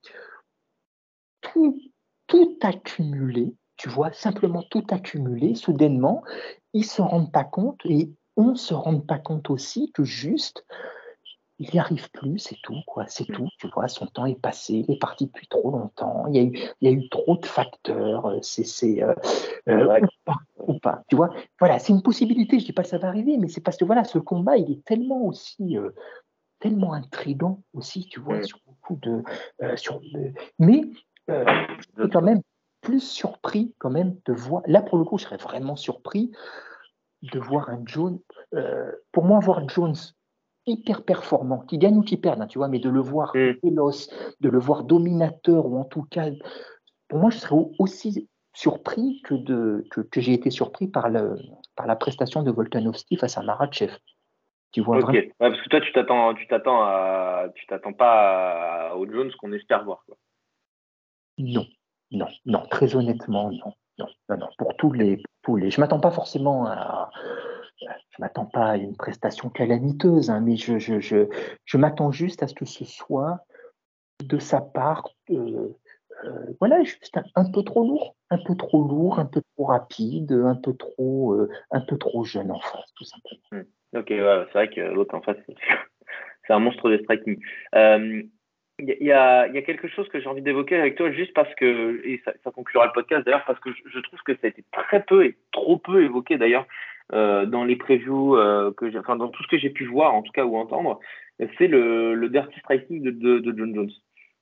[1.40, 1.78] tout,
[2.26, 6.22] tout accumulé, tu vois, simplement tout accumulé, soudainement,
[6.72, 10.04] ils ne se rendent pas compte et on ne se rend pas compte aussi que
[10.04, 10.64] juste,
[11.58, 14.84] il n'y arrive plus, c'est tout, quoi, c'est tout, tu vois, son temps est passé,
[14.86, 17.36] il est parti depuis trop longtemps, il y a eu, il y a eu trop
[17.36, 19.14] de facteurs, euh, c'est, euh,
[19.68, 20.00] euh,
[20.66, 23.08] ou, pas, tu vois, voilà, c'est une possibilité, je ne dis pas que ça va
[23.08, 25.76] arriver, mais c'est parce que voilà, ce combat, il est tellement aussi,
[26.60, 28.44] tellement intrigant aussi, tu vois, mm.
[28.44, 29.22] sur beaucoup de,
[29.76, 30.00] sur,
[30.58, 30.82] mais
[31.28, 32.42] je suis quand même
[32.80, 36.30] plus surpris quand même de voir, là pour le coup, je serais vraiment surpris
[37.22, 38.18] de voir un Jones,
[39.12, 39.96] pour moi, voir Jones
[40.66, 43.58] hyper performant, qui gagne ou qui perd, hein, tu vois, mais de le voir mm.
[43.62, 44.10] véloce,
[44.40, 46.28] de le voir dominateur, ou en tout cas,
[47.08, 51.36] pour moi, je serais aussi surpris que, de, que, j'ai été surpris par, le,
[51.76, 53.92] par la prestation de Volkanovski face à Maratchev.
[54.72, 59.06] Tu vois Ok, parce que toi, tu t'attends, tu t'attends à, tu t'attends pas au
[59.10, 60.02] Jones qu'on espère voir.
[60.06, 60.16] Quoi.
[61.38, 61.66] Non,
[62.10, 64.48] non, non, très honnêtement, non, non, non, non.
[64.56, 67.10] Pour tous les, tous les, je m'attends pas forcément à,
[67.80, 71.28] je m'attends pas à une prestation calamiteuse, hein, mais je, je, je,
[71.66, 73.40] je m'attends juste à ce que ce soit
[74.24, 75.76] de sa part, euh,
[76.24, 80.32] euh, voilà, juste un, peu trop lourd, un peu trop lourd, un peu trop rapide,
[80.32, 83.40] un peu trop, euh, un peu trop jeune en face, tout simplement.
[83.52, 83.98] Hmm.
[83.98, 85.36] Ok, c'est vrai que l'autre en face,
[86.46, 87.38] c'est un monstre de striking.
[87.74, 88.28] il
[88.78, 92.00] y, a, y, a, quelque chose que j'ai envie d'évoquer avec toi, juste parce que,
[92.04, 95.02] et ça, conclura le podcast d'ailleurs, parce que je, trouve que ça a été très
[95.02, 96.66] peu et trop peu évoqué d'ailleurs
[97.12, 100.22] euh, dans les previews, euh, que enfin dans tout ce que j'ai pu voir en
[100.22, 100.98] tout cas ou entendre,
[101.58, 103.90] c'est le, le dirty striking de John Jones.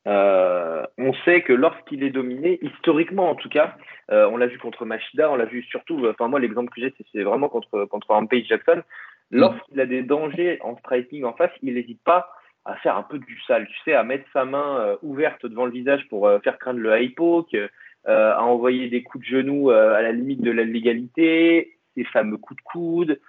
[0.06, 3.76] Euh, on sait que lorsqu'il est dominé, historiquement en tout cas,
[4.10, 6.94] euh, on l'a vu contre Machida, on l'a vu surtout, enfin moi l'exemple que j'ai
[7.12, 8.82] c'est, vraiment contre, contre Rampage Jackson,
[9.30, 12.28] lorsqu'il a des dangers en striking en face, il n'hésite pas
[12.64, 15.66] à faire un peu du sale, tu sais, à mettre sa main euh, ouverte devant
[15.66, 17.68] le visage pour euh, faire craindre le high poke, euh,
[18.06, 22.58] à envoyer des coups de genoux à la limite de la légalité, ces fameux coups
[22.58, 23.20] de coude,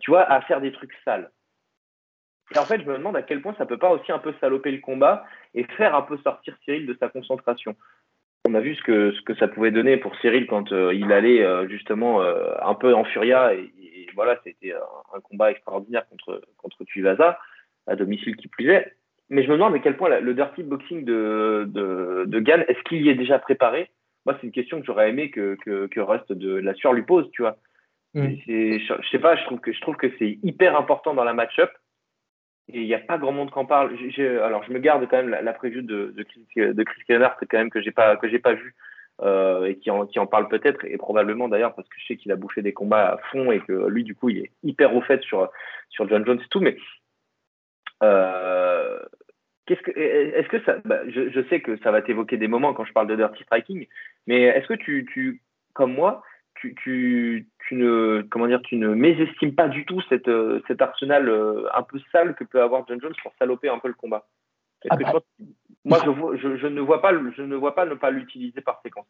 [0.00, 1.30] tu vois, à faire des trucs sales.
[2.54, 4.34] Et en fait, je me demande à quel point ça peut pas aussi un peu
[4.40, 7.76] saloper le combat et faire un peu sortir Cyril de sa concentration.
[8.46, 11.44] On a vu ce que, ce que ça pouvait donner pour Cyril quand il allait
[11.68, 13.70] justement un peu en furia et,
[14.14, 17.38] voilà, c'était un, un, combat extraordinaire contre, contre Tuivasa
[17.86, 18.94] à domicile qui plus est.
[19.30, 22.82] Mais je me demande à quel point le dirty boxing de, de, de Gann, est-ce
[22.84, 23.90] qu'il y est déjà préparé?
[24.24, 27.02] Moi, c'est une question que j'aurais aimé que, que, que, Rust de la Sueur lui
[27.02, 27.58] pose, tu vois.
[28.14, 28.28] Mm.
[28.46, 31.34] Je, je sais pas, je trouve que, je trouve que c'est hyper important dans la
[31.34, 31.70] match-up.
[32.70, 33.96] Et il n'y a pas grand monde qui en parle.
[34.18, 37.36] alors, je me garde quand même la, la preview de, de, Chris, de Chris Kennard,
[37.40, 38.74] quand même que j'ai pas que j'ai pas vu
[39.22, 42.16] euh, et qui en, qui en parle peut-être et probablement d'ailleurs parce que je sais
[42.16, 44.94] qu'il a bouffé des combats à fond et que lui du coup il est hyper
[44.94, 45.50] au fait sur
[45.88, 46.60] sur John Jones et tout.
[46.60, 46.76] Mais
[48.02, 48.98] euh,
[49.66, 52.74] qu'est-ce que, est-ce que ça, bah, je, je, sais que ça va t'évoquer des moments
[52.74, 53.86] quand je parle de dirty striking,
[54.26, 55.42] mais est-ce que tu, tu,
[55.74, 56.22] comme moi,
[56.60, 60.30] tu, tu, tu ne, comment dire, tu ne mésestimes pas du tout cette,
[60.66, 63.88] cet arsenal euh, un peu sale que peut avoir John Jones pour saloper un peu
[63.88, 64.26] le combat.
[64.90, 65.12] Ah bah.
[65.84, 68.80] moi, je, je, je, ne vois pas, je ne vois pas ne pas l'utiliser par
[68.82, 69.06] séquence.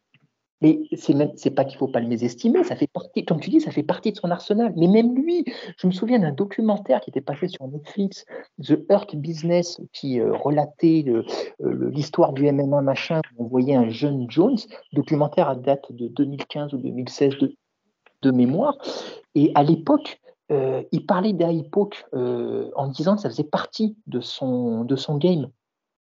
[0.61, 3.49] Mais c'est même, c'est pas qu'il faut pas le mésestimer, ça fait partie, comme tu
[3.49, 4.73] dis, ça fait partie de son arsenal.
[4.75, 5.45] Mais même lui,
[5.77, 8.25] je me souviens d'un documentaire qui était passé sur Netflix,
[8.61, 11.23] The Hurt Business, qui euh, relatait euh,
[11.91, 13.21] l'histoire du MMA machin.
[13.37, 14.57] On voyait un jeune Jones,
[14.91, 17.55] documentaire à date de 2015 ou 2016 de,
[18.23, 18.77] de mémoire.
[19.35, 20.19] Et à l'époque,
[20.51, 25.49] euh, il parlait d'Aipoc en disant que ça faisait partie de son, de son game.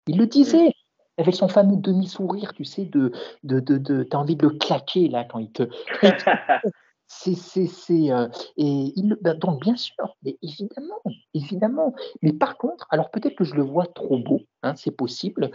[0.06, 0.72] Il le disait
[1.18, 3.12] avec son fameux demi-sourire, tu sais, de,
[3.42, 5.64] de, de, de tu as envie de le claquer là quand il te.
[7.08, 11.02] c'est, c'est, c'est, euh, et il, ben, donc bien sûr, mais évidemment,
[11.34, 11.94] évidemment.
[12.22, 15.50] Mais par contre, alors peut-être que je le vois trop beau, hein, c'est possible.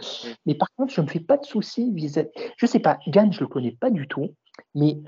[0.46, 2.30] Mais par contre, je ne me fais pas de soucis vis-à-vis.
[2.56, 4.34] Je sais pas, Gann, je le connais pas du tout,
[4.74, 4.98] mais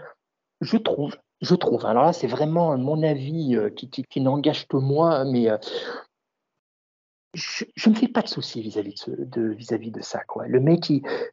[0.61, 1.85] je trouve, je trouve.
[1.85, 5.59] Alors là, c'est vraiment mon avis euh, qui, qui, qui n'engage que moi, mais euh,
[7.37, 10.21] je ne me fais pas de soucis vis-à-vis de, vis-à-vis de ça.
[10.25, 10.47] Quoi.
[10.47, 10.91] Le mec,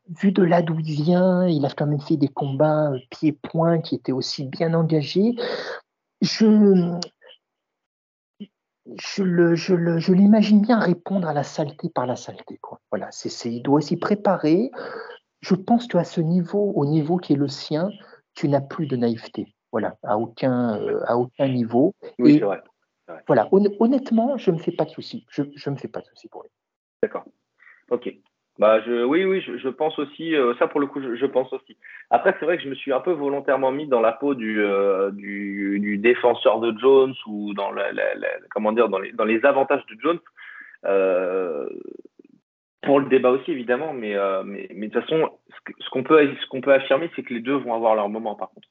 [0.10, 3.80] vu de là d'où il vient, il a quand même fait des combats euh, pieds-points
[3.80, 5.36] qui étaient aussi bien engagés.
[6.22, 7.00] Je,
[9.00, 12.58] je, le, je, le, je l'imagine bien répondre à la saleté par la saleté.
[12.58, 12.82] Quoi.
[12.92, 14.72] Voilà, c'est, c'est, il doit s'y préparer.
[15.40, 17.90] Je pense qu'à ce niveau, au niveau qui est le sien,
[18.36, 19.56] tu n'as plus de naïveté.
[19.72, 21.96] Voilà, à aucun, euh, à aucun niveau.
[22.20, 22.62] Oui, c'est vrai.
[23.28, 25.26] Voilà, honnêtement, je ne me fais pas de soucis.
[25.30, 26.50] Je ne me fais pas de soucis pour lui.
[27.02, 27.26] D'accord.
[27.90, 28.10] Ok.
[28.60, 31.76] Bah, je, oui, oui, je, pense aussi, euh, ça pour le coup, je, pense aussi.
[32.12, 34.62] Après, c'est vrai que je me suis un peu volontairement mis dans la peau du,
[34.62, 37.90] euh, du, défenseur de Jones ou dans, la,
[38.52, 40.20] comment dire, dans, les, dans les avantages de Jones.
[40.86, 41.68] Euh,
[42.84, 44.16] pour le débat aussi, évidemment, mais,
[44.46, 45.32] mais, mais, de toute façon,
[45.80, 48.36] ce qu'on peut, ce qu'on peut affirmer, c'est que les deux vont avoir leur moment,
[48.36, 48.68] par contre.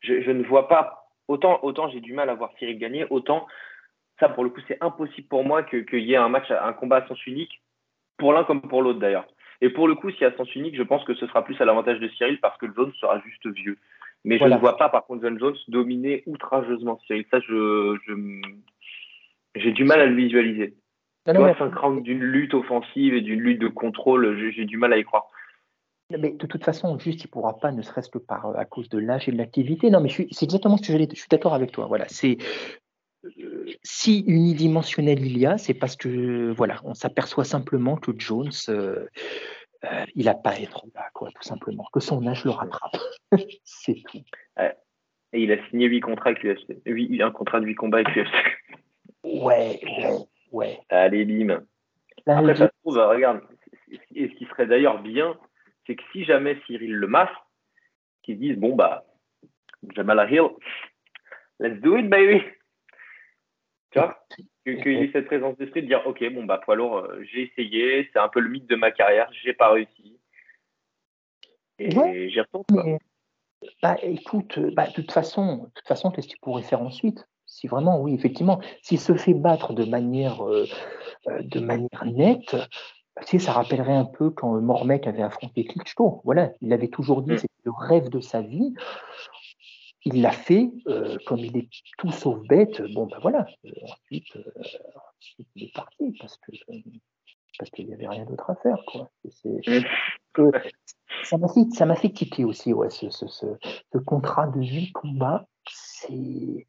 [0.00, 3.46] Je, je ne vois pas Autant, autant j'ai du mal à voir Cyril gagner, autant
[4.20, 6.96] ça, pour le coup, c'est impossible pour moi qu'il y ait un match, un combat
[6.98, 7.60] à sens unique,
[8.16, 9.26] pour l'un comme pour l'autre d'ailleurs.
[9.60, 11.60] Et pour le coup, s'il y a sens unique, je pense que ce sera plus
[11.60, 13.78] à l'avantage de Cyril parce que Jones sera juste vieux.
[14.24, 17.26] Mais je ne vois pas, par contre, John Jones dominer outrageusement Cyril.
[17.30, 17.96] Ça, je,
[19.54, 20.74] j'ai du mal à le visualiser.
[21.26, 24.98] Non, non, cinq d'une lutte offensive et d'une lutte de contrôle, j'ai du mal à
[24.98, 25.26] y croire.
[26.10, 28.64] Mais de toute façon, juste, il ne pourra pas, ne serait-ce que par, euh, à
[28.64, 29.90] cause de l'âge et de l'activité.
[29.90, 31.08] Non, mais c'est exactement ce que j'allais.
[31.10, 31.86] Je suis d'accord avec toi.
[31.86, 32.36] Voilà, c'est
[33.24, 38.50] euh, si unidimensionnel il y a, c'est parce que voilà, on s'aperçoit simplement que Jones,
[38.68, 39.06] euh,
[40.14, 41.86] il n'a pas à être là, quoi, tout simplement.
[41.92, 42.96] Que son âge le rattrape.
[43.64, 44.22] c'est tout.
[45.32, 47.20] Et il a signé 8 contrats avec l'UFC.
[47.20, 48.30] un contrat de 8 combats avec l'UFC.
[49.24, 50.18] Ouais, ouais,
[50.52, 50.80] ouais.
[50.90, 51.64] Allez, bim.
[52.26, 53.40] Après, ça se trouve, regarde,
[54.14, 55.36] et ce qui serait d'ailleurs bien,
[55.86, 57.34] c'est que si jamais Cyril le masse,
[58.22, 59.04] qu'ils disent bon bah
[59.94, 60.50] Jamal Hill,
[61.60, 62.42] let's do it baby.
[63.90, 64.18] Tu vois
[64.64, 68.08] Qu'il ait cette présence d'esprit de dire ok bon bah poids lourd, euh, j'ai essayé,
[68.12, 70.18] c'est un peu le mythe de ma carrière, j'ai pas réussi.
[71.78, 72.98] Et j'y retourne.
[73.82, 77.26] Bah écoute, bah, de toute façon, de toute façon, qu'est-ce qu'il pourrait faire ensuite?
[77.46, 80.66] Si vraiment, oui, effectivement, s'il se fait battre de manière, euh,
[81.28, 82.56] euh, de manière nette,
[83.20, 86.20] tu sais, ça rappellerait un peu quand Mormec avait affronté Klitschko.
[86.24, 87.38] Voilà, il avait toujours dit, mm.
[87.38, 88.74] c'était le rêve de sa vie.
[90.04, 91.68] Il l'a fait, euh, comme il est
[91.98, 92.82] tout sauf bête.
[92.92, 93.46] Bon, ben voilà.
[93.64, 94.38] Euh, ensuite,
[95.54, 96.52] il est parti parce que
[97.58, 98.78] parce qu'il n'y avait rien d'autre à faire.
[98.86, 99.10] Quoi.
[99.24, 100.50] Mm.
[101.22, 104.90] ça m'a fait, ça m'a fait quitter aussi, ouais, ce, ce, ce, contrat de vie
[104.92, 105.46] combat.
[105.70, 106.66] C'est,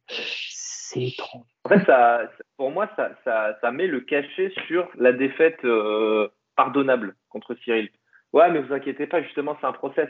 [0.90, 1.46] c'est étrange.
[1.64, 7.16] Après, ça, pour moi, ça, ça, ça, met le cachet sur la défaite euh, pardonnable
[7.30, 7.90] contre Cyril.
[8.34, 10.10] Ouais, mais vous inquiétez pas, justement, c'est un process.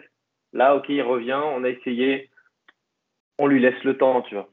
[0.54, 2.30] Là, ok, il revient, on a essayé,
[3.38, 4.50] on lui laisse le temps, tu vois.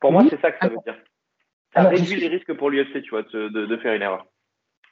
[0.00, 0.96] Pour moi, c'est ça que ça veut dire.
[1.74, 4.26] Ça réduit les risques pour l'UFC, tu vois, de, de, faire une erreur.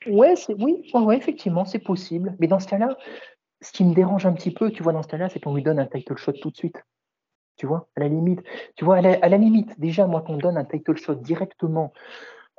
[0.06, 2.36] Ouais, oui, ouais, effectivement, c'est possible.
[2.38, 2.96] Mais dans ce cas-là,
[3.60, 5.64] ce qui me dérange un petit peu, tu vois, dans ce cas-là, c'est qu'on lui
[5.64, 6.80] donne un title shot tout de suite.
[7.58, 8.40] Tu vois, à la limite.
[8.76, 11.92] Tu vois, à la, limite, déjà, moi, qu'on donne un title shot directement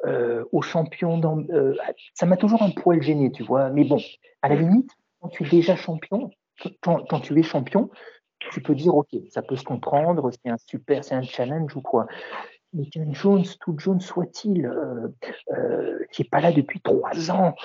[0.06, 1.76] euh, au champion, dans, euh,
[2.14, 3.70] ça m'a toujours un poil gêné, tu vois.
[3.70, 4.00] Mais bon,
[4.42, 6.30] à la limite, quand tu es déjà champion,
[6.82, 7.90] quand, tu es champion,
[8.40, 11.82] tu peux dire, OK, ça peut se comprendre, c'est un super, c'est un challenge ou
[11.82, 12.08] quoi.
[12.74, 15.08] Mais qu'un Jones, tout Jones soit-il, euh,
[15.52, 17.56] euh, qui n'est pas là depuis trois ans,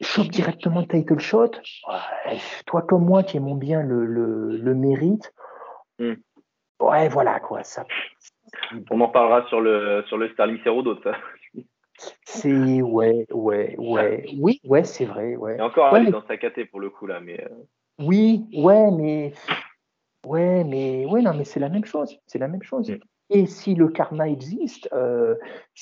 [0.00, 1.50] chope directement le title shot,
[2.66, 5.32] toi comme moi qui aimons bien le, le, mérite,
[5.98, 6.14] hmm.
[6.80, 7.62] ouais, voilà quoi.
[7.64, 7.84] Ça,
[8.90, 11.12] On en parlera sur le, sur le Starling d'autres.
[12.24, 15.56] C'est ouais, ouais, ouais, oui, ouais, c'est vrai, ouais.
[15.58, 17.42] Et encore, elle est dans sa caté pour le coup là, mais.
[17.42, 17.48] Euh.
[18.00, 19.32] Oui, ouais, mais
[20.24, 22.90] ouais, mais ouais, non, mais c'est la même chose, c'est la même chose.
[22.90, 22.98] Hmm.
[23.30, 25.34] Et si le karma existe, euh,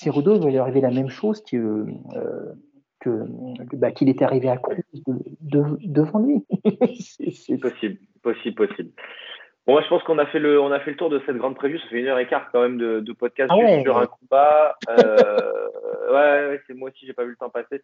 [0.04, 1.86] va lui arriver la même chose que,
[2.16, 2.54] euh,
[3.00, 4.82] que bah, qu'il était arrivé à Cruz
[5.44, 6.44] devant lui.
[7.32, 8.90] c'est possible, possible, possible.
[9.66, 11.36] Bon, moi, je pense qu'on a fait le, on a fait le tour de cette
[11.36, 11.78] grande prévue.
[11.78, 14.76] Ça fait une heure et quart quand même de, podcast ah sur un combat.
[14.88, 15.68] Euh,
[16.12, 17.82] ouais, ouais c'est moi aussi, j'ai pas vu le temps passer.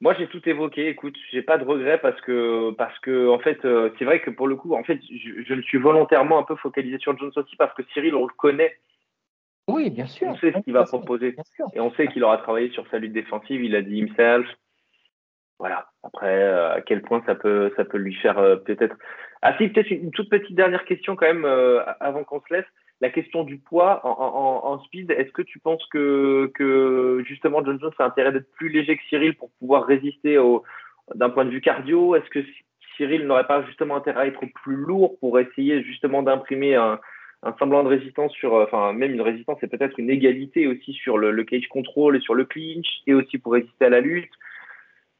[0.00, 0.88] Moi, j'ai tout évoqué.
[0.88, 4.30] Écoute, j'ai pas de regrets parce que, parce que, en fait, euh, c'est vrai que
[4.30, 7.32] pour le coup, en fait, je, je, me suis volontairement un peu focalisé sur Jones
[7.36, 8.78] aussi parce que Cyril, on le connaît.
[9.68, 10.28] Oui, bien sûr.
[10.28, 11.36] On sait ce qu'il va proposer.
[11.74, 13.62] Et on sait qu'il aura travaillé sur sa lutte défensive.
[13.62, 14.46] Il a dit himself.
[15.58, 15.86] Voilà.
[16.02, 18.96] Après, euh, à quel point ça peut, ça peut lui faire euh, peut-être.
[19.42, 22.66] Ah si, peut-être une, toute petite dernière question quand même euh, avant qu'on se laisse.
[23.00, 27.64] La question du poids en, en, en speed, est-ce que tu penses que, que justement
[27.64, 30.64] John Jones a intérêt d'être plus léger que Cyril pour pouvoir résister au,
[31.14, 32.14] d'un point de vue cardio?
[32.14, 32.44] Est-ce que
[32.96, 37.00] Cyril n'aurait pas justement intérêt à être plus lourd pour essayer justement d'imprimer un,
[37.42, 40.92] un semblant de résistance sur, euh, enfin même une résistance et peut-être une égalité aussi
[40.92, 44.32] sur le, cage control et sur le clinch et aussi pour résister à la lutte?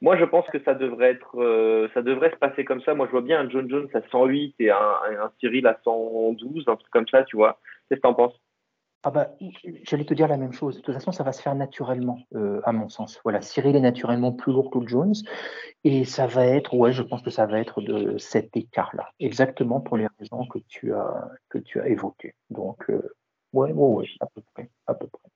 [0.03, 2.95] Moi, je pense que ça devrait être, euh, ça devrait se passer comme ça.
[2.95, 6.77] Moi, je vois bien un John Jones à 108 et un, Cyril à 112, un
[6.77, 7.59] truc comme ça, tu vois.
[7.89, 8.35] Qu'est-ce que t'en penses?
[9.03, 9.31] Ah bah,
[9.85, 10.77] j'allais te dire la même chose.
[10.77, 13.19] De toute façon, ça va se faire naturellement, euh, à mon sens.
[13.25, 15.15] Voilà, Cyril est naturellement plus lourd que Jones,
[15.85, 19.81] et ça va être, ouais, je pense que ça va être de cet écart-là, exactement
[19.81, 22.35] pour les raisons que tu as que tu as évoquées.
[22.51, 23.01] Donc, euh,
[23.55, 25.30] ouais, ouais, ouais, à peu près, à peu près.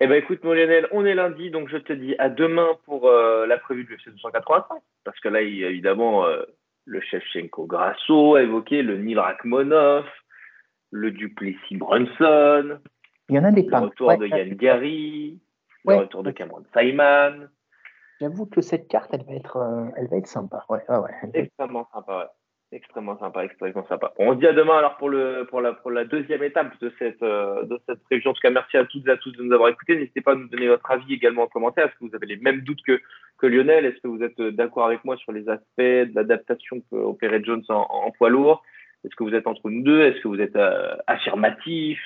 [0.00, 3.08] Eh ben, écoute, mon Lionel, on est lundi, donc je te dis à demain pour
[3.08, 6.26] euh, la prévue de l'UFC 285, parce que là, il y a évidemment
[6.84, 10.04] le chef Shevchenko Grasso a évoqué le Nil Rakhmonov
[10.90, 12.78] le Duplessis Brunson.
[13.28, 15.40] Il y en a des Le retour de Yann Gary,
[15.84, 17.48] le retour de Cameron Simon.
[18.20, 20.64] J'avoue que cette carte, elle va être, euh, elle va être sympa.
[20.68, 22.24] Ouais, ouais, Extrêmement sympa, ouais.
[22.72, 24.12] Extrêmement sympa, extrêmement sympa.
[24.18, 26.92] On se dit à demain alors pour, le, pour, la, pour la deuxième étape de
[26.98, 28.30] cette, euh, de cette région.
[28.30, 29.96] En tout cas, merci à toutes et à tous de nous avoir écoutés.
[29.96, 31.86] N'hésitez pas à nous donner votre avis également en commentaire.
[31.86, 33.00] Est-ce que vous avez les mêmes doutes que,
[33.38, 33.86] que Lionel?
[33.86, 37.62] Est-ce que vous êtes d'accord avec moi sur les aspects de l'adaptation que opérer Jones
[37.68, 38.64] en poids lourd?
[39.06, 40.02] Est-ce que vous êtes entre nous deux?
[40.02, 42.00] Est-ce que vous êtes euh, affirmatif?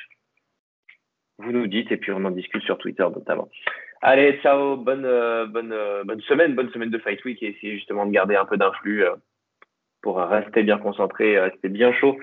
[1.38, 3.48] Vous nous dites et puis on en discute sur Twitter notamment.
[4.02, 7.76] Allez, ciao, bonne, euh, bonne, euh, bonne semaine, bonne semaine de Fight Week et essayez
[7.76, 9.04] justement de garder un peu d'influx
[10.02, 12.16] pour rester bien concentré, rester bien chaud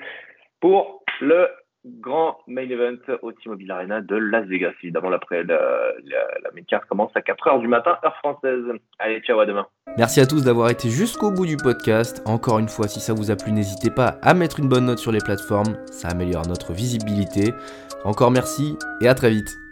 [0.60, 1.48] pour le
[1.86, 4.74] grand main event au T-Mobile Arena de Las Vegas.
[4.84, 5.60] Évidemment, après la,
[6.06, 8.64] la, main card commence à 4h du matin, heure française.
[9.00, 9.66] Allez, ciao, à demain.
[9.98, 12.22] Merci à tous d'avoir été jusqu'au bout du podcast.
[12.26, 15.00] Encore une fois, si ça vous a plu, n'hésitez pas à mettre une bonne note
[15.00, 15.78] sur les plateformes.
[15.88, 17.54] Ça améliore notre visibilité.
[18.04, 19.67] Encore merci et à très vite.